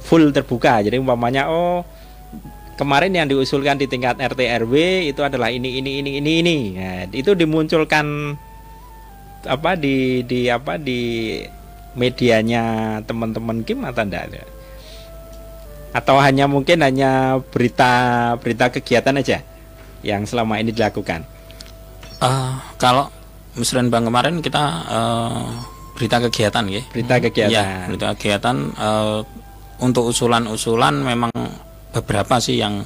full 0.03 0.31
terbuka. 0.31 0.81
Jadi 0.85 0.97
umpamanya 0.97 1.49
oh 1.49 1.83
kemarin 2.79 3.11
yang 3.11 3.27
diusulkan 3.27 3.75
di 3.75 3.91
tingkat 3.91 4.15
RT 4.15 4.39
RW 4.63 4.73
itu 5.11 5.19
adalah 5.19 5.51
ini 5.51 5.83
ini 5.83 5.99
ini 5.99 6.11
ini 6.23 6.31
ini. 6.39 6.57
Nah, 6.79 7.03
itu 7.11 7.35
dimunculkan 7.35 8.37
apa 9.47 9.75
di 9.79 10.23
di 10.27 10.51
apa 10.51 10.75
di 10.75 11.39
medianya 11.95 12.99
teman-teman 13.03 13.63
Kim 13.67 13.83
atau 13.83 14.03
enggak? 14.03 14.58
Atau 15.89 16.21
hanya 16.21 16.45
mungkin 16.45 16.85
hanya 16.85 17.41
berita 17.49 18.33
berita 18.37 18.69
kegiatan 18.69 19.17
aja 19.17 19.41
yang 20.05 20.23
selama 20.23 20.61
ini 20.61 20.69
dilakukan? 20.69 21.25
Uh, 22.19 22.59
kalau 22.77 23.09
musrenbang 23.57 24.05
kemarin 24.05 24.43
kita 24.43 24.63
uh, 24.85 25.49
berita 25.97 26.21
kegiatan 26.29 26.63
ya. 26.69 26.81
Berita 26.93 27.15
kegiatan. 27.19 27.51
Ya, 27.51 27.67
berita 27.89 28.13
kegiatan 28.13 28.55
uh, 28.77 29.19
untuk 29.81 30.11
usulan-usulan 30.11 31.01
memang 31.01 31.31
beberapa 31.95 32.37
sih 32.37 32.61
yang 32.61 32.85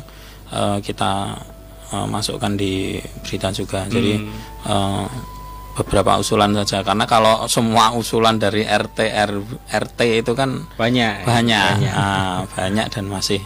uh, 0.53 0.79
kita 0.79 1.37
uh, 1.91 2.07
masukkan 2.07 2.55
di 2.55 2.97
berita 3.25 3.51
juga. 3.51 3.85
Jadi 3.89 4.21
hmm. 4.21 4.31
uh, 4.69 5.05
beberapa 5.73 6.17
usulan 6.21 6.53
saja. 6.61 6.85
Karena 6.85 7.09
kalau 7.09 7.49
semua 7.49 7.93
usulan 7.97 8.37
dari 8.37 8.65
RT 8.65 8.99
R, 9.09 9.31
RT 9.69 9.99
itu 10.25 10.31
kan 10.37 10.69
banyak. 10.77 11.25
banyak. 11.25 11.73
Banyak, 11.81 11.93
uh, 11.93 12.39
banyak 12.53 12.87
dan 12.93 13.05
masih 13.09 13.41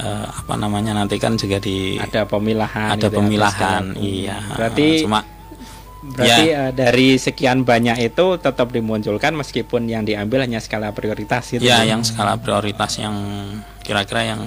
uh, 0.00 0.26
apa 0.28 0.54
namanya 0.56 0.96
nanti 0.96 1.16
kan 1.16 1.36
juga 1.36 1.60
di 1.60 1.96
ada 2.00 2.28
pemilahan 2.28 2.96
ada 2.96 3.08
ya, 3.08 3.12
pemilahan 3.12 3.84
iya. 3.96 4.36
Berarti 4.56 4.86
uh, 4.86 5.00
cuma 5.04 5.20
berarti 6.06 6.44
ya. 6.52 6.68
uh, 6.68 6.72
dari 6.76 7.18
sekian 7.18 7.66
banyak 7.66 8.12
itu 8.12 8.26
tetap 8.38 8.70
dimunculkan 8.70 9.34
meskipun 9.34 9.90
yang 9.90 10.06
diambil 10.06 10.44
hanya 10.46 10.62
skala 10.62 10.94
prioritas 10.94 11.50
gitu 11.50 11.66
ya 11.66 11.82
yang 11.82 12.06
skala 12.06 12.38
prioritas 12.38 13.00
yang 13.00 13.16
kira-kira 13.82 14.36
yang 14.36 14.42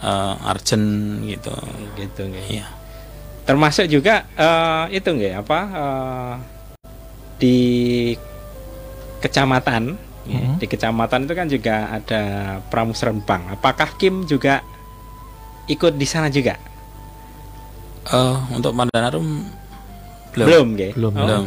uh, 0.00 0.50
urgent 0.50 1.20
gitu. 1.26 1.52
Gitu 1.98 2.22
ya 2.48 2.82
termasuk 3.42 3.90
juga 3.90 4.22
uh, 4.38 4.86
itu 4.94 5.10
nggak 5.10 5.42
apa 5.42 5.60
uh, 5.74 6.32
di 7.42 7.58
kecamatan 9.18 9.98
hmm. 10.30 10.62
di 10.62 10.66
kecamatan 10.70 11.26
itu 11.26 11.34
kan 11.34 11.46
juga 11.50 11.74
ada 11.90 12.22
pramusrenbang 12.70 13.58
apakah 13.58 13.90
Kim 13.98 14.22
juga 14.30 14.62
ikut 15.66 15.98
di 15.98 16.06
sana 16.06 16.30
juga 16.30 16.54
uh, 18.14 18.38
untuk 18.54 18.70
Mandanarum 18.78 19.42
belum 20.32 20.46
belum 20.46 20.68
ya? 20.78 20.90
belum 20.94 21.12
oh. 21.12 21.22
belum 21.26 21.44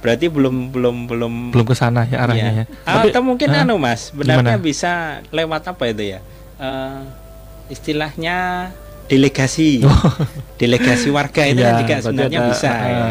berarti 0.00 0.26
belum 0.32 0.56
belum 0.72 0.96
belum 1.04 1.34
belum 1.52 1.66
ke 1.68 1.76
sana 1.76 2.08
ya 2.08 2.24
arahnya 2.24 2.64
iya. 2.64 2.64
ya. 2.64 3.04
Atau 3.04 3.20
mungkin 3.20 3.52
uh, 3.52 3.60
anu 3.60 3.76
Mas, 3.76 4.08
sebenarnya 4.08 4.56
bisa 4.56 5.20
lewat 5.28 5.76
apa 5.76 5.92
itu 5.92 6.16
ya? 6.16 6.24
Uh, 6.56 7.04
istilahnya 7.68 8.68
delegasi 9.12 9.84
oh. 9.84 9.92
delegasi 10.56 11.12
warga 11.12 11.44
itu 11.44 11.60
ya, 11.60 11.76
juga 11.76 12.00
sebenarnya 12.00 12.40
ada, 12.40 12.48
bisa 12.48 12.70
uh, 12.72 12.80
ya. 12.80 13.04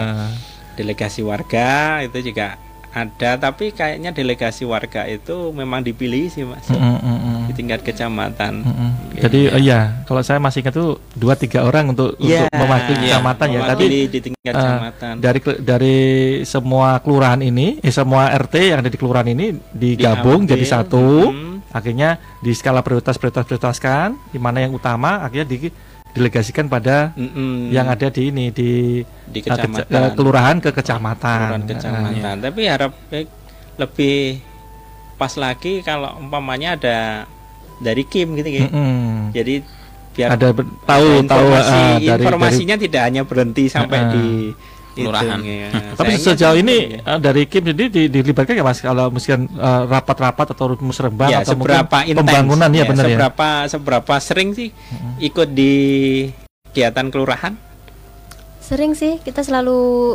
Delegasi 0.79 1.19
warga 1.19 1.99
itu 1.99 2.31
juga 2.31 2.55
ada 2.89 3.37
tapi 3.37 3.69
kayaknya 3.69 4.09
delegasi 4.09 4.65
warga 4.65 5.05
itu 5.05 5.53
memang 5.53 5.85
dipilih 5.85 6.25
sih 6.25 6.41
mas. 6.41 6.65
Mm, 6.73 6.81
mm, 6.81 6.97
mm, 7.05 7.39
di 7.45 7.53
tingkat 7.53 7.79
kecamatan. 7.85 8.65
Mm, 8.65 8.73
mm. 8.73 8.91
jadi 9.21 9.41
oh 9.53 9.61
iya 9.61 9.79
kalau 10.09 10.25
saya 10.25 10.41
masih 10.41 10.65
ingat 10.65 10.73
tuh 10.73 10.97
dua 11.13 11.37
tiga 11.37 11.69
orang 11.69 11.93
untuk 11.93 12.17
yeah, 12.17 12.49
untuk 12.49 12.65
mewakili 12.65 13.05
yeah, 13.05 13.21
kecamatan 13.21 13.47
ya. 13.53 13.59
Tapi 13.69 13.85
di 14.09 14.19
tingkat 14.19 14.53
uh, 14.53 14.57
kecamatan. 14.57 15.13
dari 15.21 15.39
dari 15.61 15.97
semua 16.49 16.97
kelurahan 17.05 17.41
ini 17.45 17.77
eh, 17.77 17.93
semua 17.93 18.33
RT 18.33 18.55
yang 18.57 18.79
ada 18.81 18.89
di 18.89 18.97
kelurahan 18.97 19.29
ini 19.29 19.53
digabung 19.69 20.49
Diambil, 20.49 20.51
jadi 20.57 20.65
satu. 20.65 21.07
Mm, 21.29 21.47
akhirnya 21.69 22.17
di 22.41 22.49
skala 22.57 22.81
prioritas 22.81 23.21
prioritas 23.21 23.45
prioritaskan 23.45 24.17
di 24.33 24.41
mana 24.41 24.65
yang 24.65 24.73
utama 24.73 25.21
akhirnya 25.21 25.45
di 25.45 25.69
delegasikan 26.13 26.65
pada 26.65 27.13
mm 27.13 27.29
-mm. 27.29 27.53
yang 27.69 27.87
ada 27.87 28.09
di 28.09 28.33
ini 28.33 28.49
di, 28.49 29.01
di 29.29 29.39
eh, 29.39 29.43
kecamatan. 29.45 29.85
Ke, 29.85 29.99
kelurahan 30.17 30.57
ke 30.57 30.69
kecamatan. 30.73 31.37
Kelurahan 31.37 31.63
kecamatan. 31.69 32.35
Uh, 32.39 32.43
Tapi 32.49 32.61
harap 32.65 32.91
eh, 33.13 33.25
lebih 33.77 34.17
pas 35.19 35.33
lagi 35.35 35.83
kalau 35.85 36.15
umpamanya 36.17 36.79
ada 36.79 36.97
dari 37.79 38.03
Kim 38.07 38.33
gitu 38.39 38.49
gitu. 38.49 38.67
Mm 38.71 38.73
-mm. 38.73 39.13
Jadi 39.35 39.55
biar 40.09 40.29
ada 40.35 40.47
tahu 40.89 41.07
tahu 41.29 41.47
uh, 41.53 41.61
dari, 42.01 42.23
informasinya 42.25 42.75
dari, 42.75 42.85
tidak 42.89 43.01
hanya 43.05 43.21
berhenti 43.23 43.69
sampai 43.69 43.99
uh, 44.01 44.09
di 44.09 44.25
kelurahan. 44.95 45.39
ya. 45.47 45.69
Tapi 45.93 46.13
sejauh 46.17 46.57
ini 46.57 47.01
ya. 47.01 47.17
dari 47.17 47.45
Kim 47.45 47.67
jadi 47.69 47.85
di, 47.89 48.01
dilibatkan 48.09 48.53
ya 48.57 48.65
Mas 48.65 48.79
kalau 48.81 49.09
misalkan 49.13 49.49
uh, 49.57 49.85
rapat-rapat 49.85 50.53
atau 50.53 50.77
musrebang 50.79 51.29
ya, 51.29 51.41
atau 51.41 51.57
seberapa 51.57 51.97
mungkin 52.05 52.15
pembangunan 52.23 52.69
ya, 52.73 52.83
ya 52.83 52.85
benar 52.89 53.05
ya. 53.05 53.09
Seberapa 53.17 53.49
seberapa 53.67 54.13
sering 54.21 54.49
sih 54.55 54.69
ikut 55.21 55.49
di 55.53 55.73
kegiatan 56.71 57.09
kelurahan? 57.09 57.53
Sering 58.61 58.93
sih, 58.93 59.17
kita 59.25 59.41
selalu 59.41 60.13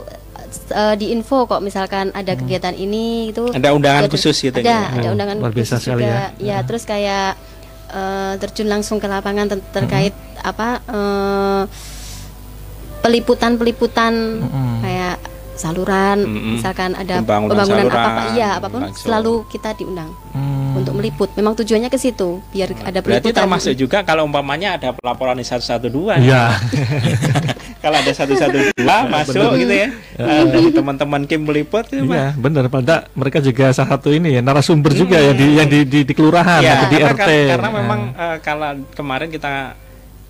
uh, 0.73 0.95
di 0.95 1.11
info 1.11 1.47
kok 1.49 1.61
misalkan 1.61 2.11
ada 2.15 2.35
hmm. 2.35 2.41
kegiatan 2.45 2.75
ini 2.75 3.35
itu 3.35 3.51
ada 3.51 3.75
undangan 3.75 4.07
khusus 4.07 4.37
gitu 4.39 4.59
ada 4.63 4.67
ya? 4.67 4.81
ada 4.91 5.07
oh, 5.11 5.15
undangan 5.15 5.37
luar 5.41 5.55
biasa 5.55 5.75
khusus 5.79 5.91
juga 5.91 6.05
ya. 6.05 6.27
ya 6.39 6.59
terus 6.63 6.85
kayak 6.87 7.39
uh, 7.91 8.33
terjun 8.39 8.69
langsung 8.71 8.99
ke 9.03 9.07
lapangan 9.11 9.51
ter 9.51 9.59
terkait 9.75 10.15
hmm. 10.15 10.51
apa 10.51 10.69
uh, 10.89 11.63
peliputan-peliputan 13.05 14.13
mm-hmm. 14.41 14.77
kayak 14.81 15.17
saluran 15.55 16.25
mm-hmm. 16.25 16.53
misalkan 16.59 16.91
ada 16.99 17.23
pembangunan, 17.23 17.53
pembangunan 17.53 17.87
apa 17.87 18.01
apa 18.01 18.23
iya 18.35 18.49
apa 18.59 18.67
pun 18.73 18.81
langsung. 18.83 19.05
selalu 19.07 19.35
kita 19.53 19.71
diundang 19.77 20.11
mm. 20.33 20.81
untuk 20.81 20.93
meliput. 20.99 21.29
Memang 21.39 21.55
tujuannya 21.55 21.93
ke 21.93 21.99
situ 22.01 22.43
biar 22.51 22.75
ada 22.83 22.99
peliputan. 23.05 23.05
berarti 23.05 23.31
termasuk 23.31 23.73
juga 23.79 24.03
kalau 24.03 24.27
umpamanya 24.27 24.81
ada 24.81 24.91
pelaporan 24.97 25.39
di 25.39 25.47
112 25.47 25.93
ya? 26.25 26.51
Kalau 27.85 28.01
ada 28.01 28.13
112 28.17 28.81
masuk 29.13 29.61
gitu 29.61 29.75
ya 29.77 29.93
uh, 30.17 30.45
dari 30.49 30.73
teman-teman 30.73 31.29
Kim 31.29 31.45
meliput 31.45 31.85
gitu 31.93 32.09
iya 32.09 32.33
benar 32.33 32.73
pada 32.73 33.13
mereka 33.13 33.45
juga 33.45 33.77
salah 33.77 34.01
satu 34.01 34.09
ini 34.09 34.39
ya 34.39 34.41
narasumber 34.41 34.97
hmm. 34.97 35.01
juga 35.05 35.21
ya 35.21 35.37
di 35.37 35.47
yang 35.61 35.69
di 35.69 35.85
di, 35.85 36.01
di 36.01 36.13
kelurahan 36.17 36.65
ya, 36.65 36.81
atau 36.81 36.89
di 36.89 36.97
karena, 36.97 37.13
RT 37.13 37.31
karena 37.53 37.69
memang 37.69 38.01
uh, 38.17 38.37
kalau 38.41 38.71
kemarin 38.97 39.29
kita 39.29 39.77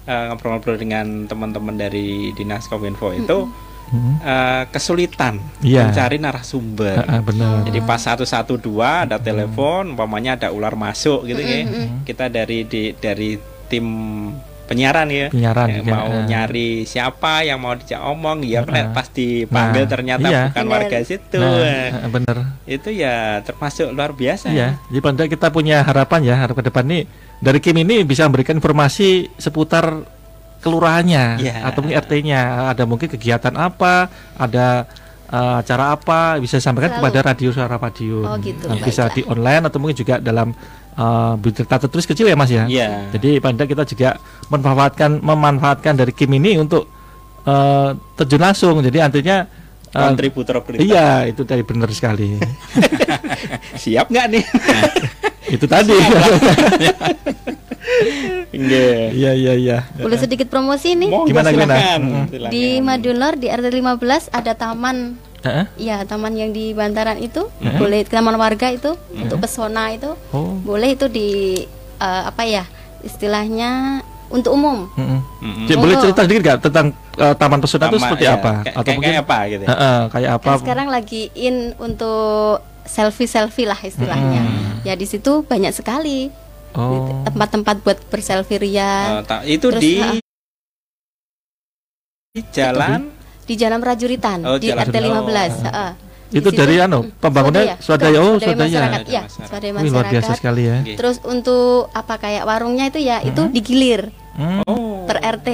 ngobrol-ngobrol 0.05 0.77
uh, 0.77 0.81
dengan 0.81 1.07
teman-teman 1.25 1.75
dari 1.77 2.31
dinas 2.37 2.69
kominfo 2.69 3.13
itu 3.17 3.49
hmm. 3.93 4.15
uh, 4.21 4.63
kesulitan 4.69 5.41
yeah. 5.65 5.89
mencari 5.89 6.21
narasumber. 6.21 7.01
Uh, 7.05 7.19
uh, 7.19 7.23
benar. 7.25 7.55
Jadi 7.65 7.81
pas 7.85 8.01
satu 8.01 8.29
satu 8.29 8.61
dua 8.61 9.09
ada 9.09 9.17
telepon, 9.17 9.97
umpamanya 9.97 10.37
ada 10.37 10.49
ular 10.53 10.77
masuk 10.77 11.25
gitu 11.29 11.41
ya. 11.41 11.65
Kita 12.05 12.29
dari 12.29 12.69
di 12.69 12.93
dari 12.97 13.37
tim 13.69 13.87
penyiaran 14.65 15.09
ya, 15.13 15.29
penyiaran 15.29 15.69
ya, 15.69 15.81
mau 15.85 16.09
uh. 16.09 16.25
nyari 16.25 16.89
siapa 16.89 17.45
yang 17.45 17.61
mau 17.61 17.77
dijak 17.77 18.01
omong 18.01 18.45
ya 18.49 18.65
uh. 18.65 18.97
pas 18.97 19.07
dipanggil 19.13 19.85
nah, 19.85 19.91
ternyata 19.93 20.27
iya. 20.29 20.43
bukan 20.51 20.67
warga 20.73 20.99
situ 21.05 21.37
nah, 21.37 22.01
uh, 22.01 22.09
bener 22.09 22.37
itu 22.65 22.89
ya 22.89 23.45
termasuk 23.45 23.93
luar 23.93 24.17
biasa 24.17 24.49
iya 24.51 24.81
jadi 24.89 25.01
pada 25.05 25.25
kita 25.29 25.53
punya 25.53 25.85
harapan 25.85 26.21
ya 26.25 26.35
harap 26.41 26.57
ke 26.57 26.65
depan 26.65 26.85
nih 26.89 27.05
dari 27.45 27.61
Kim 27.61 27.77
ini 27.77 28.01
bisa 28.09 28.25
memberikan 28.25 28.57
informasi 28.57 29.29
seputar 29.37 30.01
kelurahannya 30.65 31.45
yeah. 31.45 31.69
atau 31.69 31.85
mungkin 31.85 32.01
RT-nya 32.01 32.73
ada 32.73 32.89
mungkin 32.89 33.05
kegiatan 33.13 33.53
apa 33.53 34.09
ada 34.41 34.89
uh, 35.29 35.61
acara 35.61 35.93
apa 35.93 36.41
bisa 36.41 36.57
disampaikan 36.57 36.97
Selalu. 36.97 37.05
kepada 37.05 37.19
radio 37.21 37.49
suara 37.53 37.77
radio 37.77 38.25
oh, 38.25 38.41
gitu. 38.41 38.65
nah, 38.65 38.81
bisa 38.81 39.13
di 39.13 39.21
online 39.29 39.69
atau 39.69 39.77
mungkin 39.77 39.93
juga 40.01 40.17
dalam 40.25 40.57
uh, 40.97 41.37
berita 41.37 41.77
tertulis 41.77 42.09
kecil 42.09 42.33
ya 42.33 42.37
mas 42.41 42.49
ya 42.49 42.65
yeah. 42.65 43.13
jadi 43.13 43.45
pada 43.45 43.69
kita 43.69 43.85
juga 43.85 44.17
memanfaatkan 44.49 45.21
memanfaatkan 45.21 46.01
dari 46.01 46.17
Kim 46.17 46.33
ini 46.33 46.57
untuk 46.57 46.89
uh, 47.45 47.93
terjun 48.17 48.41
langsung 48.41 48.81
jadi 48.81 49.05
artinya 49.05 49.45
kontributor 49.95 50.59
uh, 50.59 50.83
iya 50.83 51.31
itu 51.31 51.47
dari 51.47 51.63
benar 51.63 51.89
sekali 51.95 52.35
siap 53.83 54.11
nggak 54.11 54.27
nih 54.35 54.45
itu 55.55 55.67
tadi. 55.69 55.97
Iya 58.55 59.35
iya 59.35 59.53
iya. 59.59 59.79
Boleh 59.99 60.15
sedikit 60.15 60.47
promosi 60.47 60.95
nih? 60.95 61.11
Mau 61.11 61.27
gimana 61.27 61.51
gimana? 61.51 61.75
Hmm. 61.99 62.31
Di 62.31 62.79
Madunor 62.79 63.35
di 63.35 63.51
RT 63.51 63.67
15 63.67 64.31
ada 64.31 64.55
taman. 64.55 65.19
Iya, 65.75 66.03
uh 66.03 66.09
taman 66.09 66.39
yang 66.39 66.55
di 66.55 66.71
Bantaran 66.71 67.19
itu 67.19 67.51
uh 67.51 67.77
boleh 67.77 68.07
taman 68.07 68.39
warga 68.39 68.71
itu 68.71 68.95
untuk 69.11 69.43
pesona 69.43 69.91
itu. 69.91 70.15
Oh. 70.31 70.55
Boleh 70.63 70.95
itu 70.95 71.11
di 71.11 71.61
uh, 71.99 72.31
apa 72.31 72.47
ya? 72.47 72.65
Istilahnya 73.03 74.01
untuk 74.33 74.53
umum. 74.57 74.89
Mm 74.97 75.05
-hmm. 75.05 75.67
Jadi, 75.69 75.79
boleh 75.79 75.97
cerita 76.01 76.21
sedikit 76.25 76.43
gak 76.45 76.59
tentang 76.69 76.87
uh, 77.21 77.35
taman 77.37 77.59
pesona 77.61 77.87
itu 77.91 77.99
seperti 78.01 78.25
ya, 78.25 78.37
apa? 78.41 78.53
Kayak, 78.65 78.75
Atau 78.77 78.91
mungkin 78.97 79.13
kayak 79.13 79.25
apa 79.27 79.39
gitu? 79.51 79.65
Uh, 79.65 79.73
uh, 79.73 79.99
kayak 80.11 80.31
apa? 80.41 80.51
Kan 80.51 80.61
sekarang 80.65 80.89
lagi 80.89 81.23
in 81.37 81.57
untuk 81.77 82.63
selfie 82.85 83.29
selfie 83.29 83.69
lah 83.69 83.79
istilahnya. 83.81 84.43
Hmm. 84.45 84.85
Ya 84.85 84.95
di 84.95 85.07
situ 85.09 85.45
banyak 85.45 85.73
sekali 85.73 86.29
oh. 86.77 87.25
tempat-tempat 87.25 87.77
buat 87.83 87.99
berselfie 88.09 88.61
ria. 88.61 89.25
Uh, 89.25 89.43
itu 89.49 89.67
Terus, 89.73 89.83
di 89.83 89.93
uh, 90.01 90.21
di 92.35 92.43
jalan 92.51 93.15
di, 93.45 93.55
di 93.55 93.55
jalan 93.55 93.79
Prajuritan 93.79 94.39
oh, 94.43 94.59
di 94.59 94.69
RT 94.73 94.95
15. 94.95 95.71
Uh. 95.71 95.93
Itu 96.35 96.51
situ- 96.51 96.59
dari 96.59 96.77
anu, 96.77 97.07
pembangunnya 97.15 97.79
swadaya. 97.79 98.19
Oh, 98.19 98.37
swadaya. 98.37 98.59
masyarakat. 98.59 99.03
Ya, 99.07 99.23
swadaya 99.25 99.71
Wih, 99.73 99.87
luar 99.87 100.05
biasa 100.05 100.11
masyarakat. 100.11 100.37
sekali 100.37 100.63
ya. 100.65 100.77
Terus 100.93 101.17
untuk 101.23 101.89
apa 101.91 102.15
kayak 102.17 102.43
warungnya 102.43 102.91
itu 102.91 102.99
ya 102.99 103.23
itu 103.23 103.43
digilir 103.49 104.11
Hmm. 104.35 104.67
per 105.07 105.23
RT. 105.23 105.49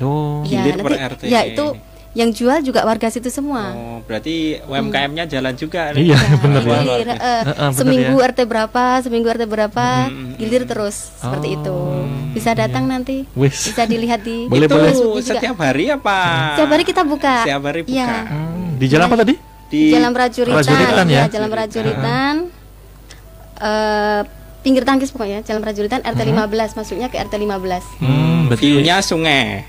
Oh. 0.00 0.40
Ya, 0.42 0.64
Gilir 0.64 0.76
per 0.78 0.90
nanti- 0.90 1.04
RT. 1.04 1.22
Ya, 1.28 1.44
itu 1.44 1.76
yang 2.12 2.28
jual 2.28 2.60
juga 2.60 2.80
warga 2.82 3.08
situ 3.08 3.28
semua. 3.28 3.72
Oh, 3.72 3.98
berarti 4.02 4.56
UMKM-nya 4.62 5.24
jalan 5.26 5.52
juga. 5.54 5.92
Iya, 5.92 6.16
benar 6.42 6.60
ya. 6.62 6.76
Gilir, 6.78 7.08
eh, 7.08 7.14
Heeh, 7.14 7.42
bener 7.42 7.72
seminggu 7.74 8.14
ya. 8.14 8.28
RT 8.28 8.40
berapa, 8.42 8.84
seminggu 8.98 9.28
RT 9.28 9.44
berapa, 9.46 9.86
gilir 10.34 10.64
terus 10.64 11.12
seperti 11.14 11.56
itu. 11.56 11.76
Bisa 12.32 12.52
datang 12.52 12.84
nanti, 12.86 13.28
Oh, 13.30 13.44
Wis. 13.44 13.68
bisa 13.68 13.84
dilihat 13.84 14.20
di 14.20 14.44
Boleh, 14.46 14.64
itu 14.64 14.72
boleh. 14.74 14.92
Setiap 15.20 15.56
hari 15.58 15.88
apa? 15.88 16.18
Setiap 16.54 16.70
hari 16.70 16.84
kita 16.84 17.02
buka. 17.02 17.44
Setiap 17.44 17.62
hari 17.62 17.80
buka. 17.82 17.92
Iya. 17.94 18.08
Hmm, 18.26 18.68
Di 18.74 18.86
jalan 18.88 19.04
apa 19.06 19.16
tadi? 19.18 19.34
Di 19.72 19.88
Jalan 19.88 20.12
Prajuritan, 20.12 20.60
Prajuritan 20.60 21.06
ya? 21.08 21.22
Jalan 21.26 21.48
Prajuritan. 21.48 22.34
eh, 23.56 24.20
pinggir 24.60 24.82
tangkis 24.82 25.08
pokoknya, 25.08 25.40
Jalan 25.40 25.60
Prajuritan 25.60 26.02
RT 26.02 26.20
15 26.20 26.76
masuknya 26.76 27.08
ke 27.08 27.16
RT 27.16 27.34
15. 27.34 27.82
Hmm, 27.98 28.46
berarti 28.46 28.60
view-nya 28.62 29.00
sungai. 29.00 29.64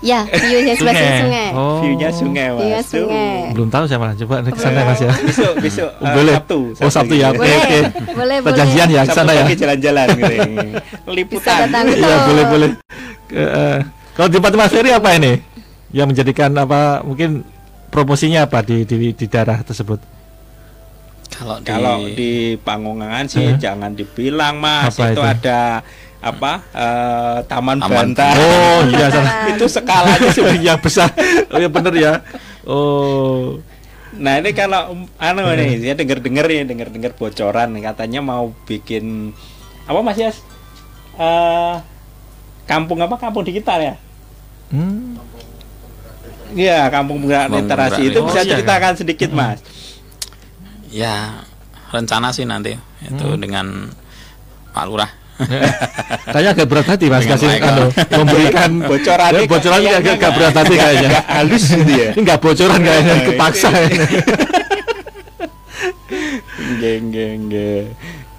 Ya, 0.00 0.24
view-nya 0.24 0.72
sebelah 0.78 0.94
sini 0.94 1.12
sungai. 1.18 1.48
Oh. 1.52 1.80
View-nya 1.80 2.08
sungai, 2.10 2.46
View-nya 2.50 2.78
Mas. 2.78 2.86
Tuh. 2.86 3.04
sungai. 3.04 3.36
Belum 3.52 3.68
tahu 3.68 3.84
saya 3.84 3.98
malah 3.98 4.14
coba 4.14 4.34
ke 4.42 4.56
sana 4.56 4.80
Mas 4.82 5.00
ya. 5.00 5.12
Besok 5.18 5.52
besok 5.60 5.90
eh, 5.94 6.12
Boleh. 6.14 6.34
Sabtu. 6.34 6.58
Oh, 6.76 6.90
Sabtu 6.90 7.14
ya. 7.14 7.28
Oke, 7.28 7.38
Boleh, 7.38 7.56
oke. 7.58 7.78
boleh, 8.12 8.36
boleh. 8.40 8.56
janjian 8.56 8.88
ya 8.88 9.02
ke 9.02 9.06
Sabtu 9.06 9.18
sana 9.18 9.30
ya. 9.30 9.42
pagi 9.42 9.56
jalan-jalan 9.56 10.06
gitu. 10.14 10.34
Bisa 10.34 11.10
Liputan. 11.10 11.58
datang 11.62 11.84
Iya, 11.86 11.96
betul. 11.96 12.20
boleh, 12.24 12.44
boleh. 12.46 12.68
Ke, 13.24 13.40
eh, 13.42 13.78
kalau 14.14 14.28
di 14.28 14.34
tempat 14.34 14.52
Mas 14.54 14.70
Ferry 14.70 14.90
apa 14.90 15.08
ini? 15.12 15.32
Yang 15.90 16.06
menjadikan 16.10 16.50
apa 16.54 16.80
mungkin 17.00 17.30
promosinya 17.94 18.50
apa 18.50 18.58
di 18.66 18.82
di, 18.82 19.14
di 19.14 19.26
daerah 19.30 19.62
tersebut? 19.62 20.02
Kalau 21.30 21.56
di, 21.58 21.66
Kalau 21.66 21.98
di 22.10 22.32
Pangungangan 22.58 23.26
sih 23.26 23.42
Heeh. 23.42 23.58
jangan 23.58 23.94
dibilang 23.94 24.58
Mas, 24.58 24.94
Apa 24.94 25.14
itu, 25.14 25.18
itu? 25.18 25.22
ada 25.22 25.60
apa? 26.24 26.52
eh, 26.74 27.38
Taman, 27.46 27.78
Taman 27.82 27.90
Bantah. 28.14 28.34
Oh, 28.38 28.80
iya 28.90 29.06
salah. 29.10 29.34
itu 29.54 29.66
skalanya 29.66 30.30
sudah 30.30 30.56
yang 30.74 30.78
besar. 30.78 31.10
Oh, 31.50 31.58
ya 31.58 31.68
benar 31.70 31.94
ya. 31.94 32.12
Oh. 32.66 33.58
Nah 34.14 34.38
ini 34.38 34.54
kalau 34.54 34.94
anu 35.18 35.42
nih, 35.58 35.82
saya 35.82 35.98
dengar 35.98 36.22
dengar 36.22 36.46
ya, 36.46 36.62
dengar 36.62 36.86
dengar 36.94 37.12
bocoran 37.18 37.74
katanya 37.82 38.22
mau 38.22 38.54
bikin 38.62 39.34
apa 39.90 39.98
Mas 40.06 40.18
Yas? 40.18 40.38
Eh, 41.18 41.74
kampung 42.64 43.02
apa? 43.02 43.18
Kampung 43.18 43.42
digital 43.42 43.82
ya? 43.82 43.94
Hmm. 44.70 45.18
Iya, 46.54 46.86
kampung 46.88 47.18
penggerak 47.20 47.50
literasi 47.50 48.00
itu 48.06 48.18
bisa 48.20 48.38
Oh, 48.38 48.42
iya, 48.42 48.52
ceritakan 48.54 48.92
sedikit 48.94 49.30
Mas. 49.30 49.58
ya 50.88 51.42
rencana 51.90 52.30
sih 52.30 52.42
nanti 52.44 52.78
itu 53.00 53.26
Hmm. 53.26 53.36
dengan 53.36 53.66
Pak 54.70 54.84
Lurah. 54.84 55.10
Kayaknya 56.30 56.50
agak 56.52 56.66
berat 56.66 56.86
hati 56.88 57.06
Mas 57.08 57.26
kasih 57.26 57.58
anu, 57.58 57.90
memberikan 57.90 58.70
Bocoran 58.86 59.30
Ya, 59.32 59.42
bocoran 59.44 59.76
kayaknya 59.76 59.90
agak, 59.92 59.98
agak 59.98 60.14
nggak- 60.16 60.34
berat 60.36 60.54
hati 60.54 60.74
kayaknya. 60.76 61.20
halus 61.28 61.64
gitu 61.68 61.92
ya. 61.92 62.08
Ini 62.08 62.20
enggak 62.20 62.38
bocoran 62.38 62.80
kayaknya 62.80 63.12
Nah, 63.12 63.24
kepaksa. 63.24 63.68
Geng 66.76 67.10
geng 67.10 67.40
geng. 67.48 67.86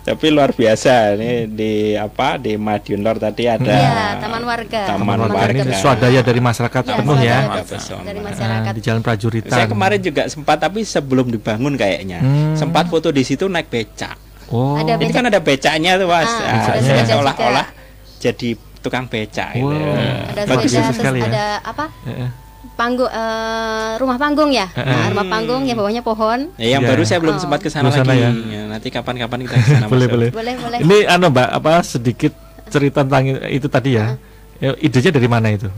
Tapi 0.05 0.29
luar 0.29 0.53
biasa 0.53 1.17
nih 1.17 1.49
di 1.49 1.71
apa 1.91 2.37
di 2.37 2.53
Madiun 2.55 3.01
Lor 3.01 3.17
tadi 3.17 3.49
ada 3.49 3.65
Iya, 3.65 4.21
taman 4.21 4.45
warga. 4.45 4.81
Taman 4.85 5.17
Warga 5.17 5.33
warga. 5.35 5.61
ini 5.65 5.73
swadaya 5.73 6.21
dari 6.21 6.37
masyarakat 6.37 6.83
Ya, 6.83 6.93
penuh 6.93 7.17
ya. 7.17 7.37
dari 7.41 8.13
Nah, 8.13 8.23
masyarakat. 8.23 8.71
di 8.71 8.81
Jalan 8.81 9.01
Prajuritan. 9.01 9.49
Saya 9.51 9.65
kemarin 9.65 9.97
juga 9.99 10.29
sempat 10.29 10.61
tapi 10.61 10.85
sebelum 10.85 11.25
dibangun 11.27 11.73
kayaknya 11.73 12.21
Hmm. 12.21 12.53
sempat 12.53 12.85
foto 12.85 13.09
di 13.09 13.25
situ 13.25 13.49
naik 13.49 13.65
becak. 13.65 14.13
Oh. 14.47 14.77
Ada 14.77 15.01
Ini 15.01 15.09
kan 15.09 15.25
ada 15.25 15.41
becaknya 15.41 15.97
tuh 15.97 16.05
mas. 16.05 16.29
Ah, 16.29 16.37
ada 16.37 16.57
saya 16.63 16.79
sepeda 16.79 17.05
seolah-olah 17.09 17.67
jadi 18.21 18.49
tukang 18.79 19.09
becak. 19.09 19.57
Gitu. 19.57 19.65
Wow. 19.65 20.29
Ada 20.29 20.41
Bagus 20.45 20.69
sepeda, 20.69 20.85
itu 20.85 20.93
sekali 20.95 21.17
ya. 21.19 21.25
ada 21.27 21.45
apa? 21.65 21.85
Heeh. 22.05 22.29
Panggung 22.75 23.07
eh, 23.07 23.91
rumah 23.95 24.17
panggung 24.17 24.51
ya. 24.51 24.67
Nah, 24.69 25.07
rumah 25.09 25.25
panggung 25.25 25.63
yang 25.63 25.75
bawahnya 25.75 25.99
pohon. 26.01 26.51
Ya, 26.55 26.75
yang 26.75 26.83
Iya. 26.83 26.89
baru 26.91 27.01
saya 27.01 27.17
Oh. 27.17 27.23
belum 27.23 27.37
sempat 27.39 27.59
ke 27.59 27.69
sana 27.69 27.87
lagi. 27.87 28.19
ya. 28.19 28.29
Ya, 28.31 28.61
nanti 28.67 28.87
kapan-kapan 28.89 29.39
kita 29.43 29.55
ke 29.55 29.67
sana. 29.69 29.87
boleh 29.87 30.05
Mas. 30.05 30.13
boleh. 30.13 30.29
Boleh, 30.29 30.53
boleh. 30.57 30.77
Ini 30.79 30.97
anu 31.07 31.31
Mbak 31.31 31.49
apa 31.53 31.73
sedikit 31.81 32.35
cerita 32.67 33.01
tentang 33.01 33.23
itu 33.47 33.65
tadi 33.65 33.95
ya. 33.95 34.19
Ya, 34.57 34.75
idenya 34.77 35.11
dari 35.11 35.27
mana 35.27 35.47
itu? 35.49 35.71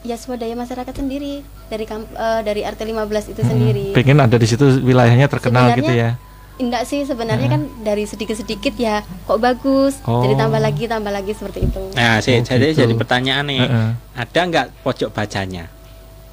Ya 0.00 0.16
swadaya 0.16 0.56
masyarakat 0.56 0.96
sendiri 0.96 1.44
dari 1.68 1.84
kamp, 1.84 2.08
eh, 2.08 2.40
dari 2.40 2.64
RT 2.64 2.80
15 2.82 3.28
itu 3.28 3.44
sendiri. 3.44 3.92
Pengen 3.92 4.16
ada 4.18 4.36
di 4.36 4.48
situ 4.48 4.64
wilayahnya 4.80 5.28
terkenal 5.28 5.76
gitu 5.76 5.92
ya. 5.92 6.16
Enggak 6.56 6.84
sih 6.84 7.04
sebenarnya 7.04 7.48
kan 7.50 7.68
dari 7.80 8.04
sedikit-sedikit 8.04 8.76
ya 8.76 9.00
kok 9.24 9.36
bagus. 9.36 10.00
Oh. 10.04 10.20
Jadi 10.20 10.36
tambah 10.36 10.56
lagi 10.56 10.84
tambah 10.84 11.08
lagi 11.08 11.32
seperti 11.32 11.64
itu. 11.64 11.80
Nah, 11.92 12.16
saya, 12.18 12.36
Oh, 12.36 12.44
jadi 12.46 12.66
gitu. 12.70 12.80
jadi 12.80 12.92
pertanyaan 12.94 13.44
nih, 13.44 13.60
Heeh. 13.60 13.88
ada 14.14 14.40
nggak 14.42 14.66
pojok 14.80 15.08
bacanya? 15.10 15.68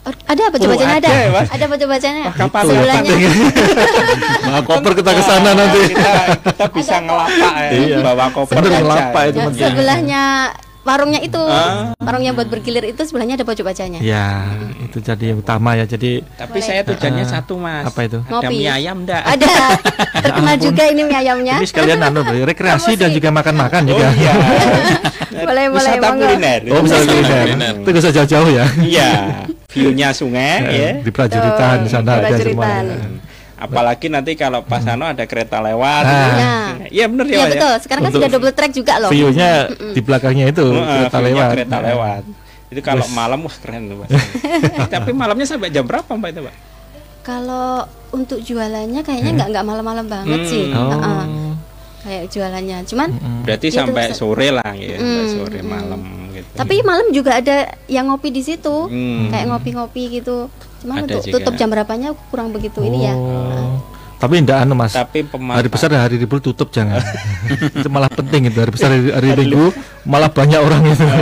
Oh, 0.07 0.13
ada 0.23 0.41
apa 0.41 0.55
coba 0.55 0.71
Oh, 0.71 0.75
bacanya 0.77 0.95
ada? 0.97 1.09
ada? 1.11 1.41
Ada 1.51 1.63
apa 1.67 1.75
coba 1.75 1.91
bacanya? 1.93 2.23
Kapan 2.31 2.63
Sebelahnya 2.63 3.11
Bawa 4.47 4.59
koper 4.63 4.91
kita 4.95 5.11
ke 5.11 5.19
sana 5.21 5.49
nanti. 5.51 5.81
Kita, 5.91 6.11
kita 6.47 6.65
bisa 6.71 6.95
ngelapak 7.03 7.53
ya, 7.59 7.69
Iya. 7.75 7.97
bawa 7.99 8.25
koper 8.31 8.55
Bener, 8.55 8.71
baca. 8.71 8.83
ngelapak 8.87 9.23
itu, 9.27 9.37
ya, 9.37 9.67
sebelahnya 9.67 10.23
warungnya 10.87 11.19
itu. 11.19 11.37
Ah. 11.37 11.91
Warung 11.99 12.23
yang 12.23 12.33
buat 12.33 12.47
bergilir 12.47 12.87
itu 12.87 13.03
sebelahnya 13.03 13.35
ada 13.35 13.43
pojok 13.43 13.67
bacanya. 13.67 13.99
Ya, 13.99 14.47
itu 14.79 14.97
jadi 14.97 15.35
yang 15.35 15.43
utama 15.43 15.75
ya. 15.75 15.83
Jadi 15.83 16.23
Tapi 16.23 16.63
saya 16.63 16.81
tujuannya 16.81 17.27
Heeh. 17.27 17.33
satu 17.35 17.59
mas. 17.59 17.83
Apa 17.83 18.07
itu? 18.07 18.23
Ada 18.23 18.31
Ngopi. 18.31 18.55
mie 18.55 18.71
ayam 18.71 19.03
enggak? 19.03 19.21
Ada 19.21 19.51
terkenal 20.23 20.55
juga 20.55 20.83
ini 20.87 21.01
mie 21.03 21.19
ayamnya. 21.19 21.55
ini 21.59 21.67
sekalian 21.67 21.99
anu 21.99 22.23
rekreasi 22.23 22.95
dan 22.95 23.11
juga 23.11 23.27
makan-makan 23.29 23.81
Oh 23.83 23.89
juga. 23.91 24.07
iya. 24.15 24.33
Boleh, 25.37 25.69
boleh, 25.69 25.93
Wisata 25.93 26.09
kuliner. 26.17 26.59
Oh, 26.73 26.81
bisa 26.81 26.97
kuliner. 26.97 27.45
Kuliner. 27.45 27.73
Itu 27.77 27.87
nggak 27.87 28.01
usah 28.01 28.13
jauh-jauh 28.15 28.49
ya. 28.49 28.65
Iya. 28.81 29.11
Viewnya 29.69 30.09
sungai 30.09 30.65
ya. 30.65 30.91
Di 30.97 31.11
Prajuritan 31.13 31.85
di 31.85 31.89
sana 31.91 32.17
Di 32.17 32.25
aja 32.25 32.27
Prajuritan. 32.33 32.83
semua. 32.89 33.36
Apalagi 33.57 34.05
nanti 34.07 34.33
kalau 34.33 34.61
pas 34.61 34.85
anu 34.85 35.03
ada 35.03 35.25
kereta 35.25 35.57
lewat. 35.59 36.03
Nah. 36.05 36.29
Ya. 36.29 36.55
Iya 36.87 37.05
bener 37.07 37.25
ya. 37.25 37.33
Iya 37.33 37.41
Mas, 37.41 37.51
betul. 37.51 37.73
Sekarang 37.81 38.01
kan 38.01 38.09
Untuk 38.09 38.21
sudah 38.21 38.29
double 38.31 38.53
track 38.53 38.71
juga 38.71 38.93
loh. 38.97 39.09
View-nya 39.09 39.51
di 39.91 39.99
belakangnya 39.99 40.45
itu 40.47 40.61
Heeh, 40.63 40.85
kereta 41.03 41.17
view-nya 41.17 41.33
lewat. 41.35 41.49
Kereta 41.51 41.75
Nah. 41.75 41.83
lewat. 41.83 42.23
Itu 42.67 42.81
kalau 42.81 43.01
Yes. 43.01 43.13
malam 43.13 43.39
wah 43.41 43.55
keren 43.57 43.83
tuh 43.87 43.97
mas. 43.97 44.09
Tapi 44.93 45.09
malamnya 45.11 45.47
sampai 45.47 45.67
jam 45.67 45.83
berapa 45.83 46.11
mbak 46.11 46.29
itu 46.29 46.41
mbak? 46.41 46.55
Kalau 47.21 47.83
untuk 48.09 48.39
jualannya 48.39 49.01
kayaknya 49.01 49.31
nggak 49.35 49.47
nggak 49.51 49.65
malam-malam 49.65 50.05
banget 50.05 50.39
Hmm. 50.39 50.47
sih. 50.47 50.63
Oh. 50.71 50.87
Heeh. 50.87 51.23
Kayak 51.97 52.23
jualannya. 52.29 52.77
Cuman 52.85 53.09
Berarti 53.41 53.67
Itu 53.67 53.75
sampai 53.75 54.05
sore 54.11 54.47
lah 54.49 54.71
ya, 54.71 54.95
sampai 54.95 55.23
Hmm, 55.23 55.33
sore 55.33 55.59
hmm. 55.59 55.67
malam 55.67 56.01
gitu. 56.29 56.51
tapi 56.53 56.75
malam 56.81 57.07
juga 57.09 57.31
ada 57.35 57.57
yang 57.85 58.07
ngopi 58.07 58.29
di 58.29 58.39
situ. 58.39 58.75
Hmm. 58.85 59.27
Kayak 59.27 59.45
ngopi-ngopi 59.49 60.03
gitu. 60.13 60.47
Cuman 60.77 60.95
Ada 60.95 61.03
untuk 61.03 61.21
juga. 61.23 61.33
tutup 61.39 61.53
jam 61.55 61.67
berapanya 61.67 62.09
kurang 62.29 62.53
begitu 62.53 62.79
ini 62.81 63.05
ya. 63.05 63.13
Oh. 63.13 63.81
Tapi 64.17 64.41
enggak 64.41 64.65
anu 64.65 64.73
Mas. 64.73 64.91
Tapi 64.91 65.29
Hari 65.29 65.69
besar 65.69 65.87
dan 65.87 66.01
hari 66.01 66.17
libur 66.17 66.37
tutup 66.37 66.69
jangan. 66.69 66.97
itu 67.77 67.85
malah 67.87 68.09
penting 68.09 68.49
itu 68.49 68.57
hari 68.57 68.69
besar 68.69 68.89
hari, 68.89 69.09
hari 69.09 69.29
minggu 69.35 69.69
malah 70.03 70.27
banyak 70.27 70.57
orang 70.57 70.81
itu. 70.85 71.05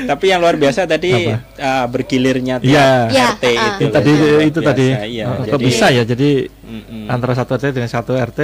Tapi 0.00 0.24
yang 0.26 0.40
luar 0.40 0.56
biasa 0.56 0.88
tadi 0.88 1.12
Apa? 1.28 1.38
uh, 1.56 1.86
bergilirnya 1.86 2.58
tiap 2.58 2.72
Iya. 2.72 2.88
Iya, 3.10 3.26
RT 3.32 3.44
ah. 3.44 3.52
itu. 3.52 3.80
Itu 3.80 3.92
tadi 3.92 4.10
luar 4.10 4.42
itu 4.42 4.60
tadi 4.60 4.86
Iya. 4.90 5.24
oh, 5.28 5.34
kok 5.36 5.46
Jadi- 5.52 5.64
bisa 5.66 5.86
ya 5.88 6.02
jadi 6.04 6.30
Mm-mm. 6.64 7.04
antara 7.06 7.32
satu 7.34 7.50
RT 7.52 7.66
dengan 7.70 7.90
satu 7.90 8.12
RT 8.14 8.40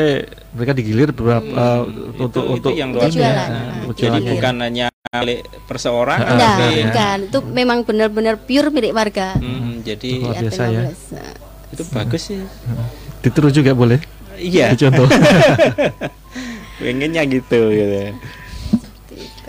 mereka 0.53 0.73
digilir 0.73 1.11
beberapa 1.11 1.47
eh, 1.47 1.81
untuk 2.13 2.29
itu, 2.29 2.41
untuk 2.53 2.71
itu 2.71 2.79
yang 2.79 2.91
luar 2.93 3.07
Untuk 3.07 3.17
jualan. 3.17 3.35
biasa. 3.35 3.55
Ah, 3.55 3.95
Jadi 3.97 4.19
bukan 4.29 4.55
hanya 4.61 4.87
milik 5.09 5.41
perseorangan, 5.65 6.27
Ah, 6.27 6.33
Enggak, 6.35 6.51
tapi 6.53 6.67
iya. 6.73 6.85
bukan. 6.85 7.19
Itu 7.27 7.39
memang 7.45 7.79
benar-benar 7.83 8.35
pure 8.39 8.69
milik 8.71 8.93
warga. 8.93 9.39
Mm, 9.39 9.83
jadi 9.83 10.11
Luar 10.21 10.35
biasa 10.43 10.63
ya. 10.67 10.83
15. 10.91 11.15
Nah, 11.15 11.33
itu 11.71 11.83
bagus 11.91 12.23
sih. 12.25 12.43
ditiru 13.21 13.49
juga 13.51 13.73
boleh. 13.73 13.99
Iya, 14.37 14.77
Contoh. 14.77 15.09
pengennya 16.79 17.25
gitu 17.25 17.61
gitu. 17.73 18.13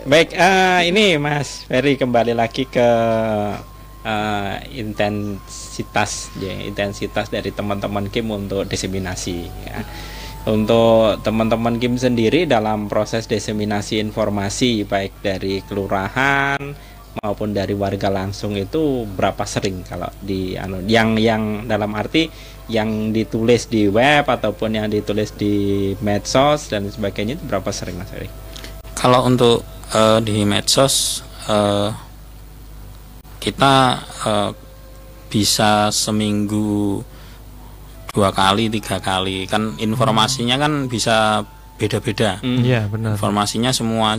Baik, 0.02 0.32
eh, 0.32 0.80
ini 0.88 1.20
Mas 1.20 1.68
Ferry 1.68 1.94
kembali 1.94 2.32
lagi 2.32 2.64
ke 2.64 2.88
eh, 4.00 4.54
intensitas 4.72 6.32
ya, 6.36 6.54
intensitas 6.64 7.28
dari 7.28 7.52
teman-teman 7.52 8.08
Kim 8.08 8.26
untuk 8.28 8.64
diseminasi 8.64 9.44
ya. 9.62 9.84
Untuk 10.48 11.20
teman-teman 11.20 11.76
Kim 11.76 12.00
sendiri 12.00 12.48
dalam 12.48 12.88
proses 12.88 13.28
diseminasi 13.28 14.00
informasi 14.00 14.88
baik 14.88 15.20
dari 15.20 15.60
kelurahan 15.60 16.56
maupun 17.20 17.52
dari 17.52 17.76
warga 17.76 18.08
langsung 18.08 18.56
itu 18.56 19.04
berapa 19.04 19.44
sering 19.44 19.84
kalau 19.84 20.08
di 20.24 20.56
anu 20.56 20.80
yang 20.88 21.20
yang 21.20 21.68
dalam 21.68 21.92
arti 21.92 22.32
yang 22.72 23.12
ditulis 23.12 23.68
di 23.68 23.92
web 23.92 24.24
ataupun 24.24 24.80
yang 24.80 24.88
ditulis 24.88 25.36
di 25.36 25.92
medsos 26.00 26.72
dan 26.72 26.88
sebagainya 26.88 27.36
itu 27.36 27.44
berapa 27.44 27.68
sering 27.68 28.00
Mas 28.00 28.08
Ferry? 28.08 28.32
Kalau 28.96 29.28
untuk 29.28 29.60
eh, 29.92 30.20
di 30.24 30.48
medsos 30.48 31.20
eh, 31.44 31.92
kita 33.36 33.74
eh, 34.24 34.50
bisa 35.28 35.92
seminggu 35.92 37.04
dua 38.12 38.30
kali 38.32 38.72
tiga 38.72 38.98
kali. 38.98 39.44
Kan 39.48 39.76
informasinya 39.78 40.56
kan 40.58 40.86
bisa 40.88 41.44
beda-beda. 41.78 42.42
-beda. 42.42 42.90
benar. 42.90 43.12
Informasinya 43.14 43.70
semua. 43.70 44.18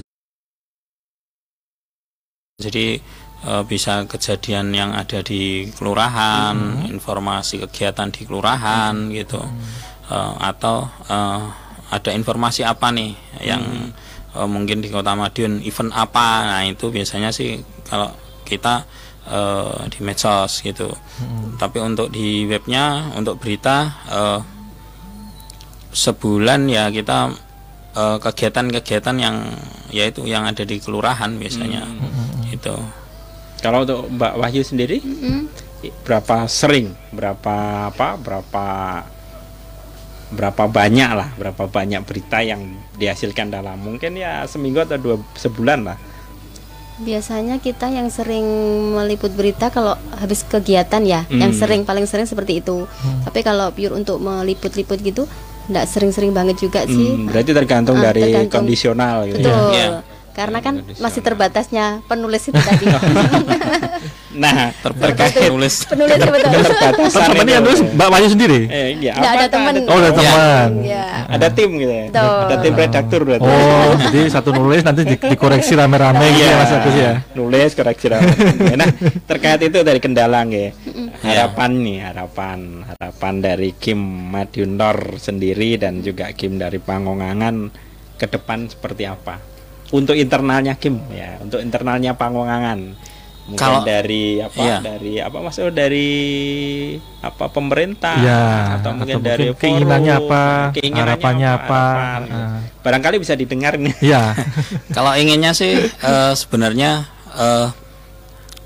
Jadi 2.59 2.99
e, 3.43 3.51
bisa 3.67 4.03
kejadian 4.03 4.75
yang 4.75 4.91
ada 4.91 5.23
di 5.23 5.71
kelurahan 5.75 6.55
hmm. 6.55 6.91
informasi 6.91 7.63
kegiatan 7.67 8.11
di 8.11 8.27
kelurahan 8.27 8.95
hmm. 8.95 9.11
gitu. 9.15 9.39
E, 10.11 10.17
atau 10.43 10.87
e, 11.07 11.17
ada 11.89 12.11
informasi 12.13 12.67
apa 12.67 12.91
nih 12.91 13.15
yang 13.43 13.63
e, 14.35 14.39
mungkin 14.43 14.83
di 14.83 14.91
kota 14.91 15.15
Madiun 15.15 15.63
event 15.63 15.91
apa? 15.95 16.47
Nah 16.47 16.61
itu 16.67 16.91
biasanya 16.91 17.31
sih 17.31 17.63
kalau 17.87 18.11
kita 18.43 18.83
uh, 19.29 19.85
di 19.87 19.99
medsos 20.01 20.65
gitu. 20.65 20.89
Hmm. 20.89 21.55
Tapi 21.55 21.77
untuk 21.79 22.09
di 22.09 22.43
webnya 22.49 23.13
untuk 23.15 23.37
berita 23.37 23.93
uh, 24.09 24.39
sebulan 25.93 26.69
ya 26.69 26.89
kita 26.93 27.33
kegiatan-kegiatan 27.99 29.15
uh, 29.17 29.21
yang 29.21 29.37
yaitu 29.89 30.21
yang 30.23 30.45
ada 30.45 30.61
di 30.61 30.77
kelurahan 30.77 31.33
biasanya 31.37 31.85
hmm. 31.85 32.53
itu. 32.53 32.75
Kalau 33.59 33.83
untuk 33.83 34.07
Mbak 34.07 34.33
Wahyu 34.39 34.63
sendiri 34.63 35.03
hmm. 35.03 35.49
berapa 36.05 36.47
sering, 36.47 36.95
berapa 37.11 37.89
apa, 37.91 38.15
berapa 38.15 38.65
berapa 40.29 40.63
banyak 40.69 41.11
lah, 41.17 41.29
berapa 41.35 41.65
banyak 41.65 42.05
berita 42.05 42.45
yang 42.45 42.77
dihasilkan 43.01 43.49
dalam 43.49 43.81
mungkin 43.81 44.13
ya 44.13 44.45
seminggu 44.45 44.85
atau 44.85 45.01
dua 45.01 45.17
sebulan 45.33 45.79
lah 45.89 45.97
Biasanya 46.99 47.63
kita 47.63 47.87
yang 47.87 48.11
sering 48.11 48.43
meliput 48.95 49.31
berita 49.31 49.71
kalau 49.71 49.95
habis 50.19 50.43
kegiatan 50.43 50.99
ya, 51.03 51.23
hmm. 51.25 51.39
yang 51.39 51.51
sering 51.55 51.87
paling 51.87 52.03
sering 52.03 52.27
seperti 52.27 52.59
itu. 52.59 52.83
Hmm. 52.83 53.23
Tapi 53.23 53.39
kalau 53.41 53.71
pure 53.71 53.95
untuk 53.95 54.19
meliput-liput 54.19 54.99
gitu, 54.99 55.23
tidak 55.69 55.85
sering-sering 55.87 56.35
banget 56.35 56.59
juga 56.59 56.83
sih. 56.83 57.15
Hmm, 57.15 57.31
berarti 57.31 57.51
tergantung 57.55 57.97
uh, 57.97 58.03
dari 58.03 58.23
tergantung. 58.27 58.67
kondisional 58.67 59.25
gitu. 59.31 59.39
Ya? 59.39 59.47
Betul. 59.47 59.71
Ya 59.73 60.18
karena 60.33 60.59
kan 60.63 60.81
masih 60.97 61.21
terbatasnya 61.21 62.01
penulis 62.05 62.47
itu 62.47 62.57
tadi. 62.57 62.85
nah, 64.43 64.71
terbatas 64.79 65.33
penulis. 65.35 65.85
Penulis 65.85 66.17
betul. 66.17 66.61
Terbatasan. 66.63 67.27
Teman 67.33 67.47
yang 67.47 67.63
nulis 67.65 67.79
Mbak 67.83 68.07
Wahyu 68.09 68.27
sendiri. 68.31 68.59
Eh, 68.69 68.87
iya. 69.01 69.13
Nggak 69.17 69.33
ada 69.35 69.47
teman. 69.51 69.73
Oh, 69.89 69.97
ada 69.97 70.11
teman. 70.13 70.69
Ya. 70.85 71.05
Ada 71.27 71.47
tim 71.51 71.69
gitu 71.77 71.93
ya. 71.93 72.05
Ada 72.13 72.55
tim 72.61 72.73
redaktur 72.73 73.21
berarti. 73.25 73.49
Oh, 73.49 73.91
jadi 74.09 74.19
satu 74.29 74.49
nulis 74.55 74.81
nanti 74.85 75.01
di 75.05 75.15
dikoreksi 75.17 75.73
rame-rame 75.75 76.25
gitu 76.35 76.45
ya 76.45 76.55
Mas 76.57 76.73
Agus 76.73 76.95
ya. 76.95 77.13
Nulis 77.35 77.71
koreksi 77.75 78.05
rame. 78.09 78.31
nah, 78.79 78.87
terkait 79.27 79.61
itu 79.61 79.81
dari 79.83 79.99
kendala 79.99 80.45
ya. 80.47 80.71
Harapan 81.19 81.71
nih, 81.83 81.99
harapan 82.07 82.59
harapan 82.87 83.33
dari 83.43 83.75
Kim 83.75 83.99
Madiunor 84.31 85.19
sendiri 85.19 85.75
dan 85.75 85.99
juga 85.99 86.31
Kim 86.31 86.55
dari 86.55 86.79
Pangongangan 86.79 87.69
ke 88.19 88.27
depan 88.27 88.67
seperti 88.67 89.07
apa? 89.07 89.58
Untuk 89.89 90.15
internalnya 90.15 90.77
Kim 90.77 91.01
ya. 91.13 91.39
Untuk 91.41 91.59
internalnya 91.63 92.13
Pangwangan 92.13 93.09
mungkin 93.49 93.65
kalau 93.65 93.81
dari 93.81 94.37
apa 94.37 94.61
iya. 94.61 94.77
dari 94.77 95.13
apa 95.17 95.37
maksud 95.41 95.73
dari 95.73 96.09
apa 97.19 97.45
pemerintah 97.49 98.17
ya, 98.21 98.43
atau 98.77 98.93
mungkin 98.93 99.17
atau 99.17 99.25
dari 99.25 99.45
mungkin 99.49 99.59
keinginannya 99.59 100.13
apa 100.13 100.43
keinginannya 100.77 101.03
harapannya 101.17 101.49
apa, 101.49 101.63
apa 101.65 101.81
harapan, 101.81 102.21
uh. 102.29 102.59
barangkali 102.85 103.15
bisa 103.17 103.33
didengar 103.33 103.73
nih 103.81 103.95
ya 104.13 104.37
kalau 104.95 105.17
inginnya 105.17 105.51
sih 105.57 105.81
uh, 106.05 106.33
sebenarnya 106.37 107.09
uh, 107.33 107.73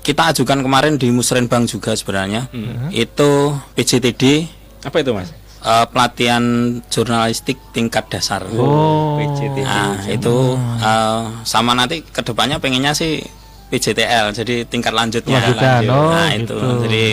kita 0.04 0.36
ajukan 0.36 0.60
kemarin 0.60 1.00
di 1.00 1.08
Musrenbang 1.08 1.64
juga 1.64 1.96
sebenarnya. 1.96 2.52
Hmm. 2.52 2.92
itu 2.92 3.56
PJTD 3.72 4.52
apa 4.84 5.00
itu 5.00 5.16
mas 5.16 5.32
uh, 5.64 5.86
pelatihan 5.88 6.76
jurnalistik 6.92 7.58
tingkat 7.72 8.06
dasar. 8.12 8.44
Oh, 8.54 9.16
PJTL. 9.18 9.64
Nah, 9.64 9.96
itu 10.06 10.36
uh, 10.60 11.42
sama 11.42 11.72
nanti 11.72 12.04
ke 12.04 12.20
depannya 12.20 12.60
pengennya 12.60 12.92
sih 12.92 13.24
PJTL, 13.72 14.36
jadi 14.36 14.68
tingkat 14.68 14.92
lanjutnya. 14.92 15.40
Lanjutan, 15.40 15.80
oh, 15.90 16.12
nah 16.12 16.30
gitu. 16.30 16.54
itu, 16.54 16.58
jadi 16.86 17.06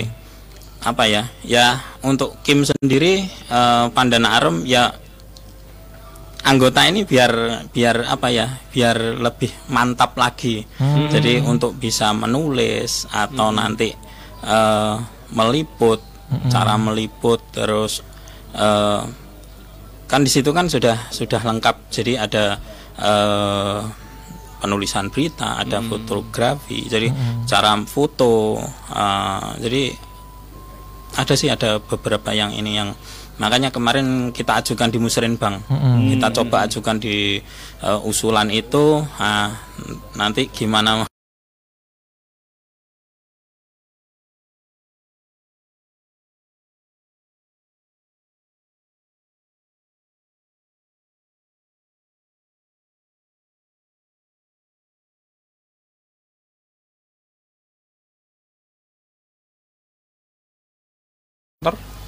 apa 0.83 1.03
ya? 1.07 1.23
Ya 1.41 1.79
untuk 2.03 2.37
Kim 2.43 2.67
sendiri 2.67 3.25
uh, 3.49 3.89
Pandana 3.95 4.37
Arum 4.37 4.67
ya 4.67 4.91
anggota 6.41 6.85
ini 6.85 7.07
biar 7.07 7.65
biar 7.71 8.05
apa 8.11 8.27
ya? 8.29 8.45
Biar 8.69 9.17
lebih 9.17 9.49
mantap 9.71 10.13
lagi. 10.19 10.61
Hmm. 10.77 11.07
Jadi 11.09 11.39
untuk 11.41 11.79
bisa 11.79 12.11
menulis 12.11 13.07
atau 13.09 13.49
hmm. 13.49 13.57
nanti 13.57 13.89
uh, 14.45 14.99
meliput, 15.31 16.03
hmm. 16.29 16.49
cara 16.51 16.75
meliput 16.75 17.39
terus 17.55 18.10
uh, 18.55 19.03
kan 20.11 20.21
di 20.27 20.31
situ 20.31 20.51
kan 20.51 20.67
sudah 20.67 21.07
sudah 21.07 21.39
lengkap 21.39 21.87
jadi 21.87 22.27
ada 22.27 22.59
uh, 22.99 23.79
penulisan 24.61 25.09
berita 25.09 25.57
ada 25.57 25.81
hmm. 25.81 25.87
fotografi 25.87 26.85
jadi 26.85 27.09
hmm. 27.09 27.47
cara 27.47 27.79
foto 27.87 28.59
uh, 28.91 29.55
jadi 29.57 29.95
ada 31.11 31.33
sih 31.35 31.51
ada 31.51 31.79
beberapa 31.79 32.31
yang 32.31 32.55
ini 32.55 32.79
yang 32.79 32.95
makanya 33.39 33.73
kemarin 33.73 34.29
kita 34.35 34.61
ajukan 34.61 34.93
di 34.93 34.99
Musrenbang 35.01 35.65
hmm. 35.65 36.15
kita 36.15 36.27
coba 36.43 36.69
ajukan 36.69 37.01
di 37.01 37.41
uh, 37.81 37.99
usulan 38.05 38.47
itu 38.53 39.01
uh, 39.01 39.49
nanti 40.13 40.51
gimana 40.53 41.10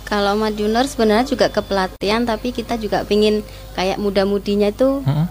Kalau 0.09 0.33
Junior 0.49 0.89
sebenarnya 0.89 1.29
juga 1.29 1.45
kepelatihan 1.53 2.25
tapi 2.25 2.49
kita 2.49 2.73
juga 2.81 3.05
pingin 3.05 3.45
kayak 3.77 4.01
muda-mudinya 4.01 4.73
itu 4.73 5.05
hmm? 5.05 5.25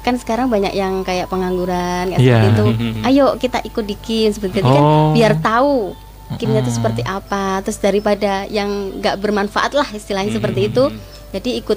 kan 0.00 0.16
sekarang 0.16 0.48
banyak 0.48 0.72
yang 0.72 1.04
kayak 1.04 1.28
pengangguran 1.28 2.16
kayak 2.16 2.24
yeah. 2.24 2.40
seperti 2.40 2.48
itu. 2.56 2.64
Ayo 3.12 3.36
kita 3.36 3.60
ikut 3.60 3.84
di 3.84 3.96
KIM 4.00 4.32
seperti 4.32 4.64
itu 4.64 4.64
kan 4.64 4.80
oh. 4.80 5.12
kan 5.12 5.20
biar 5.20 5.32
tahu 5.44 5.92
kimnya 6.40 6.64
itu 6.64 6.72
seperti 6.80 7.04
apa. 7.04 7.60
Terus 7.60 7.76
daripada 7.76 8.48
yang 8.48 9.04
nggak 9.04 9.20
bermanfaat 9.20 9.76
lah 9.76 9.88
istilahnya 9.92 10.32
seperti 10.32 10.72
itu. 10.72 10.88
Jadi 11.36 11.60
ikut 11.60 11.76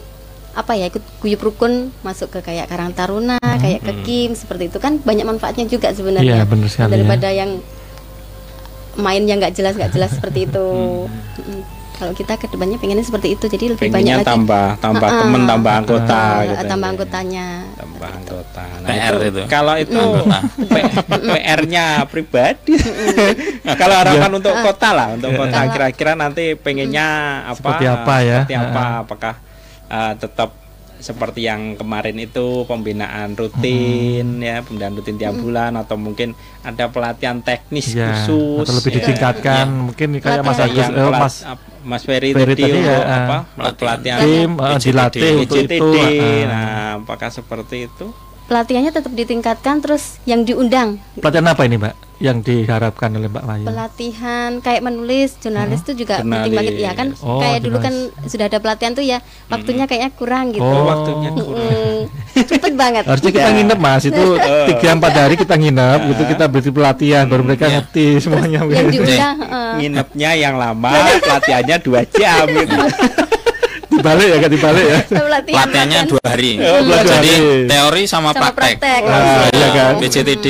apa 0.55 0.79
ya 0.79 0.87
ikut 0.87 1.03
guyup 1.19 1.43
rukun 1.43 1.91
masuk 2.07 2.39
ke 2.39 2.39
kayak 2.39 2.71
Karang 2.71 2.95
Taruna, 2.95 3.35
hmm. 3.35 3.59
kayak 3.59 3.83
ke 3.83 3.93
Kim 4.07 4.31
seperti 4.31 4.71
itu 4.71 4.79
kan 4.79 4.95
banyak 5.03 5.27
manfaatnya 5.27 5.67
juga 5.67 5.91
sebenarnya. 5.91 6.47
Yeah, 6.47 6.87
daripada 6.87 7.27
ya. 7.35 7.43
yang 7.43 7.59
main 8.97 9.21
yang 9.27 9.37
nggak 9.37 9.53
jelas 9.53 9.77
nggak 9.77 9.93
jelas 9.93 10.11
seperti 10.15 10.49
itu. 10.49 10.67
Hmm. 11.39 11.63
kalau 11.99 12.15
kita 12.15 12.39
ke 12.39 12.47
depannya 12.47 12.79
pengennya 12.79 13.03
seperti 13.03 13.35
itu 13.35 13.51
jadi 13.51 13.75
lebih 13.75 13.91
Pengennya 13.91 14.23
banyak 14.23 14.23
lagi. 14.23 14.31
tambah 14.31 14.67
tambah 14.79 15.09
uh, 15.11 15.19
temen 15.19 15.41
tambah 15.43 15.73
anggota 15.83 16.19
uh, 16.23 16.35
gitu 16.47 16.63
tambah 16.71 16.87
anggotanya. 16.95 17.47
Tambah 17.75 18.09
anggota. 18.15 18.63
Nah, 18.79 18.87
PR 18.87 19.15
itu, 19.15 19.27
itu. 19.27 19.41
kalau 19.51 19.75
itu 19.75 20.03
PR-nya 21.27 21.85
pribadi. 22.07 22.79
Nah, 23.67 23.75
kalau 23.75 23.95
harapan 23.99 24.31
untuk 24.31 24.55
kota 24.63 24.89
lah 24.95 25.07
untuk 25.19 25.31
kota 25.35 25.59
kira-kira 25.75 26.15
nanti 26.15 26.55
pengennya 26.55 27.07
apa? 27.51 27.59
Seperti 27.59 27.85
apa 27.91 28.15
ya? 28.23 28.39
Seperti 28.47 28.55
apa? 28.55 28.83
Apakah 29.03 29.33
uh, 29.91 30.13
tetap 30.15 30.49
seperti 30.99 31.47
yang 31.47 31.79
kemarin 31.79 32.19
itu 32.19 32.67
pembinaan 32.67 33.33
rutin 33.33 34.39
hmm. 34.39 34.43
ya 34.43 34.59
pembinaan 34.61 34.99
rutin 34.99 35.15
tiap 35.15 35.33
hmm. 35.33 35.43
bulan 35.43 35.71
atau 35.79 35.95
mungkin 35.95 36.35
ada 36.59 36.91
pelatihan 36.91 37.39
teknis 37.39 37.95
ya, 37.95 38.11
khusus 38.27 38.67
atau 38.67 38.75
lebih 38.83 38.91
ya. 38.91 38.97
ditingkatkan 38.99 39.65
ya. 39.65 39.79
mungkin 39.89 40.07
kayak 40.19 40.43
Mas 40.43 40.59
Agus 40.59 40.87
eh, 40.91 41.09
Mas 41.09 41.35
Mas 41.79 42.03
Ferry, 42.03 42.35
Ferry 42.35 42.53
tadi, 42.59 42.63
tadi 42.67 42.79
ya, 42.83 42.99
apa 43.07 43.37
pelatihan 43.79 44.19
tim 44.19 44.51
uh, 44.59 44.75
dilatih 44.75 45.21
untuk 45.47 45.63
itu 45.63 45.87
nah 46.45 46.99
apakah 46.99 47.29
seperti 47.31 47.87
itu 47.87 48.11
pelatihannya 48.49 48.91
tetap 48.91 49.13
ditingkatkan 49.13 49.79
terus 49.85 50.17
yang 50.25 50.41
diundang 50.41 50.97
pelatihan 51.21 51.53
apa 51.53 51.61
ini 51.69 51.77
Mbak 51.77 52.09
yang 52.19 52.43
diharapkan 52.43 53.15
oleh 53.15 53.31
Mbak 53.31 53.43
Maya? 53.47 53.65
Pelatihan 53.65 54.59
kayak 54.59 54.83
menulis 54.83 55.39
jurnalis 55.39 55.87
itu 55.87 55.95
hmm? 55.95 55.99
juga 56.03 56.15
penting 56.19 56.51
banget 56.51 56.75
ya 56.75 56.91
kan. 56.91 57.15
Oh, 57.23 57.39
kayak 57.39 57.63
dulu 57.63 57.79
kan 57.79 57.93
sudah 58.27 58.45
ada 58.51 58.59
pelatihan 58.59 58.91
tuh 58.91 59.07
ya, 59.07 59.23
waktunya 59.47 59.87
kayaknya 59.87 60.11
kurang 60.19 60.51
gitu. 60.51 60.67
Oh, 60.67 60.83
waktunya 60.83 61.31
kurang. 61.31 62.11
Cepet 62.51 62.73
banget. 62.75 63.03
Harusnya 63.07 63.31
kita 63.31 63.49
nginep 63.55 63.79
Mas, 63.79 64.03
itu 64.03 64.25
tiga 64.75 64.87
empat 64.99 65.13
hari 65.15 65.35
kita 65.39 65.55
nginep, 65.55 65.99
gitu 66.11 66.23
kita 66.27 66.45
beri 66.51 66.71
pelatihan 66.75 67.23
baru 67.31 67.41
mereka 67.47 67.65
iya. 67.71 67.73
ngerti 67.79 68.05
semuanya. 68.19 68.59
Yang 68.67 68.87
diundang, 68.99 69.37
nginepnya 69.79 70.31
yang 70.35 70.55
lama, 70.59 70.91
pelatihannya 71.23 71.77
dua 71.79 72.03
jam 72.03 72.45
gitu. 72.51 72.75
dibalik 73.99 74.27
ya, 74.27 74.37
kan 74.39 74.49
dibalik 74.49 74.85
ya. 74.85 74.99
Latihannya 75.29 75.99
dua 76.07 76.23
hari. 76.23 76.51
Oh, 76.59 76.79
Jadi 76.81 77.33
teori 77.67 78.03
sama, 78.05 78.31
Sama 78.31 78.49
praktek. 78.49 78.79
praktek, 78.79 79.01
Wah, 79.03 79.11
langsung. 79.11 79.51
iya 79.53 79.67
kan? 79.69 79.93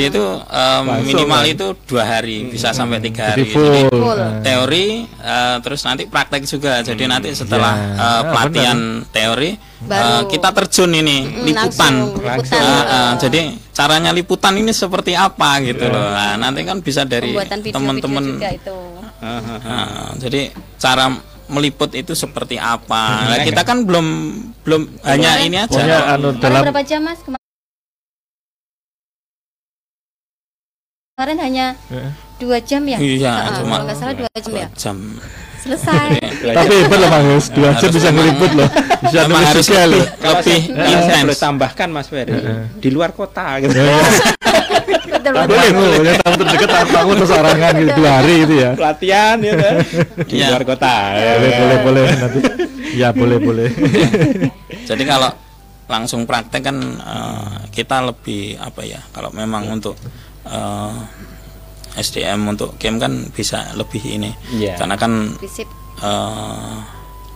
Itu 0.00 0.24
um, 0.40 0.84
minimal 1.02 1.42
kan? 1.42 1.52
itu 1.52 1.66
dua 1.84 2.04
hari, 2.06 2.36
bisa 2.46 2.70
sampai 2.70 2.98
tiga 2.98 3.34
Jadi 3.34 3.42
hari. 3.42 3.44
full. 3.50 3.68
Jadi 3.70 3.82
Full. 3.90 4.16
Nah. 4.16 4.40
teori 4.40 4.86
uh, 5.18 5.56
terus 5.60 5.80
nanti 5.82 6.02
praktek 6.06 6.42
juga. 6.44 6.80
Jadi 6.80 7.02
nanti 7.04 7.28
setelah 7.32 7.72
Ya. 7.72 7.86
uh, 7.92 8.08
Ah, 8.10 8.22
pelatihan 8.26 8.78
teori 9.08 9.50
Baru. 9.80 10.02
uh, 10.02 10.22
kita 10.26 10.48
terjun 10.52 10.90
ini 10.92 11.18
Mm, 11.22 11.44
liputan. 11.44 11.92
langsung 11.94 12.20
liputan. 12.20 12.60
Uh, 12.60 12.82
uh, 12.84 13.10
jadi 13.16 13.40
caranya 13.70 14.10
liputan 14.10 14.54
ini 14.54 14.70
seperti 14.70 15.12
apa 15.12 15.62
gitu 15.62 15.86
loh. 15.86 16.10
Nah, 16.10 16.34
nanti 16.36 16.60
kan 16.62 16.78
bisa 16.78 17.02
dari 17.02 17.32
teman-teman 17.66 18.24
juga 18.36 18.50
itu. 18.50 18.76
Nah, 19.20 20.16
jadi 20.16 20.48
cara 20.76 21.12
meliput 21.50 21.90
itu 21.92 22.14
seperti 22.14 22.56
apa? 22.56 23.26
Nah, 23.26 23.38
kita 23.42 23.66
kan 23.66 23.82
belum 23.82 24.06
belum 24.62 24.82
hanya 25.02 25.42
ini 25.42 25.58
aja. 25.58 25.68
Pokoknya 25.68 25.98
anu 26.14 26.28
dalam 26.38 26.62
berapa 26.70 26.82
jam 26.86 27.02
mas? 27.02 27.18
Kemarin 31.20 31.38
hanya 31.44 31.66
Eh. 31.92 32.10
dua 32.40 32.64
jam 32.64 32.80
ya? 32.88 32.96
Iya, 32.96 33.60
cuma 33.60 33.76
kalau 33.76 33.84
nggak 33.84 33.98
salah 34.00 34.14
dua 34.16 34.30
jam 34.40 34.52
ya. 34.56 34.68
jam. 34.72 34.96
Selesai. 35.60 36.08
tapi 36.56 36.72
hebat 36.72 36.98
loh 37.04 37.10
Mas, 37.12 37.46
dua 37.52 37.76
jam 37.76 37.90
bisa 37.92 38.08
ngeliput 38.08 38.50
loh. 38.56 38.68
Bisa 39.04 39.28
nulis 39.28 39.44
harus 39.44 39.66
loh. 39.68 39.76
lebih, 39.92 40.04
Kalau 40.16 40.40
lebih 40.40 40.58
intens. 40.88 41.24
boleh 41.28 41.36
tambahkan 41.36 41.88
Mas 41.92 42.08
Ferry 42.08 42.40
di 42.80 42.88
luar 42.88 43.10
kota 43.12 43.60
gitu. 43.60 43.76
Boleh 45.20 45.68
betul. 45.68 45.76
tuh, 45.76 46.02
ya 46.02 46.14
tamu 46.24 46.36
terdekat 46.42 46.86
tamu 46.90 47.12
tersarangan 47.12 47.72
gitu 47.76 47.92
dua 48.00 48.10
hari 48.18 48.34
gitu 48.48 48.54
ya. 48.56 48.70
Pelatihan 48.74 49.36
ya 49.38 49.52
kan? 49.54 49.74
di 50.26 50.36
luar 50.40 50.62
kota. 50.64 50.94
Ya. 51.12 51.32
Boleh, 51.36 51.52
boleh, 51.52 51.78
boleh 51.84 52.04
nanti. 52.16 52.40
Ya 52.96 53.08
boleh, 53.14 53.38
boleh. 53.38 53.68
Jadi 54.88 55.02
kalau 55.06 55.30
langsung 55.86 56.24
praktek 56.24 56.62
kan 56.64 56.76
eh, 56.98 57.56
kita 57.70 58.00
lebih 58.00 58.56
apa 58.58 58.80
ya? 58.82 58.98
Kalau 59.12 59.30
memang 59.30 59.68
untuk 59.70 59.94
eh, 60.48 60.94
SDM 62.00 62.40
untuk 62.46 62.74
game 62.76 62.96
kan 62.96 63.12
bisa 63.30 63.70
lebih 63.72 64.00
ini. 64.02 64.32
Iya. 64.50 64.74
Karena 64.74 64.96
kan 64.96 65.36
eh, 66.00 66.74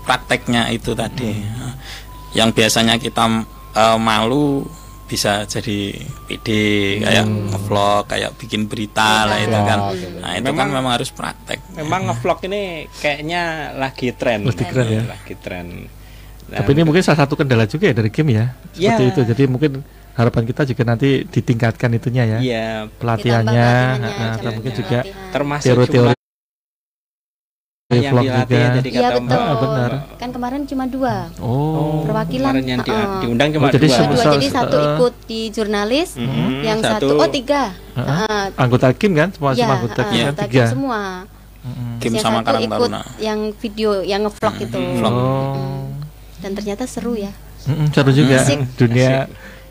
prakteknya 0.03 0.69
itu 0.69 0.93
tadi 0.93 1.31
Eh, 1.33 1.73
yang 2.35 2.51
biasanya 2.51 2.97
kita 2.97 3.25
eh, 3.73 3.99
malu 3.99 4.65
bisa 5.05 5.45
jadi 5.45 5.93
PD 6.25 6.49
kayak 6.99 7.29
ngevlog 7.29 8.09
kayak 8.09 8.41
bikin 8.41 8.65
berita 8.65 9.29
lah 9.29 9.37
itu 9.37 9.53
kan 9.53 9.79
nah 10.19 10.33
itu 10.33 10.49
kan 10.49 10.65
Memang- 10.65 10.73
memang 10.73 10.93
harus 10.97 11.13
praktek 11.13 11.61
Memang 11.77 12.01
ngevlog 12.09 12.41
ini 12.49 12.63
kayaknya 12.95 13.43
lagi 13.77 14.17
tren. 14.17 14.49
Lagi 14.49 14.65
tren 14.65 14.87
ya. 14.89 15.03
Lagi 15.05 15.35
tren. 15.37 15.67
Nah, 16.45 16.57
Tapi 16.61 16.71
ini 16.73 16.83
mungkin 16.83 17.01
salah 17.01 17.21
satu 17.21 17.37
kendala 17.37 17.65
juga 17.65 17.89
ya 17.89 17.95
dari 17.95 18.09
game 18.09 18.33
ya. 18.33 18.47
Seperti 18.73 19.05
Ya. 19.05 19.11
itu. 19.13 19.21
Jadi 19.25 19.43
mungkin 19.45 19.73
harapan 20.15 20.43
kita 20.45 20.63
juga 20.65 20.83
nanti 20.85 21.09
ditingkatkan 21.25 21.91
itunya 21.93 22.23
ya. 22.25 22.39
Iya, 22.39 22.69
Pelatihannya, 22.97 23.71
nah, 23.99 24.35
atau 24.35 24.51
mungkin 24.53 24.73
juga 24.73 24.99
termasuk 25.31 25.67
teori-teori 25.69 26.15
jumlah 26.15 26.23
yang 27.95 28.11
vlog 28.11 28.25
dilatih 28.25 28.43
juga. 28.57 28.75
tadi 28.75 28.89
Iya 28.89 29.01
kata 29.05 29.15
betul. 29.15 29.39
Mbak. 29.45 29.59
benar. 29.61 29.93
Kan 30.17 30.29
kemarin 30.31 30.61
cuma 30.65 30.85
dua 30.87 31.17
Oh. 31.39 32.03
perwakilan. 32.03 32.53
Kemarin 32.53 32.67
yang 32.67 32.81
di- 32.81 32.91
Heeh. 32.91 33.21
diundang 33.21 33.49
cuma 33.53 33.65
Oh, 33.65 33.71
jadi 33.71 33.87
dua. 33.87 33.99
Dua, 34.09 34.25
jadi 34.33 34.47
satu 34.49 34.77
ikut 34.89 35.15
di 35.25 35.41
jurnalis, 35.51 36.09
Mhm, 36.17 36.51
yang 36.61 36.79
satu, 36.81 37.07
oh 37.13 37.29
tiga. 37.29 37.63
Heeh. 37.93 38.45
Anggota 38.57 38.87
kim 38.93 39.13
kan? 39.13 39.29
Semua 39.31 39.51
Ya, 39.53 39.57
semua 39.61 39.75
anggota 39.77 40.03
kim 40.03 40.15
heeh, 40.17 40.27
kan? 40.27 40.35
tiga. 40.43 40.65
semua. 40.67 41.01
Kim 41.97 42.13
yang 42.13 42.21
sama 42.21 42.39
satu 42.39 42.47
Karang 42.47 42.63
ikut 42.63 42.77
Taruna 42.89 43.01
yang 43.19 43.39
video, 43.53 43.91
yang 44.01 44.21
ngevlog 44.23 44.55
itu. 44.59 44.79
vlog. 44.95 45.13
Oh. 45.13 45.87
Dan 46.39 46.51
ternyata 46.53 46.85
seru 46.85 47.15
ya. 47.15 47.33
Seru 47.91 48.11
juga 48.11 48.37
Asik. 48.39 48.77
dunia 48.77 49.25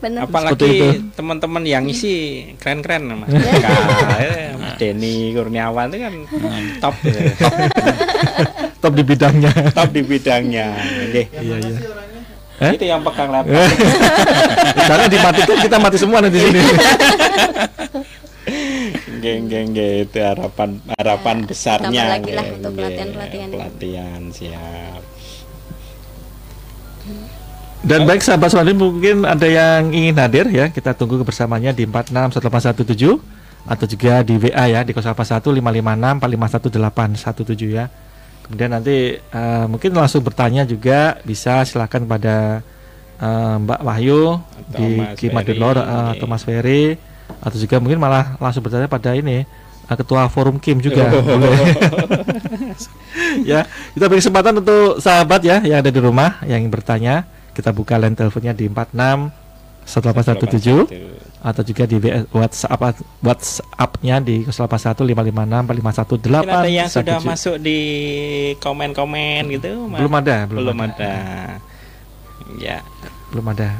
Bener. 0.04 0.20
Apalagi 0.20 0.70
teman-teman 1.16 1.64
yang 1.64 1.88
isi 1.88 2.14
keren-keren 2.60 3.08
Mas. 3.16 3.32
Ya. 3.32 3.68
Kak, 3.72 4.20
eh, 4.20 4.52
Mas 4.52 4.72
Denny 4.76 5.32
Kurniawan 5.32 5.88
itu 5.88 5.98
kan 5.98 6.14
top 6.84 6.94
gitu. 7.00 7.20
top, 7.40 7.54
top 8.84 8.92
di 8.92 9.02
bidangnya. 9.02 9.52
top 9.72 9.88
di 9.90 10.02
bidangnya. 10.04 10.66
Nggih. 11.08 11.26
Iya 11.32 11.56
iya. 11.58 11.78
Eh? 12.54 12.72
Itu 12.76 12.84
yang 12.84 13.00
pegang 13.00 13.32
laptop. 13.32 13.66
Jangan 14.78 15.08
dimatikan 15.08 15.56
kita 15.58 15.76
mati 15.80 15.96
semua 15.96 16.18
nanti 16.20 16.38
sini. 16.38 16.60
Geng 19.18 19.48
geng 19.48 19.72
geng 19.72 20.04
itu 20.04 20.18
harapan 20.20 20.76
harapan 20.92 21.36
Ya, 21.40 21.46
besarnya. 21.48 21.88
tambah 21.88 22.12
lagi 22.12 22.30
lah 22.30 22.44
untuk 22.46 22.70
nggih. 22.70 22.76
pelatihan-pelatihan 22.84 23.48
itu. 23.48 23.56
Pelatihan 23.56 24.22
siap. 24.30 25.00
Dan 27.84 28.08
baik 28.08 28.24
sahabat 28.24 28.48
Swadi 28.48 28.72
mungkin 28.72 29.28
ada 29.28 29.44
yang 29.44 29.92
ingin 29.92 30.16
hadir 30.16 30.48
ya 30.48 30.72
kita 30.72 30.96
tunggu 30.96 31.20
kebersamanya 31.20 31.76
di 31.76 31.84
46117 31.84 33.20
atau 33.64 33.86
juga 33.88 34.20
di 34.24 34.36
WA 34.40 34.64
ya 34.72 34.80
di 34.84 34.92
081 34.96 35.40
556 35.40 36.20
451 36.20 37.68
ya. 37.68 37.84
Kemudian 38.44 38.70
nanti 38.72 39.20
eh, 39.20 39.64
mungkin 39.68 39.92
langsung 39.96 40.24
bertanya 40.24 40.64
juga 40.64 41.20
bisa 41.24 41.64
silakan 41.64 42.08
pada 42.08 42.60
eh, 43.20 43.54
Mbak 43.60 43.80
Wahyu 43.84 44.40
Atau 44.40 44.80
di 44.80 44.88
Kimadilor 45.20 45.76
Ferry. 45.80 45.92
eh, 45.92 46.08
atau 46.16 46.26
Mas 46.28 46.44
Ferry 46.44 46.84
atau 47.40 47.56
juga 47.56 47.80
mungkin 47.80 48.00
malah 48.00 48.36
langsung 48.40 48.64
bertanya 48.64 48.88
pada 48.88 49.12
ini 49.16 49.44
eh, 49.88 49.96
ketua 49.96 50.28
forum 50.32 50.56
Kim 50.60 50.80
juga 50.80 51.08
Oh. 51.08 51.24
ya 53.48 53.64
kita 53.96 54.04
beri 54.08 54.20
kesempatan 54.20 54.60
untuk 54.60 55.00
sahabat 55.00 55.40
ya 55.44 55.60
yang 55.64 55.80
ada 55.84 55.90
di 55.92 56.00
rumah 56.00 56.40
yang 56.44 56.64
ingin 56.64 56.72
bertanya 56.72 57.24
kita 57.54 57.70
buka 57.70 57.94
line 57.96 58.18
teleponnya 58.18 58.52
di 58.52 58.66
46 58.66 59.30
1817 59.84 61.44
atau 61.44 61.60
juga 61.60 61.84
di 61.84 62.00
WhatsApp 62.32 63.04
WhatsApp-nya 63.20 64.16
di 64.24 64.48
081 64.48 65.04
556 65.04 65.68
Mungkin 65.68 66.56
ada 66.56 66.70
yang 66.72 66.88
451 66.88 66.96
sudah 66.96 67.18
masuk 67.20 67.56
di 67.60 67.80
komen-komen 68.58 69.42
gitu 69.52 69.86
Mas? 69.86 70.00
Belum 70.00 70.14
ada, 70.16 70.36
belum 70.48 70.60
belum 70.64 70.78
ada. 70.88 70.96
ada. 70.96 71.14
Ya. 72.56 72.80
belum 73.28 73.46
ada. 73.52 73.76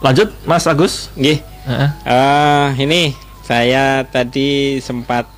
Lanjut 0.00 0.32
Mas 0.48 0.64
Agus. 0.64 1.12
Nggih. 1.12 1.44
Heeh. 1.68 1.90
Eh, 2.08 2.68
ini 2.88 3.02
saya 3.44 4.08
tadi 4.08 4.80
sempat 4.80 5.28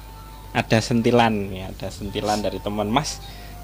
ada 0.54 0.78
sentilan 0.78 1.50
ya, 1.50 1.74
ada 1.74 1.90
sentilan 1.90 2.38
dari 2.38 2.62
teman 2.62 2.86
Mas. 2.86 3.18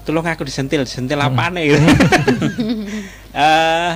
Tolong 0.09 0.25
aku 0.25 0.41
disentil, 0.41 0.81
disentil 0.89 1.21
apa 1.21 1.53
nih? 1.53 1.63
gitu. 1.69 1.85
Eh, 3.29 3.93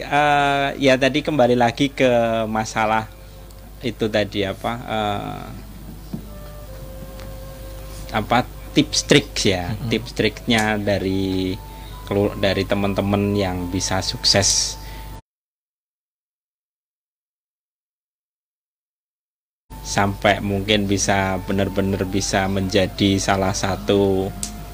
eh, 0.00 0.68
ya 0.80 0.96
tadi 0.96 1.20
kembali 1.20 1.52
lagi 1.52 1.92
ke 1.92 2.08
masalah 2.48 3.04
itu 3.84 4.08
tadi 4.08 4.40
apa? 4.40 4.72
eh, 4.88 5.44
apa 8.16 8.48
tips 8.72 9.04
trik 9.04 9.36
ya, 9.36 9.76
tips 9.92 10.16
triknya 10.16 10.80
dari 10.80 11.52
kelu- 12.08 12.40
dari 12.40 12.64
teman-teman 12.64 13.36
yang 13.36 13.68
bisa 13.68 14.00
sukses 14.00 14.80
sampai 19.84 20.40
mungkin 20.40 20.88
bisa 20.88 21.36
benar-benar 21.44 22.08
bisa 22.08 22.48
menjadi 22.48 23.20
salah 23.20 23.52
satu 23.52 24.32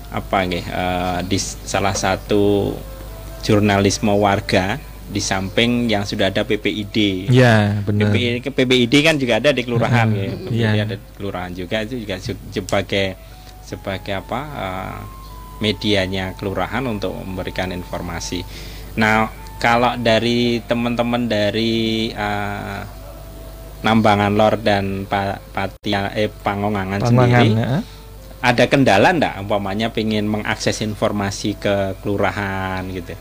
apa 0.09 0.39
nih 0.43 0.63
eh, 0.63 1.19
di 1.25 1.39
salah 1.39 1.93
satu 1.93 2.75
jurnalisme 3.41 4.11
warga 4.13 4.79
di 5.07 5.23
samping 5.23 5.87
yang 5.87 6.03
sudah 6.03 6.29
ada 6.29 6.43
PPID. 6.43 7.31
Ya, 7.31 7.79
benar. 7.81 8.11
PPID, 8.11 8.43
PPID 8.45 8.95
kan 9.01 9.15
juga 9.15 9.39
ada 9.39 9.51
di 9.51 9.63
kelurahan 9.63 10.07
Mm, 10.07 10.17
ya. 10.17 10.23
iya. 10.25 10.33
PPID 10.35 10.83
ada 10.83 10.95
di 10.97 11.07
kelurahan 11.15 11.53
juga 11.53 11.77
itu 11.81 11.95
juga 11.97 12.15
se- 12.19 12.47
sebagai 12.51 13.15
sebagai 13.63 14.15
apa 14.17 14.41
eh, 14.43 14.97
medianya 15.57 16.35
kelurahan 16.35 16.83
untuk 16.85 17.15
memberikan 17.17 17.71
informasi. 17.71 18.43
Nah, 18.95 19.31
kalau 19.57 19.95
dari 19.97 20.59
teman-teman 20.61 21.25
dari 21.25 21.75
eh, 22.09 22.81
Nambangan 23.79 24.33
Lor 24.35 24.59
dan 24.59 25.07
Pa- 25.07 25.39
Patia 25.47 26.11
eh 26.11 26.27
Pangongangan 26.27 26.99
Pangangan, 26.99 27.07
sendiri 27.07 27.49
ya. 27.55 27.79
Ada 28.47 28.65
kendala 28.71 29.11
ndak 29.11 29.43
umpamanya 29.43 29.91
pengen 29.91 30.31
mengakses 30.31 30.79
informasi 30.79 31.59
ke 31.59 31.99
kelurahan 31.99 32.87
gitu. 32.95 33.19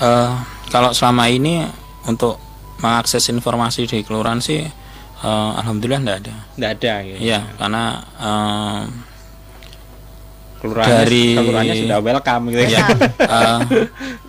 Eh, 0.00 0.32
kalau 0.70 0.94
selama 0.94 1.26
ini 1.26 1.66
untuk 2.06 2.38
mengakses 2.80 3.26
informasi 3.28 3.84
di 3.84 4.00
kelurahan 4.00 4.38
sih 4.38 4.62
eh, 4.62 5.50
alhamdulillah 5.60 6.00
enggak 6.00 6.18
ada 6.24 6.34
Ndak 6.56 6.70
ada 6.78 6.92
gitu. 7.04 7.18
Iya, 7.18 7.40
karena 7.58 7.82
eh, 8.16 8.82
Kelurahannya, 10.60 10.92
dari- 11.08 11.36
kelurahannya 11.40 11.76
sudah 11.88 11.98
welcome 12.04 12.44
gitu 12.52 12.64
ya, 12.68 12.84
eh, 13.36 13.60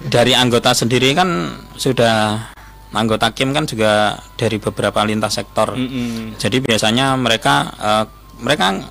dari 0.08 0.32
anggota 0.32 0.72
sendiri 0.72 1.12
kan 1.12 1.28
sudah 1.76 2.48
anggota 2.96 3.36
Kim 3.36 3.52
kan 3.52 3.68
juga 3.68 4.16
dari 4.40 4.56
beberapa 4.56 5.04
lintas 5.04 5.36
sektor. 5.36 5.76
Mm-mm. 5.76 6.40
Jadi 6.40 6.64
biasanya 6.64 7.20
mereka 7.20 7.68
eh, 7.76 8.06
mereka 8.42 8.82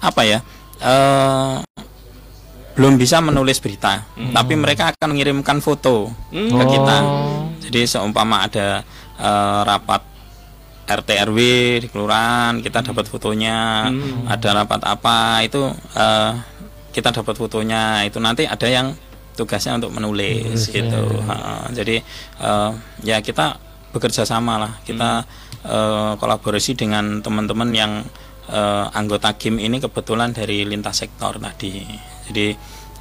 apa 0.00 0.22
ya? 0.24 0.40
eh, 0.84 1.56
belum 2.74 2.98
bisa 2.98 3.22
menulis 3.22 3.62
berita, 3.62 4.02
hmm. 4.18 4.34
tapi 4.34 4.58
mereka 4.58 4.90
akan 4.90 5.14
mengirimkan 5.14 5.62
foto 5.62 6.10
hmm. 6.34 6.50
ke 6.50 6.64
kita. 6.74 6.96
Oh. 7.06 7.46
Jadi 7.62 7.80
seumpama 7.86 8.50
ada 8.50 8.82
uh, 9.14 9.62
rapat 9.62 10.02
RT 10.84 11.08
RW 11.30 11.38
di 11.86 11.88
kelurahan, 11.88 12.58
kita 12.58 12.82
dapat 12.82 13.06
fotonya, 13.06 13.88
hmm. 13.88 14.26
ada 14.26 14.48
rapat 14.58 14.80
apa 14.84 15.46
itu 15.46 15.70
uh, 15.70 16.32
kita 16.90 17.14
dapat 17.14 17.38
fotonya. 17.38 18.02
Itu 18.10 18.18
nanti 18.18 18.42
ada 18.42 18.66
yang 18.66 18.90
tugasnya 19.38 19.78
untuk 19.78 19.94
menulis 19.94 20.66
yes, 20.66 20.74
gitu. 20.74 21.02
Uh, 21.30 21.70
jadi 21.70 22.02
uh, 22.42 22.74
ya 23.06 23.22
kita 23.22 23.54
bekerja 23.94 24.26
sama 24.26 24.58
lah, 24.58 24.72
kita 24.82 25.22
hmm. 25.22 25.62
uh, 25.62 26.12
kolaborasi 26.18 26.74
dengan 26.74 27.22
teman-teman 27.22 27.70
yang 27.70 28.02
uh, 28.50 28.90
anggota 28.92 29.36
GIM 29.36 29.60
ini 29.60 29.80
kebetulan 29.80 30.34
dari 30.34 30.64
lintas 30.64 31.04
sektor 31.04 31.36
tadi. 31.38 31.84
Jadi 32.28 32.46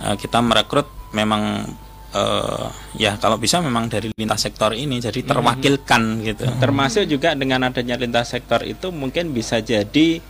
uh, 0.03 0.15
kita 0.15 0.39
merekrut 0.43 1.13
memang 1.15 1.65
uh, 2.13 2.67
ya 2.95 3.17
kalau 3.17 3.37
bisa 3.37 3.59
memang 3.59 3.89
dari 3.89 4.13
lintas 4.13 4.45
sektor 4.45 4.71
ini 4.73 5.01
jadi 5.01 5.19
hmm. 5.23 5.29
terwakilkan 5.29 6.01
hmm. 6.01 6.23
gitu. 6.27 6.45
Termasuk 6.61 7.03
juga 7.09 7.33
dengan 7.33 7.67
adanya 7.67 7.97
lintas 7.99 8.31
sektor 8.31 8.63
itu 8.63 8.93
mungkin 8.93 9.33
bisa 9.33 9.59
jadi 9.59 10.21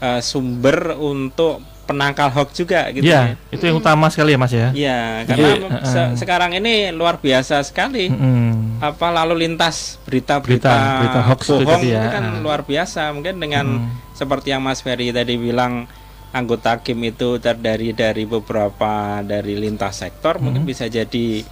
uh, 0.00 0.20
sumber 0.20 0.96
untuk 0.98 1.62
penangkal 1.90 2.30
hoax 2.30 2.54
juga 2.54 2.86
gitu 2.94 3.02
ya. 3.02 3.34
ya. 3.34 3.50
Itu 3.50 3.66
yang 3.66 3.82
utama 3.82 4.06
sekali 4.06 4.30
ya 4.30 4.38
Mas 4.38 4.54
ya. 4.54 4.68
Iya, 4.70 5.00
karena 5.26 5.50
uh, 5.58 5.82
se 5.82 6.00
sekarang 6.22 6.54
ini 6.54 6.94
luar 6.94 7.18
biasa 7.18 7.66
sekali. 7.66 8.06
Uh, 8.06 8.78
apa 8.80 9.10
lalu 9.10 9.44
lintas 9.44 9.98
berita-berita 10.06 10.72
berita, 11.02 11.20
hoax 11.26 11.40
bohong 11.50 11.82
itu, 11.84 11.92
ya. 11.92 12.06
itu 12.06 12.08
kan 12.14 12.24
uh. 12.30 12.38
luar 12.38 12.62
biasa. 12.62 13.10
Mungkin 13.10 13.34
dengan 13.42 13.66
uh. 13.90 14.09
Seperti 14.20 14.52
yang 14.52 14.60
Mas 14.60 14.84
Ferry 14.84 15.08
tadi 15.16 15.40
bilang 15.40 15.88
anggota 16.30 16.76
Kim 16.84 17.00
itu 17.02 17.40
terdiri 17.40 17.96
dari 17.96 18.28
beberapa 18.28 19.24
dari 19.24 19.56
lintas 19.56 20.04
sektor 20.04 20.36
uh. 20.36 20.40
mungkin 20.44 20.68
bisa 20.68 20.84
jadi 20.86 21.42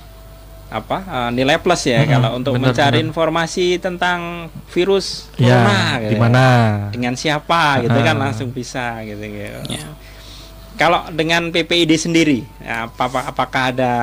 apa 0.69 1.01
uh, 1.09 1.31
nilai 1.33 1.57
plus 1.57 1.89
ya 1.89 2.05
hmm, 2.05 2.11
kalau 2.13 2.31
untuk 2.37 2.53
bener, 2.61 2.77
mencari 2.77 3.01
bener. 3.01 3.09
informasi 3.09 3.81
tentang 3.81 4.53
virus 4.69 5.33
ya, 5.41 5.65
corona 5.65 5.81
gitu. 6.05 6.13
Di 6.13 6.17
mana? 6.21 6.45
Dengan 6.93 7.15
siapa 7.17 7.81
gitu 7.89 7.97
kan 8.05 8.17
langsung 8.21 8.53
bisa 8.53 9.01
gitu 9.01 9.25
gitu. 9.25 9.61
Ya. 9.73 9.89
Kalau 10.77 11.09
dengan 11.11 11.51
PPID 11.51 11.99
sendiri, 11.99 12.47
ya, 12.63 12.87
apa, 12.87 13.33
apakah 13.33 13.75
ada 13.75 13.95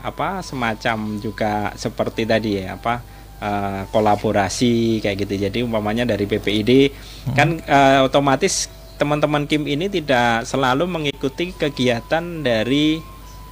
apa 0.00 0.40
semacam 0.40 1.20
juga 1.20 1.76
seperti 1.76 2.24
tadi 2.24 2.58
ya 2.58 2.74
apa 2.74 3.04
uh, 3.44 3.80
kolaborasi 3.92 5.04
kayak 5.04 5.28
gitu. 5.28 5.44
Jadi 5.44 5.58
umpamanya 5.60 6.08
dari 6.08 6.24
PPID 6.24 6.70
hmm. 6.88 7.34
kan 7.36 7.60
uh, 7.68 8.08
otomatis 8.08 8.72
teman-teman 8.96 9.44
Kim 9.44 9.68
ini 9.68 9.92
tidak 9.92 10.48
selalu 10.48 10.88
mengikuti 10.88 11.52
kegiatan 11.52 12.40
dari 12.40 12.96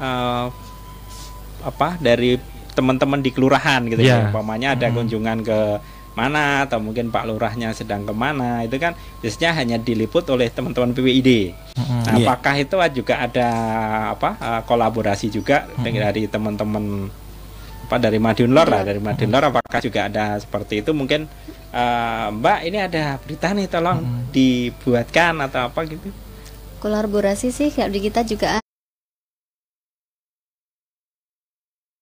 uh, 0.01 0.49
apa 1.63 2.01
dari 2.01 2.41
teman-teman 2.73 3.21
di 3.21 3.31
kelurahan 3.31 3.85
gitu 3.85 4.01
yeah. 4.01 4.25
ya. 4.25 4.33
Umpamanya 4.33 4.75
ada 4.75 4.89
hmm. 4.89 4.97
kunjungan 4.97 5.39
ke 5.45 5.61
mana 6.13 6.69
atau 6.69 6.77
mungkin 6.77 7.09
Pak 7.09 7.25
Lurahnya 7.25 7.73
sedang 7.73 8.05
ke 8.05 8.13
mana 8.13 8.61
itu 8.69 8.77
kan 8.77 8.93
biasanya 9.25 9.57
hanya 9.57 9.77
diliput 9.81 10.29
oleh 10.29 10.53
teman-teman 10.53 10.93
PWID. 10.93 11.31
Mm-hmm, 11.73 12.01
nah, 12.05 12.17
yeah. 12.21 12.29
Apakah 12.29 12.55
itu 12.61 12.77
juga 13.01 13.15
ada 13.25 13.49
apa 14.13 14.31
uh, 14.37 14.61
kolaborasi 14.69 15.33
juga 15.33 15.65
mm-hmm. 15.65 15.97
dari 16.05 16.23
teman-teman 16.29 17.09
apa 17.93 18.09
dari 18.09 18.17
Madiun 18.17 18.57
Lor 18.57 18.73
lah 18.73 18.89
dari 18.89 18.97
Madiun 18.97 19.29
Lor 19.29 19.53
apakah 19.53 19.85
juga 19.85 20.09
ada 20.09 20.41
seperti 20.41 20.81
itu 20.81 20.97
mungkin 20.97 21.29
uh, 21.77 22.33
Mbak 22.33 22.59
ini 22.65 22.79
ada 22.81 23.21
berita 23.21 23.53
nih 23.53 23.69
tolong 23.69 24.01
mm-hmm. 24.01 24.33
dibuatkan 24.33 25.37
atau 25.45 25.69
apa 25.69 25.85
gitu. 25.85 26.09
Kolaborasi 26.81 27.53
sih 27.53 27.69
kayak 27.69 27.93
di 27.93 28.01
kita 28.01 28.25
juga 28.25 28.57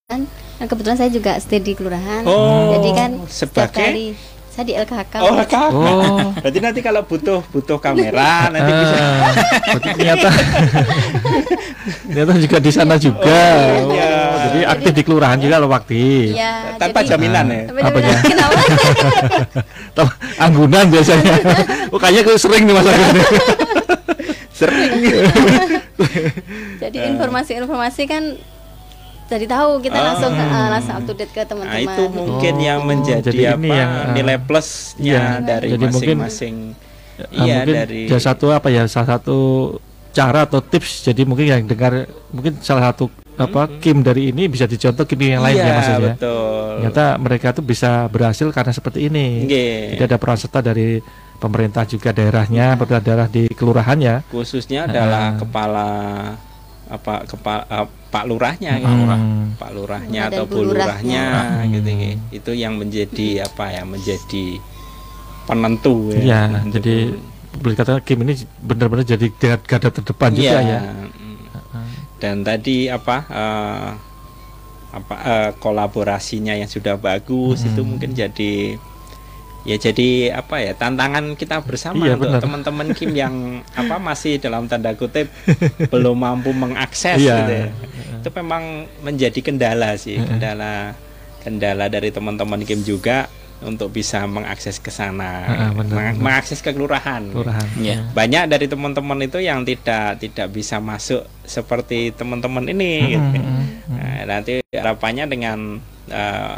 kan 0.06 0.22
Nah, 0.60 0.68
kebetulan 0.68 0.98
saya 1.00 1.08
juga 1.08 1.40
stay 1.40 1.56
di 1.56 1.72
kelurahan. 1.72 2.20
Oh, 2.28 2.76
jadi 2.76 2.90
kan 2.92 3.10
sebagai 3.32 3.80
kali 3.80 4.12
saya 4.52 4.64
di 4.68 4.74
LKK. 4.76 5.14
Oh, 5.24 5.32
LKK. 5.32 5.54
Oh. 5.72 6.20
Berarti 6.36 6.58
nanti 6.60 6.80
kalau 6.84 7.02
butuh 7.02 7.40
butuh 7.48 7.80
kamera 7.80 8.44
nanti 8.52 8.68
bisa. 8.68 8.96
Ah, 9.00 9.32
ternyata 9.80 10.28
ternyata 12.12 12.32
juga 12.36 12.56
di 12.60 12.70
sana 12.70 12.94
juga. 13.00 13.40
Oh, 13.88 13.96
iya. 13.96 14.29
Jadi 14.48 14.60
aktif 14.68 14.92
di 14.96 15.02
kelurahan 15.04 15.38
juga 15.40 15.60
lo 15.60 15.68
waktu. 15.68 16.32
Iya. 16.32 16.80
Tanpa 16.80 17.04
jadi, 17.04 17.16
jaminan 17.16 17.46
ya. 17.50 17.62
Apa 17.68 17.98
ya? 17.98 18.18
Kenapa? 18.24 18.60
Anggunan 20.46 20.84
biasanya. 20.88 21.34
Oh, 21.90 21.98
kayaknya 21.98 22.38
sering 22.38 22.70
nih 22.70 22.74
Mas 22.78 22.86
sering. 24.60 24.92
jadi 26.78 26.98
informasi-informasi 27.10 28.06
kan 28.06 28.38
jadi 29.26 29.46
tahu 29.50 29.82
kita 29.82 29.98
ah. 29.98 30.04
langsung 30.14 30.32
uh, 30.38 30.68
langsung 30.70 30.94
up 30.94 31.04
to 31.06 31.14
date 31.18 31.34
ke 31.34 31.42
teman-teman. 31.42 31.82
Nah, 31.82 31.82
itu 31.82 32.02
mungkin 32.14 32.54
oh. 32.54 32.62
yang 32.62 32.80
menjadi 32.86 33.26
jadi 33.26 33.58
apa 33.58 33.66
yang, 33.66 33.90
uh, 33.90 34.14
nilai 34.14 34.38
plusnya 34.38 35.02
iya, 35.02 35.42
dari 35.42 35.74
masing-masing 35.74 36.78
iya 37.28 37.62
mungkin 37.62 37.74
dari 37.76 38.00
satu 38.08 38.46
apa 38.54 38.68
ya 38.72 38.88
salah 38.88 39.18
satu 39.18 39.38
cara 40.10 40.48
atau 40.48 40.58
tips 40.64 41.06
jadi 41.06 41.22
mungkin 41.28 41.46
yang 41.46 41.62
dengar 41.68 42.08
mungkin 42.32 42.58
salah 42.64 42.90
satu 42.90 43.12
apa 43.40 43.62
mm 43.64 43.70
-hmm. 43.72 43.80
Kim 43.80 43.98
dari 44.04 44.22
ini 44.28 44.44
bisa 44.52 44.68
dicontoh 44.68 45.08
Kim 45.08 45.20
yang 45.24 45.40
lain 45.40 45.56
ya, 45.56 45.62
iya, 45.64 45.64
ya 45.64 45.76
maksudnya. 45.80 46.14
Betul. 46.20 46.68
Ternyata 46.76 47.04
mereka 47.16 47.46
tuh 47.56 47.64
bisa 47.64 47.90
berhasil 48.12 48.46
karena 48.52 48.72
seperti 48.76 49.08
ini. 49.08 49.48
Yeah. 49.48 49.96
Jadi 49.96 50.02
ada 50.12 50.16
peran 50.20 50.36
serta 50.36 50.60
dari 50.60 51.00
pemerintah 51.40 51.88
juga 51.88 52.12
daerahnya, 52.12 52.76
pemerintah 52.76 53.04
daerah 53.04 53.28
di 53.32 53.48
kelurahannya. 53.48 54.28
Khususnya 54.28 54.84
adalah 54.84 55.34
uh, 55.34 55.38
kepala 55.40 55.88
apa 56.90 57.14
kepala 57.24 57.62
uh, 57.70 57.86
Pak 58.10 58.24
Lurahnya 58.26 58.82
gitu. 58.82 58.90
Hmm. 58.90 59.54
Pak 59.54 59.70
Lurahnya 59.72 60.20
atau 60.26 60.44
Bu 60.44 60.66
Lurahnya 60.66 61.24
hmm. 61.62 61.70
gitu, 61.70 61.90
gitu 61.94 62.18
itu 62.34 62.52
yang 62.58 62.74
menjadi 62.74 63.46
apa 63.46 63.70
ya 63.70 63.82
menjadi 63.86 64.44
penentu 65.46 66.10
ya, 66.14 66.50
ya 66.50 66.62
jadi 66.66 67.14
boleh 67.50 67.76
kata 67.78 68.02
Kim 68.02 68.22
ini 68.26 68.34
benar-benar 68.62 69.06
jadi 69.06 69.26
garda 69.38 69.90
terdepan 69.90 70.30
ya. 70.34 70.38
juga 70.38 70.58
ya 70.62 70.80
dan 72.20 72.44
tadi 72.44 72.92
apa 72.92 73.16
uh, 73.26 73.90
apa 74.90 75.14
uh, 75.16 75.50
kolaborasinya 75.56 76.54
yang 76.54 76.68
sudah 76.68 77.00
bagus 77.00 77.64
hmm. 77.64 77.68
itu 77.72 77.80
mungkin 77.82 78.10
jadi 78.12 78.76
ya 79.64 79.76
jadi 79.76 80.32
apa 80.32 80.56
ya 80.64 80.72
tantangan 80.72 81.36
kita 81.36 81.60
bersama 81.60 82.08
iya, 82.08 82.16
untuk 82.16 82.32
teman-teman 82.40 82.88
Kim 82.96 83.12
yang 83.12 83.34
apa 83.80 84.00
masih 84.00 84.40
dalam 84.40 84.64
tanda 84.68 84.96
kutip 84.96 85.28
belum 85.92 86.16
mampu 86.16 86.50
mengakses 86.56 87.20
iya. 87.20 87.44
gitu 87.44 87.52
ya. 87.52 87.66
itu 88.20 88.28
memang 88.40 88.88
menjadi 89.04 89.40
kendala 89.44 89.96
sih 90.00 90.16
kendala 90.16 90.96
kendala 91.44 91.88
dari 91.92 92.08
teman-teman 92.08 92.64
Kim 92.64 92.80
juga 92.84 93.28
untuk 93.60 93.92
bisa 93.92 94.24
mengakses 94.24 94.80
ke 94.80 94.88
sana 94.88 95.44
meng 95.76 96.16
mengakses 96.16 96.64
ke 96.64 96.72
kelurahan, 96.72 97.28
kelurahan. 97.28 97.68
Ya. 97.76 98.08
banyak 98.16 98.48
dari 98.48 98.66
teman-teman 98.66 99.20
itu 99.20 99.36
yang 99.40 99.68
tidak 99.68 100.16
tidak 100.16 100.48
bisa 100.48 100.80
masuk 100.80 101.28
seperti 101.44 102.16
teman-teman 102.16 102.64
ini 102.72 103.16
gitu. 103.16 103.38
Nah, 103.90 104.22
nanti 104.24 104.64
harapannya 104.72 105.28
dengan 105.28 105.82
uh, 106.08 106.56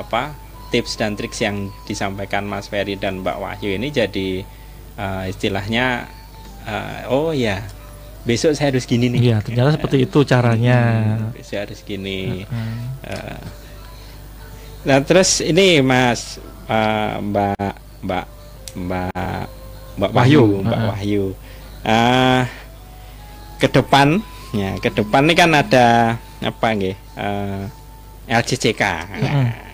apa 0.00 0.32
tips 0.72 0.96
dan 0.96 1.20
triks 1.20 1.44
yang 1.44 1.68
disampaikan 1.84 2.48
Mas 2.48 2.72
Ferry 2.72 2.96
dan 2.96 3.20
Mbak 3.20 3.36
Wahyu 3.36 3.76
ini 3.76 3.92
jadi 3.92 4.40
uh, 4.96 5.28
istilahnya 5.28 6.08
uh, 6.64 7.12
oh 7.12 7.36
ya 7.36 7.60
besok 8.22 8.54
saya 8.54 8.72
harus 8.72 8.88
gini 8.88 9.12
nih. 9.12 9.20
Iya 9.20 9.36
ternyata 9.44 9.68
uh, 9.68 9.76
seperti 9.76 9.96
itu 10.06 10.18
caranya. 10.24 10.78
Hmm, 11.18 11.36
besok 11.36 11.58
harus 11.68 11.80
gini. 11.84 12.46
Uh, 12.48 13.10
uh. 13.10 13.61
Nah 14.82 14.98
terus 15.02 15.38
ini 15.38 15.78
Mas 15.80 16.42
uh, 16.66 17.22
Mbak 17.22 17.74
Mbak 18.02 18.26
Mbak 18.74 19.44
Mbak 19.98 20.10
Wahyu 20.10 20.42
Mbak 20.66 20.80
uh. 20.80 20.86
Wahyu 20.90 21.24
uh, 21.86 22.42
ke 23.62 23.66
depan 23.70 24.18
ya 24.52 24.74
ke 24.82 24.90
depan 24.90 25.22
ini 25.26 25.34
kan 25.38 25.50
ada 25.54 26.18
apa 26.42 26.66
nih 26.74 26.98
uh, 27.14 27.70
LCCK. 28.26 28.82
Nah, 29.18 29.71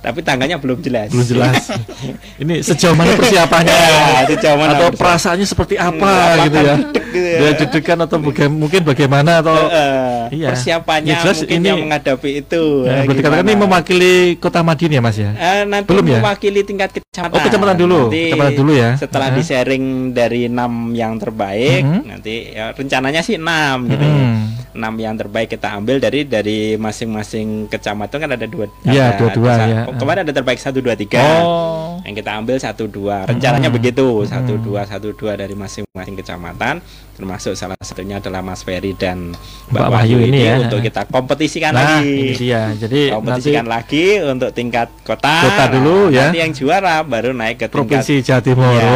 tapi 0.00 0.24
tangganya 0.24 0.56
belum 0.56 0.80
jelas. 0.80 1.12
Belum 1.12 1.28
jelas. 1.28 1.68
Ini 2.42 2.64
sejauh 2.64 2.96
mana 2.96 3.12
persiapannya? 3.12 3.68
ya, 3.84 4.20
sejauh 4.32 4.56
mana 4.56 4.72
atau 4.80 4.88
perasaannya 4.96 5.46
seperti 5.46 5.76
apa 5.76 6.08
hmm, 6.08 6.40
gitu 6.48 6.58
ya? 6.58 6.76
Gitu 6.80 7.18
ya. 7.20 7.38
Dia 7.38 7.50
dedekan 7.60 7.98
atau 8.00 8.16
baga 8.16 8.44
mungkin 8.48 8.80
bagaimana 8.80 9.44
atau 9.44 9.56
uh, 9.68 10.32
iya. 10.32 10.48
persiapannya 10.56 11.12
ya, 11.12 11.20
jelas 11.20 11.38
mungkin 11.44 11.60
ini, 11.60 11.68
yang 11.68 11.80
menghadapi 11.84 12.30
itu. 12.40 12.64
Ya, 12.88 13.04
berarti 13.04 13.22
katakan 13.22 13.44
ini 13.44 13.54
mewakili 13.60 14.12
Kota 14.40 14.60
Madiun 14.64 14.92
ya 14.96 15.00
Mas 15.04 15.16
ya? 15.20 15.30
Uh, 15.36 15.62
nanti 15.68 15.88
belum 15.92 16.04
ya? 16.08 16.18
mewakili 16.24 16.60
tingkat 16.64 16.88
kecamatan. 16.96 17.36
Oh 17.36 17.40
kecamatan 17.44 17.76
dulu. 17.76 18.00
Nanti 18.08 18.22
kecamatan 18.32 18.54
dulu 18.56 18.72
ya. 18.72 18.90
Setelah 18.96 19.28
uh 19.28 19.36
-huh. 19.36 19.44
sharing 19.44 19.84
dari 20.16 20.40
enam 20.48 20.96
yang 20.96 21.20
terbaik, 21.20 21.84
uh 21.84 22.00
-huh. 22.00 22.02
nanti 22.08 22.56
ya, 22.56 22.72
rencananya 22.72 23.20
sih 23.20 23.36
enam 23.36 23.84
gitu 23.84 24.00
uh 24.00 24.08
-huh. 24.08 24.24
ya 24.24 24.60
enam 24.70 24.94
yang 24.96 25.14
terbaik 25.18 25.50
kita 25.50 25.74
ambil 25.74 25.98
dari 25.98 26.22
dari 26.22 26.78
masing-masing 26.78 27.66
kecamatan 27.66 28.16
kan 28.22 28.30
ada 28.30 28.46
dua 28.46 28.70
ya, 28.86 29.14
ada, 29.14 29.18
dua, 29.18 29.30
dua, 29.34 29.52
ya. 29.66 29.82
Kemarin 29.96 30.22
ada 30.22 30.32
terbaik 30.32 30.58
satu 30.58 30.78
dua 30.78 30.94
tiga. 30.94 31.22
Oh. 31.42 31.98
Yang 32.00 32.24
kita 32.24 32.30
ambil 32.32 32.56
satu 32.56 32.84
dua. 32.84 33.24
Rencananya 33.24 33.68
Hmm. 33.68 33.76
begitu 33.76 34.06
satu 34.24 34.56
dua 34.56 34.84
satu 34.84 35.12
dua 35.12 35.36
dari 35.36 35.52
masing-masing 35.52 36.16
kecamatan, 36.16 36.80
termasuk 37.12 37.52
salah 37.52 37.76
satunya 37.78 38.16
adalah 38.18 38.40
Mas 38.40 38.64
Ferry 38.64 38.96
dan 38.96 39.36
Mbak, 39.68 39.88
Wahyu 39.88 40.18
ini 40.24 40.48
ya. 40.48 40.64
untuk 40.64 40.80
kita 40.80 41.04
kompetisikan 41.06 41.76
Nah, 41.76 42.00
lagi. 42.00 42.08
ini 42.08 42.32
dia. 42.34 42.72
Jadi 42.72 43.12
kompetisikan 43.12 43.68
nanti 43.68 43.74
lagi 43.76 44.04
untuk 44.24 44.50
tingkat 44.50 44.88
kota. 45.04 45.34
Kota 45.44 45.64
dulu 45.70 46.08
ya. 46.08 46.32
Nanti 46.32 46.38
yang 46.40 46.52
juara 46.52 47.04
baru 47.04 47.36
naik 47.36 47.60
ke 47.60 47.66
tingkat 47.68 47.74
provinsi 47.76 48.14
Jawa 48.24 48.40
Timur. 48.40 48.72
Ya, 48.72 48.88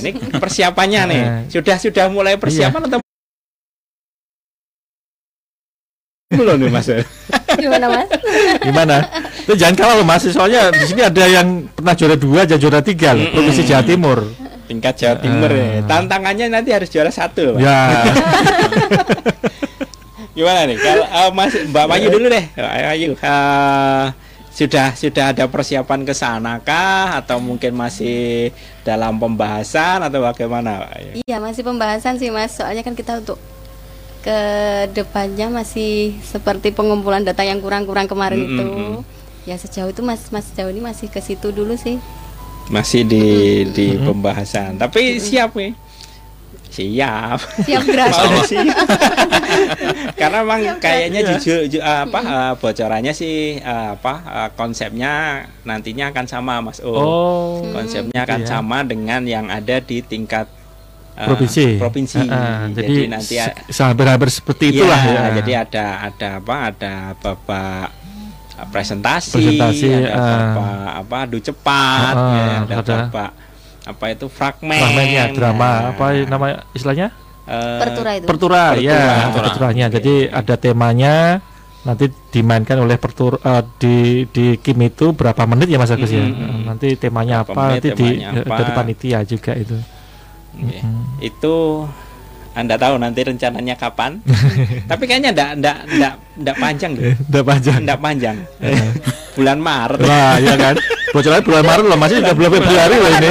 ini 0.00 0.10
persiapannya 0.38 1.00
nih. 1.10 1.22
Eh. 1.22 1.40
Sudah 1.50 1.76
sudah 1.76 2.06
mulai 2.06 2.38
persiapan 2.38 2.86
atau 2.86 2.98
belum 6.38 6.56
nih 6.62 6.70
Mas? 6.70 6.88
Gimana 7.58 7.86
mas? 7.90 8.08
Gimana? 8.62 8.96
Itu 9.42 9.52
jangan 9.52 9.74
kalah 9.74 9.94
loh 9.98 10.06
Mas, 10.06 10.22
soalnya 10.24 10.70
di 10.70 10.86
sini 10.86 11.02
ada 11.02 11.24
yang 11.26 11.66
pernah 11.68 11.92
juara 11.92 12.14
dua, 12.14 12.46
ada 12.46 12.54
juara 12.54 12.78
tiga 12.78 13.12
loh, 13.12 13.26
provinsi 13.34 13.66
Jawa 13.66 13.82
Timur. 13.82 14.18
Tingkat 14.68 14.94
Jawa 14.94 15.16
Timur 15.18 15.50
Eh. 15.50 15.58
ya. 15.58 15.80
Tantangannya 15.82 16.46
nanti 16.48 16.70
harus 16.70 16.86
juara 16.86 17.10
satu 17.10 17.50
loh. 17.50 17.54
Pak. 17.56 17.62
Ya. 17.64 17.78
Gimana 20.36 20.60
nih? 20.70 20.76
Kalau 20.78 21.04
eh, 21.04 21.30
Mas 21.34 21.52
Mbak 21.66 21.84
Wayu 21.88 22.08
dulu 22.14 22.26
deh. 22.30 22.44
Ayo 22.54 22.86
Wayu. 22.86 23.10
Eh, 23.18 24.06
sudah 24.54 24.90
sudah 24.94 25.30
ada 25.30 25.46
persiapan 25.46 26.02
ke 26.02 26.12
sana 26.12 26.58
kah 26.58 27.14
atau 27.16 27.38
mungkin 27.38 27.74
masih 27.74 28.50
dalam 28.82 29.18
pembahasan 29.18 30.02
atau 30.02 30.18
bagaimana? 30.20 30.90
Iya 31.26 31.38
masih 31.38 31.62
pembahasan 31.62 32.18
sih 32.18 32.28
mas. 32.28 32.54
Soalnya 32.54 32.82
kan 32.82 32.94
kita 32.94 33.18
untuk 33.18 33.38
ke 34.18 34.40
depannya 34.92 35.46
masih 35.48 35.92
seperti 36.20 36.70
pengumpulan 36.70 37.22
data 37.22 37.40
yang 37.40 37.58
kurang-kurang 37.58 38.04
kemarin 38.04 38.38
Mm, 38.38 38.48
itu. 38.48 38.64
mm, 38.64 38.76
mm. 38.76 38.98
Ya 39.44 39.56
sejauh 39.56 39.88
itu 39.88 40.00
mas 40.00 40.28
mas 40.28 40.44
sejauh 40.44 40.68
ini 40.68 40.78
masih 40.78 41.06
ke 41.06 41.18
situ 41.18 41.48
dulu 41.48 41.72
sih. 41.74 41.96
Masih 42.68 43.00
di 43.02 43.24
di 43.66 43.96
pembahasan. 43.96 44.76
Tapi 44.76 45.16
siap 45.18 45.54
nih. 45.54 45.72
Siap. 46.68 47.38
Siap 47.64 47.82
gerak. 47.82 48.12
Mau 48.12 48.44
sih. 48.44 48.60
Karena 50.20 50.44
memang 50.44 50.60
Siap, 50.60 50.76
kayaknya 50.78 51.20
Iya. 51.22 51.30
jujur 51.32 51.60
ju- 51.66 51.80
apa 51.80 52.20
eh, 52.20 52.52
bocorannya 52.56 53.12
sih 53.12 53.34
eh, 53.56 53.88
apa 53.90 54.14
konsepnya 54.52 55.12
nantinya 55.64 56.12
akan 56.12 56.26
sama 56.26 56.60
Mas 56.60 56.78
O. 56.80 56.92
Oh. 56.92 57.64
Konsepnya 57.72 58.22
akan 58.22 58.40
Iya. 58.44 58.48
sama 58.48 58.84
dengan 58.84 59.24
yang 59.24 59.48
ada 59.48 59.80
di 59.80 60.02
tingkat 60.02 60.44
provinsi. 61.26 61.66
provinsi. 61.76 62.18
Ah, 62.22 62.30
ah. 62.30 62.58
jadi, 62.70 62.86
jadi, 62.86 63.02
nanti 63.10 63.34
hampir-hampir 63.72 64.28
seperti 64.28 64.64
Iya, 64.68 64.74
itulah 64.76 65.00
ya. 65.00 65.20
Jadi 65.42 65.52
ada 65.54 65.84
ada 66.06 66.28
apa? 66.38 66.56
Ada 66.70 66.92
bapak 67.18 67.84
eh, 68.54 68.66
presentasi, 68.68 69.34
Presentasi, 69.34 69.90
ada 70.06 70.14
ah. 70.14 70.30
bapak 70.30 70.90
apa 71.00 71.16
adu 71.24 71.38
cepat, 71.40 72.14
Ah, 72.14 72.30
ya, 72.30 72.44
ada 72.62 72.74
ada. 72.78 72.94
bapak 73.08 73.30
apa 73.88 74.04
itu 74.12 74.26
fragmen, 74.28 74.76
Fragmennya 74.76 75.24
drama 75.32 75.64
Nah, 75.64 75.78
apa 75.96 76.04
nama 76.22 76.46
istilahnya? 76.70 77.08
eh, 77.48 77.80
Pertura 77.80 78.10
itu. 78.14 78.26
Pertura, 78.28 78.64
ya, 78.76 78.92
Pertura. 78.92 79.24
ada 79.24 79.38
perturanya. 79.48 79.86
Jadi 79.88 80.14
ada 80.28 80.54
temanya 80.54 81.14
nanti 81.78 82.04
dimainkan 82.28 82.76
oleh 82.78 83.00
pertur 83.00 83.40
eh, 83.40 83.64
di 83.80 83.96
di 84.28 84.60
Kim 84.60 84.76
itu 84.84 85.16
berapa 85.16 85.48
menit 85.48 85.72
ya 85.72 85.80
Mas 85.80 85.88
Agus 85.88 86.12
ya? 86.12 86.20
Mm, 86.20 86.36
mm, 86.36 86.44
mm. 86.52 86.62
Nanti 86.68 86.88
temanya 87.00 87.40
Berapa 87.40 87.52
apa 87.56 87.62
menit, 87.64 87.80
nanti 87.80 87.88
di 87.88 88.08
temanya 88.20 88.28
apa. 88.44 88.56
dari 88.60 88.70
panitia 88.76 89.18
juga 89.24 89.52
itu. 89.56 89.76
Oke. 90.58 90.80
Itu 91.22 91.86
anda 92.58 92.74
tahu 92.74 92.98
nanti 92.98 93.22
rencananya 93.22 93.78
kapan? 93.78 94.18
Tapi 94.90 95.06
kayaknya 95.06 95.30
ndak 95.30 95.50
ndak 95.62 95.78
ndak 95.94 96.14
ndak 96.42 96.56
panjang 96.58 96.90
deh. 96.98 97.14
Udah 97.30 97.44
panjang. 97.46 97.78
Ndak 97.86 97.98
panjang. 98.02 98.36
Bulan 99.38 99.58
Maret. 99.62 100.02
Wah, 100.02 100.34
ya 100.42 100.58
kan. 100.58 100.74
Bocorannya 101.14 101.46
bulan 101.46 101.62
Maret 101.62 101.84
loh, 101.86 101.94
masih 101.94 102.16
sudah 102.18 102.34
bulan 102.34 102.50
Februari 102.58 102.96
loh 102.98 103.10
ini. 103.22 103.28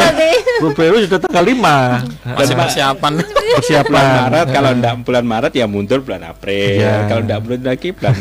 Februari 0.63 0.97
sudah 1.03 1.19
tanggal 1.19 1.43
5. 1.45 2.39
Masih 2.39 2.55
persiapan. 2.55 3.11
Persiapan. 3.59 3.91
bulan 3.91 4.07
Maret 4.23 4.47
kalau 4.55 4.71
ndak 4.71 4.93
bulan 5.03 5.25
Maret 5.27 5.51
ya 5.51 5.65
mundur 5.67 5.99
bulan 5.99 6.23
April. 6.31 6.79
Iya. 6.79 7.11
Kalau 7.11 7.21
ndak 7.27 7.39
bulan 7.43 7.61
lagi 7.67 7.91
bulan. 7.91 8.15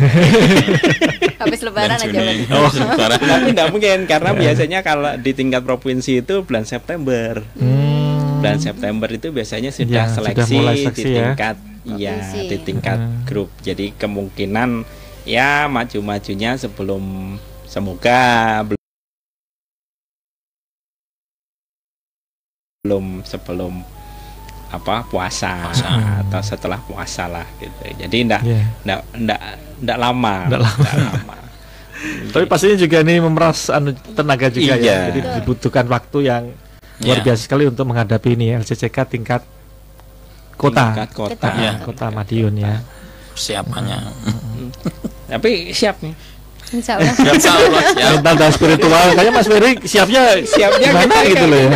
Habis 1.38 1.60
lebaran 1.62 1.94
aja. 1.94 2.18
Oh, 2.58 2.68
lebaran. 2.74 3.18
Tapi 3.22 3.48
ndak 3.54 3.68
mungkin 3.70 3.98
karena 4.10 4.30
biasanya 4.34 4.78
kalau 4.82 5.14
di 5.14 5.30
tingkat 5.30 5.62
provinsi 5.62 6.26
itu 6.26 6.42
bulan 6.42 6.66
September. 6.66 7.38
Hmm. 7.54 8.05
Bulan 8.36 8.58
September 8.58 9.08
itu 9.08 9.28
biasanya 9.30 9.70
sudah 9.70 9.92
Ya, 9.96 10.04
sudah 10.06 10.32
seleksi, 10.34 10.54
mulai 10.54 10.74
di 10.74 10.82
seleksi 10.82 11.02
ya. 11.02 11.16
tingkat 11.18 11.56
iya 11.88 12.14
Provinsi. 12.14 12.38
di 12.44 12.56
tingkat 12.60 12.98
Hmm. 12.98 13.22
grup. 13.24 13.50
Jadi 13.60 13.86
kemungkinan 13.94 14.70
ya 15.24 15.66
maju-majunya 15.66 16.50
sebelum 16.54 17.34
semoga 17.64 18.20
belum 18.62 18.82
belum 22.80 23.04
sebelum 23.22 23.74
apa 24.66 25.06
puasa, 25.06 25.70
atau 26.20 26.40
setelah 26.40 26.78
puasa 26.80 27.26
lah 27.26 27.46
gitu. 27.56 27.82
Jadi 27.96 28.16
ndak 28.22 28.42
Iya. 28.42 28.62
ndak 28.84 28.98
ndak 29.16 29.40
ndak 29.80 29.98
lama. 29.98 30.34
Ndak 30.46 30.60
lama. 30.60 30.78
ndak 30.82 30.94
lama. 31.00 31.34
Tapi 32.28 32.44
pastinya 32.44 32.76
juga 32.76 32.96
ini 33.00 33.18
memeras 33.18 33.66
anu, 33.68 33.90
tenaga 34.12 34.46
juga 34.48 34.74
Iya. 34.74 34.84
ya. 34.84 34.98
Jadi 35.08 35.20
dibutuhkan 35.40 35.86
waktu 35.86 36.18
yang 36.22 36.44
luar 36.98 37.18
Iya. 37.18 37.24
biasa 37.28 37.40
sekali 37.44 37.64
untuk 37.64 37.84
menghadapi 37.84 38.28
ini 38.32 38.44
ya 38.50 38.60
LCCK 38.60 38.96
tingkat 39.06 39.42
kota. 40.56 40.92
Tingkat 40.92 41.10
kota. 41.12 41.48
Iya. 41.52 41.72
Kota 41.84 42.08
Madiun 42.08 42.54
ya. 42.56 42.80
Persiapannya. 43.32 43.98
Tapi 45.28 45.70
siap 45.70 46.00
nih. 46.00 46.14
Insya 46.66 46.98
Allah. 46.98 47.14
Siap, 47.14 47.34
insya 47.38 47.52
Allah, 47.52 47.82
siap. 47.94 48.10
Mental 48.18 48.34
dan 48.36 48.50
spiritual 48.50 49.06
kayaknya 49.12 49.32
Mas 49.32 49.46
Ferry 49.46 49.72
siapnya 49.84 50.22
Siapnya 50.42 50.88
gimana 50.90 51.14
kita 51.14 51.28
gitu 51.28 51.44
kan. 51.44 51.50
loh 51.52 51.58
ya. 51.60 51.68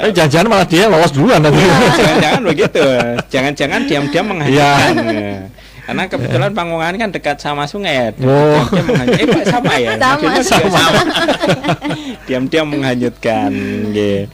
Eh, 0.00 0.10
jangan-jangan 0.10 0.46
malah 0.48 0.66
dia 0.66 0.84
lolos 0.86 1.12
duluan 1.12 1.40
nanti. 1.40 1.60
Jangan-jangan 1.60 2.42
begitu. 2.46 2.82
Jangan-jangan 3.28 3.80
diam-diam 3.84 4.24
menghanyutkan. 4.24 4.94
Ya. 5.04 5.36
Karena 5.82 6.04
kebetulan 6.06 6.50
Panggungan 6.50 6.94
kan 6.96 7.10
dekat 7.10 7.36
sama 7.36 7.64
sungai 7.64 7.94
ya. 7.94 8.08
Oh. 8.20 8.62
Menghanyut- 8.70 9.20
Eh, 9.20 9.44
sama 9.44 9.74
ya? 9.74 9.90
Sama, 9.94 10.06
Maksudnya 10.16 10.30
juga 10.36 10.42
sama. 10.44 10.78
sama. 10.78 11.02
Diam-diam 12.26 12.66
menghanyutkan. 12.66 13.50
gitu. 13.90 14.28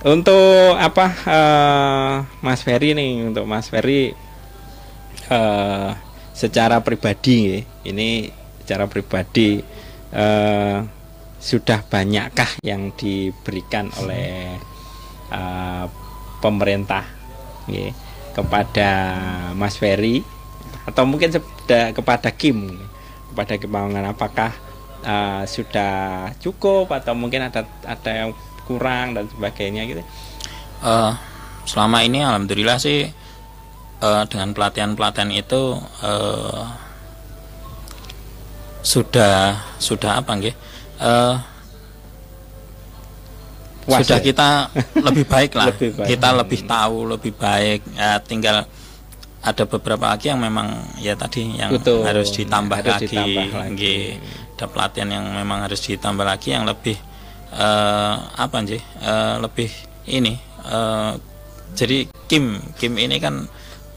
Untuk 0.00 0.80
apa 0.80 1.06
eh, 1.28 2.12
Mas 2.40 2.64
Ferry 2.64 2.96
nih 2.96 3.28
untuk 3.28 3.44
Mas 3.44 3.68
Ferry 3.68 4.16
eh, 5.28 5.88
secara 6.32 6.80
pribadi 6.80 7.60
ini 7.84 8.32
secara 8.64 8.88
pribadi 8.88 9.60
eh, 10.08 10.78
sudah 11.36 11.84
banyakkah 11.84 12.64
yang 12.64 12.96
diberikan 12.96 13.92
oleh 14.00 14.56
eh, 15.28 15.84
pemerintah 16.40 17.04
nggih, 17.68 17.92
kepada 18.32 18.90
Mas 19.54 19.76
Ferry 19.76 20.22
atau 20.86 21.04
mungkin 21.04 21.30
kepada 21.68 22.28
Kim 22.34 22.80
kepada 23.30 23.54
kemauan 23.58 24.06
apakah 24.06 24.50
eh, 25.06 25.42
sudah 25.46 26.28
cukup 26.42 26.90
atau 26.90 27.14
mungkin 27.14 27.46
ada 27.46 27.66
ada 27.86 28.10
yang 28.10 28.30
kurang 28.66 29.18
dan 29.18 29.26
sebagainya 29.30 29.86
gitu 29.86 30.02
Eh, 30.80 31.12
selama 31.68 32.00
ini 32.00 32.24
alhamdulillah 32.24 32.80
sih 32.80 33.04
eh, 34.00 34.22
dengan 34.32 34.56
pelatihan-pelatihan 34.56 35.28
itu 35.28 35.76
eh, 36.00 36.64
sudah 38.80 39.60
sudah 39.76 40.24
apa 40.24 40.30
nggih? 40.40 40.56
Eh, 41.04 41.34
Sudah 43.98 44.20
ya? 44.20 44.24
kita 44.24 44.48
lebih 45.06 45.24
baik 45.26 45.52
lah. 45.58 45.66
Lebih 45.74 45.90
baik. 45.98 46.08
Kita 46.14 46.28
lebih 46.36 46.60
tahu, 46.64 46.96
lebih 47.10 47.32
baik. 47.34 47.80
Ya, 47.98 48.22
tinggal 48.22 48.56
ada 49.40 49.64
beberapa 49.64 50.04
lagi 50.12 50.28
yang 50.28 50.40
memang 50.40 50.68
ya 51.00 51.16
tadi 51.16 51.56
yang 51.56 51.72
Betul. 51.72 52.04
harus 52.04 52.28
ditambah 52.36 52.76
Harus 52.76 52.94
lagi. 53.00 53.06
ditambah 53.08 53.48
lagi. 53.56 53.96
Ada 54.60 54.66
pelatihan 54.68 55.08
yang 55.08 55.24
memang 55.32 55.64
harus 55.64 55.80
ditambah 55.80 56.24
lagi 56.28 56.52
yang 56.52 56.68
lebih 56.68 56.96
eh, 57.56 58.14
apa 58.20 58.56
sih? 58.68 58.80
Eh, 59.00 59.34
lebih 59.40 59.70
ini 60.12 60.36
eh, 60.68 61.12
jadi 61.72 62.04
Kim 62.28 62.60
Kim 62.76 63.00
ini 63.00 63.16
kan 63.16 63.48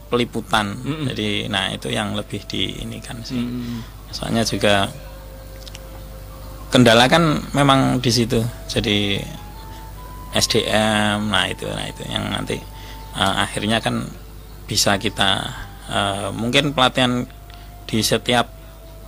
peliputan. 0.08 0.72
Mm-mm. 0.80 1.10
Jadi 1.12 1.50
nah 1.52 1.68
itu 1.68 1.92
yang 1.92 2.16
lebih 2.16 2.40
di 2.48 2.80
ini 2.80 2.98
kan 3.04 3.20
sih. 3.20 3.36
Mm. 3.36 3.82
Soalnya 4.14 4.46
juga 4.46 4.88
kendala 6.72 7.06
kan 7.10 7.44
memang 7.52 8.00
di 8.00 8.10
situ. 8.10 8.40
Jadi 8.70 9.20
SDM, 10.34 11.30
nah 11.30 11.46
itu, 11.46 11.64
nah 11.64 11.86
itu 11.86 12.02
yang 12.04 12.26
nanti 12.28 12.58
eh, 13.14 13.34
akhirnya 13.38 13.78
kan 13.78 14.02
bisa 14.66 14.98
kita 14.98 15.46
eh, 15.86 16.28
mungkin 16.30 16.74
pelatihan 16.74 17.22
di 17.84 17.98
setiap 18.00 18.50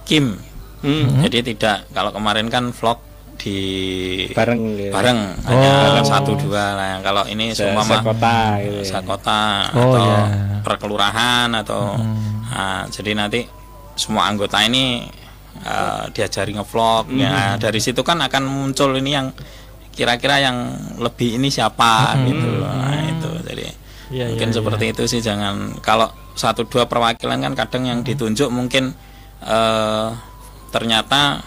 Kim. 0.05 0.39
Mm. 0.81 1.27
Jadi 1.27 1.53
tidak 1.53 1.90
kalau 1.90 2.15
kemarin 2.15 2.47
kan 2.47 2.70
vlog 2.70 3.03
di 3.36 3.59
bareng 4.31 4.61
gitu. 4.78 4.93
bareng 4.94 5.19
Oh. 5.44 5.53
hanya 5.53 6.01
satu 6.01 6.39
dua 6.39 6.73
lah. 6.73 7.03
Kalau 7.03 7.27
ini 7.27 7.51
Se- 7.51 7.66
semua 7.66 7.82
sekota 7.82 8.36
gitu 8.62 8.81
ya. 8.81 8.85
sekota 8.86 9.40
Oh, 9.74 9.93
atau 9.93 10.05
ya. 10.07 10.23
per 10.62 10.74
kelurahan 10.78 11.48
atau 11.53 11.98
Hmm. 11.98 12.47
nah, 12.47 12.82
jadi 12.86 13.12
nanti 13.12 13.44
semua 13.93 14.31
anggota 14.31 14.62
ini 14.62 15.05
uh, 15.62 16.07
diajari 16.12 16.53
ngevlog 16.53 17.09
hmm. 17.09 17.19
ya 17.19 17.35
dari 17.57 17.77
situ 17.77 18.01
kan 18.01 18.20
akan 18.20 18.44
muncul 18.44 18.93
ini 18.94 19.11
yang 19.11 19.28
kira-kira 19.97 20.44
yang 20.44 20.77
lebih 21.01 21.40
ini 21.40 21.48
siapa 21.48 22.14
hmm. 22.14 22.24
gitu 22.28 22.51
nah 22.60 23.01
itu 23.01 23.31
jadi 23.48 23.66
ya, 24.12 24.24
mungkin 24.28 24.51
ya, 24.52 24.55
seperti 24.60 24.85
ya. 24.85 24.93
itu 24.93 25.02
sih 25.09 25.20
jangan 25.24 25.81
kalau 25.81 26.12
satu 26.36 26.68
dua 26.68 26.85
perwakilan 26.85 27.40
kan 27.40 27.52
kadang 27.56 27.89
yang 27.89 27.98
ditunjuk 28.05 28.52
mungkin 28.52 28.93
uh, 29.40 30.12
ternyata 30.68 31.40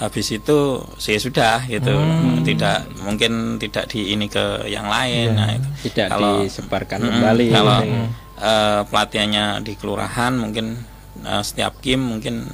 habis 0.00 0.32
itu 0.32 0.80
saya 0.96 1.20
sudah 1.20 1.68
gitu 1.68 1.92
hmm. 1.92 2.40
tidak 2.40 2.88
mungkin 3.04 3.60
tidak 3.60 3.84
di 3.92 4.16
ini 4.16 4.32
ke 4.32 4.64
yang 4.64 4.88
lain 4.88 5.28
ya. 5.28 5.36
nah 5.36 5.48
itu 5.52 5.68
tidak 5.92 6.08
kalau, 6.16 6.40
disebarkan 6.40 6.98
hmm, 7.04 7.08
kembali 7.12 7.46
kalau 7.52 7.78
ya. 7.84 8.00
uh, 8.40 8.80
pelatihannya 8.88 9.44
di 9.60 9.76
kelurahan 9.76 10.32
mungkin 10.40 10.80
uh, 11.20 11.44
setiap 11.44 11.84
game 11.84 12.00
mungkin 12.00 12.48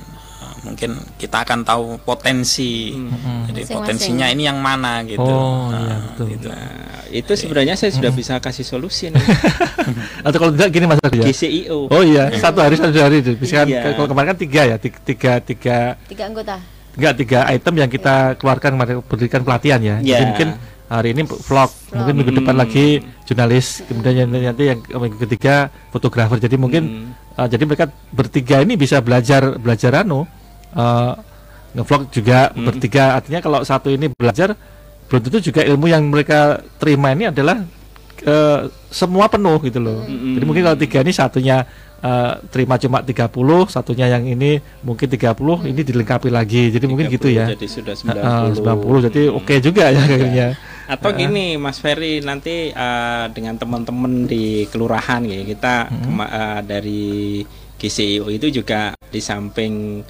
mungkin 0.66 0.98
kita 1.14 1.46
akan 1.46 1.62
tahu 1.62 2.02
potensi 2.02 2.90
hmm. 2.90 3.54
jadi 3.54 3.62
Masing 3.62 3.76
potensinya 3.78 4.26
ini 4.26 4.42
yang 4.50 4.58
mana 4.58 5.06
gitu 5.06 5.22
oh, 5.22 5.70
nah, 5.70 5.78
iya, 5.78 5.96
betul. 6.10 6.26
gitu. 6.34 6.48
Nah, 6.50 6.86
itu 7.14 7.32
sebenarnya 7.38 7.74
saya 7.78 7.94
sudah 7.94 8.10
bisa 8.10 8.34
kasih 8.42 8.66
solusi 8.66 9.14
nih. 9.14 9.22
atau 10.26 10.38
kalau 10.42 10.52
tidak 10.58 10.68
gini 10.74 10.84
mas 10.90 10.98
ya 10.98 11.24
GCIO 11.30 11.86
oh 11.86 12.02
iya 12.02 12.34
satu 12.34 12.58
hari 12.58 12.74
satu 12.74 12.98
hari 12.98 13.22
bisa 13.38 13.62
iya. 13.62 13.94
kalau 13.94 14.10
kemarin 14.10 14.34
kan 14.34 14.38
tiga 14.42 14.62
ya 14.66 14.76
tiga 14.76 14.98
tiga 15.06 15.32
tiga, 15.38 15.76
tiga 16.10 16.24
anggota 16.26 16.58
enggak 16.98 17.14
tiga 17.14 17.38
item 17.52 17.74
yang 17.78 17.90
kita 17.92 18.14
iya. 18.34 18.36
keluarkan 18.36 18.70
kemarin 18.74 18.94
berikan 19.06 19.42
pelatihan 19.46 19.80
ya 19.80 19.96
yeah. 20.02 20.18
jadi 20.18 20.24
mungkin 20.34 20.48
hari 20.86 21.08
ini 21.18 21.22
vlog, 21.26 21.42
vlog. 21.46 21.70
mungkin 21.98 22.14
minggu 22.14 22.32
depan 22.42 22.54
hmm. 22.54 22.62
lagi 22.62 22.86
jurnalis 23.26 23.66
kemudian 23.90 24.30
nanti 24.30 24.64
yang 24.70 24.78
minggu 24.86 25.18
ketiga 25.26 25.70
fotografer 25.90 26.38
jadi 26.38 26.56
mungkin 26.58 26.82
hmm. 26.86 27.38
uh, 27.38 27.46
jadi 27.50 27.62
mereka 27.66 27.86
bertiga 28.14 28.62
ini 28.62 28.78
bisa 28.78 29.02
belajar 29.02 29.58
belajar 29.58 30.06
anu 30.06 30.26
uh, 30.76 31.12
ngevlog 31.76 32.08
juga 32.12 32.52
hmm. 32.52 32.64
bertiga. 32.64 33.04
Artinya 33.16 33.40
kalau 33.40 33.60
satu 33.64 33.88
ini 33.92 34.12
belajar 34.12 34.56
belum 35.06 35.20
tentu 35.22 35.38
juga 35.38 35.62
ilmu 35.62 35.86
yang 35.86 36.02
mereka 36.10 36.60
terima 36.82 37.14
ini 37.14 37.30
adalah 37.30 37.62
uh, 38.26 38.66
semua 38.90 39.30
penuh 39.30 39.58
gitu 39.62 39.78
loh. 39.78 40.02
Hmm. 40.02 40.34
jadi 40.34 40.44
mungkin 40.44 40.62
kalau 40.66 40.78
tiga 40.78 40.98
ini 41.04 41.12
satunya 41.14 41.62
uh, 42.02 42.42
terima 42.50 42.74
cuma 42.80 43.04
30 43.04 43.30
satunya 43.70 44.06
yang 44.10 44.24
ini 44.26 44.58
mungkin 44.82 45.06
30 45.06 45.36
hmm. 45.36 45.70
ini 45.70 45.80
dilengkapi 45.86 46.28
lagi. 46.32 46.74
Jadi 46.74 46.84
mungkin 46.90 47.06
gitu 47.12 47.28
ya. 47.30 47.52
jadi 47.54 47.66
sudah 47.68 47.94
90 47.94 48.18
uh, 48.18 49.02
90 49.02 49.06
jadi 49.12 49.22
oke 49.30 49.44
okay 49.44 49.58
juga 49.62 49.84
ya 49.92 50.02
kayaknya. 50.02 50.48
Atau 50.86 51.10
uh, 51.12 51.16
gini 51.18 51.58
Mas 51.58 51.78
Ferry 51.78 52.22
nanti 52.22 52.70
uh, 52.74 53.26
dengan 53.30 53.58
teman-teman 53.58 54.26
di 54.26 54.66
kelurahan 54.70 55.22
ya 55.22 55.42
kita 55.46 55.74
hmm. 55.90 56.18
uh, 56.18 56.60
dari 56.62 57.42
GCIO 57.76 58.32
itu 58.32 58.48
juga 58.48 58.96
di 59.12 59.20
samping 59.20 60.00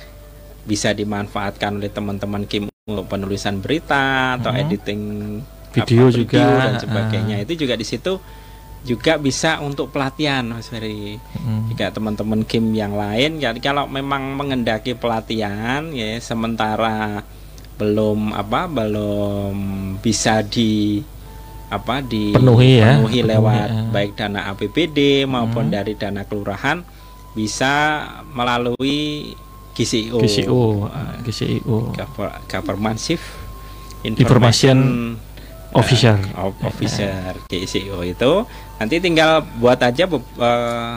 bisa 0.66 0.90
dimanfaatkan 0.92 1.78
oleh 1.78 1.88
teman-teman 1.88 2.44
Kim 2.44 2.66
untuk 2.86 3.06
penulisan 3.06 3.62
berita 3.62 4.36
atau 4.36 4.50
hmm. 4.50 4.62
editing 4.66 5.02
video 5.72 6.10
apa, 6.10 6.14
juga 6.14 6.42
dan 6.42 6.74
sebagainya. 6.82 7.36
Uh. 7.40 7.44
Itu 7.46 7.52
juga 7.66 7.74
di 7.78 7.86
situ 7.86 8.18
juga 8.86 9.18
bisa 9.18 9.58
untuk 9.58 9.90
pelatihan 9.90 10.46
Mas 10.46 10.70
Ferry. 10.70 11.18
Hmm. 11.38 11.66
Jika 11.70 11.94
teman-teman 11.94 12.46
Kim 12.46 12.74
yang 12.74 12.94
lain 12.94 13.38
jadi 13.38 13.58
kalau 13.62 13.86
memang 13.86 14.34
mengendaki 14.34 14.94
pelatihan 14.94 15.90
ya 15.94 16.18
sementara 16.22 17.22
belum 17.76 18.32
apa 18.32 18.70
belum 18.72 19.54
bisa 20.00 20.40
di 20.40 21.04
apa 21.66 21.98
dipenuhi 21.98 22.78
ya 22.78 22.96
penuhi 22.96 23.20
lewat 23.26 23.68
ya. 23.68 23.82
baik 23.90 24.12
dana 24.14 24.54
APBD 24.54 25.26
maupun 25.26 25.68
hmm. 25.68 25.74
dari 25.74 25.92
dana 25.98 26.22
kelurahan 26.22 26.80
bisa 27.36 28.06
melalui 28.32 29.34
GCO 29.76 30.18
GCO 31.20 31.92
uh, 31.92 32.40
Government 32.48 32.96
Chief 32.96 33.20
Information, 34.06 34.16
Information 34.24 34.78
Officer 35.76 36.16
uh, 36.32 36.52
Officer 36.64 37.36
GCO 37.52 38.00
itu 38.00 38.32
nanti 38.80 38.96
tinggal 39.04 39.44
buat 39.60 39.76
aja 39.84 40.08
uh, 40.08 40.96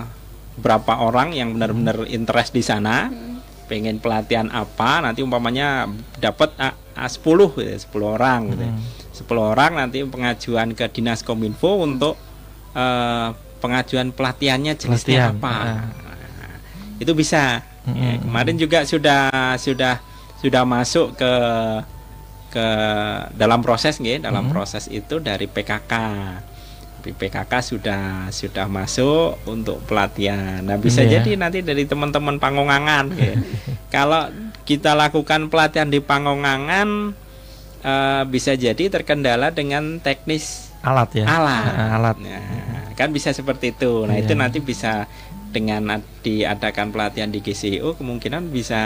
berapa 0.60 0.94
orang 1.04 1.36
yang 1.36 1.56
benar-benar 1.56 2.08
interest 2.08 2.56
di 2.56 2.64
sana 2.64 3.12
hmm. 3.12 3.68
pengen 3.68 4.00
pelatihan 4.00 4.48
apa 4.52 5.04
nanti 5.04 5.24
umpamanya 5.24 5.88
dapat 6.20 6.56
uh, 6.60 6.76
uh, 6.96 7.10
10 7.10 7.20
gitu, 7.20 8.00
10 8.00 8.16
orang 8.16 8.40
gitu. 8.56 8.66
Hmm. 8.68 8.80
10 9.20 9.52
orang 9.56 9.72
nanti 9.76 10.00
pengajuan 10.08 10.72
ke 10.76 10.88
Dinas 10.92 11.24
Kominfo 11.24 11.84
untuk 11.84 12.16
uh, 12.76 13.36
pengajuan 13.60 14.16
pelatihannya 14.16 14.80
jenisnya 14.80 15.36
Pelatihan. 15.36 15.40
apa. 15.40 15.54
Uh. 15.56 15.80
Nah, 16.40 16.56
itu 17.04 17.12
bisa 17.12 17.64
Ya, 17.96 18.14
kemarin 18.22 18.56
juga 18.60 18.80
sudah 18.86 19.56
sudah 19.58 20.02
sudah 20.40 20.64
masuk 20.64 21.16
ke 21.18 21.34
ke 22.50 22.68
dalam 23.38 23.62
proses 23.62 24.02
nggih, 24.02 24.26
dalam 24.26 24.50
hmm. 24.50 24.54
proses 24.54 24.90
itu 24.90 25.22
dari 25.22 25.46
PKK. 25.46 25.94
PKK 27.00 27.54
sudah 27.64 28.28
sudah 28.28 28.68
masuk 28.68 29.40
untuk 29.48 29.80
pelatihan. 29.88 30.60
Nah, 30.60 30.76
bisa 30.76 31.00
yeah. 31.08 31.24
jadi 31.24 31.40
nanti 31.40 31.64
dari 31.64 31.88
teman-teman 31.88 32.38
Pangongangan 32.44 33.16
ya. 33.16 33.40
Kalau 33.96 34.28
kita 34.68 35.00
lakukan 35.00 35.48
pelatihan 35.48 35.88
di 35.88 36.04
Pangongangan 36.04 37.16
uh, 37.88 38.24
bisa 38.28 38.54
jadi 38.60 38.92
terkendala 38.92 39.56
dengan 39.56 40.04
teknis 40.04 40.76
alat 40.84 41.24
ya. 41.24 41.26
Alat. 41.28 41.72
Alat. 41.96 42.16
Nah, 42.20 42.92
kan 43.00 43.16
bisa 43.16 43.32
seperti 43.32 43.72
itu. 43.72 44.04
Nah, 44.04 44.20
yeah. 44.20 44.24
itu 44.28 44.34
nanti 44.36 44.60
bisa 44.60 45.08
dengan 45.50 46.02
diadakan 46.22 46.94
pelatihan 46.94 47.30
di 47.30 47.42
GCO 47.42 47.98
kemungkinan 47.98 48.54
bisa 48.54 48.82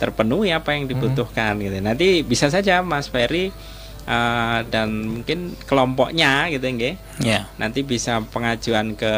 terpenuhi 0.00 0.50
apa 0.50 0.74
yang 0.74 0.90
dibutuhkan 0.90 1.56
hmm. 1.56 1.62
gitu. 1.64 1.76
Nanti 1.80 2.08
bisa 2.26 2.50
saja 2.50 2.82
Mas 2.82 3.06
Ferry 3.06 3.54
uh, 4.08 4.60
dan 4.68 5.20
mungkin 5.20 5.54
kelompoknya 5.64 6.50
gitu 6.52 6.64
nggih. 6.64 6.94
Yeah. 7.22 7.48
Nanti 7.56 7.84
bisa 7.84 8.20
pengajuan 8.32 8.98
ke 8.98 9.14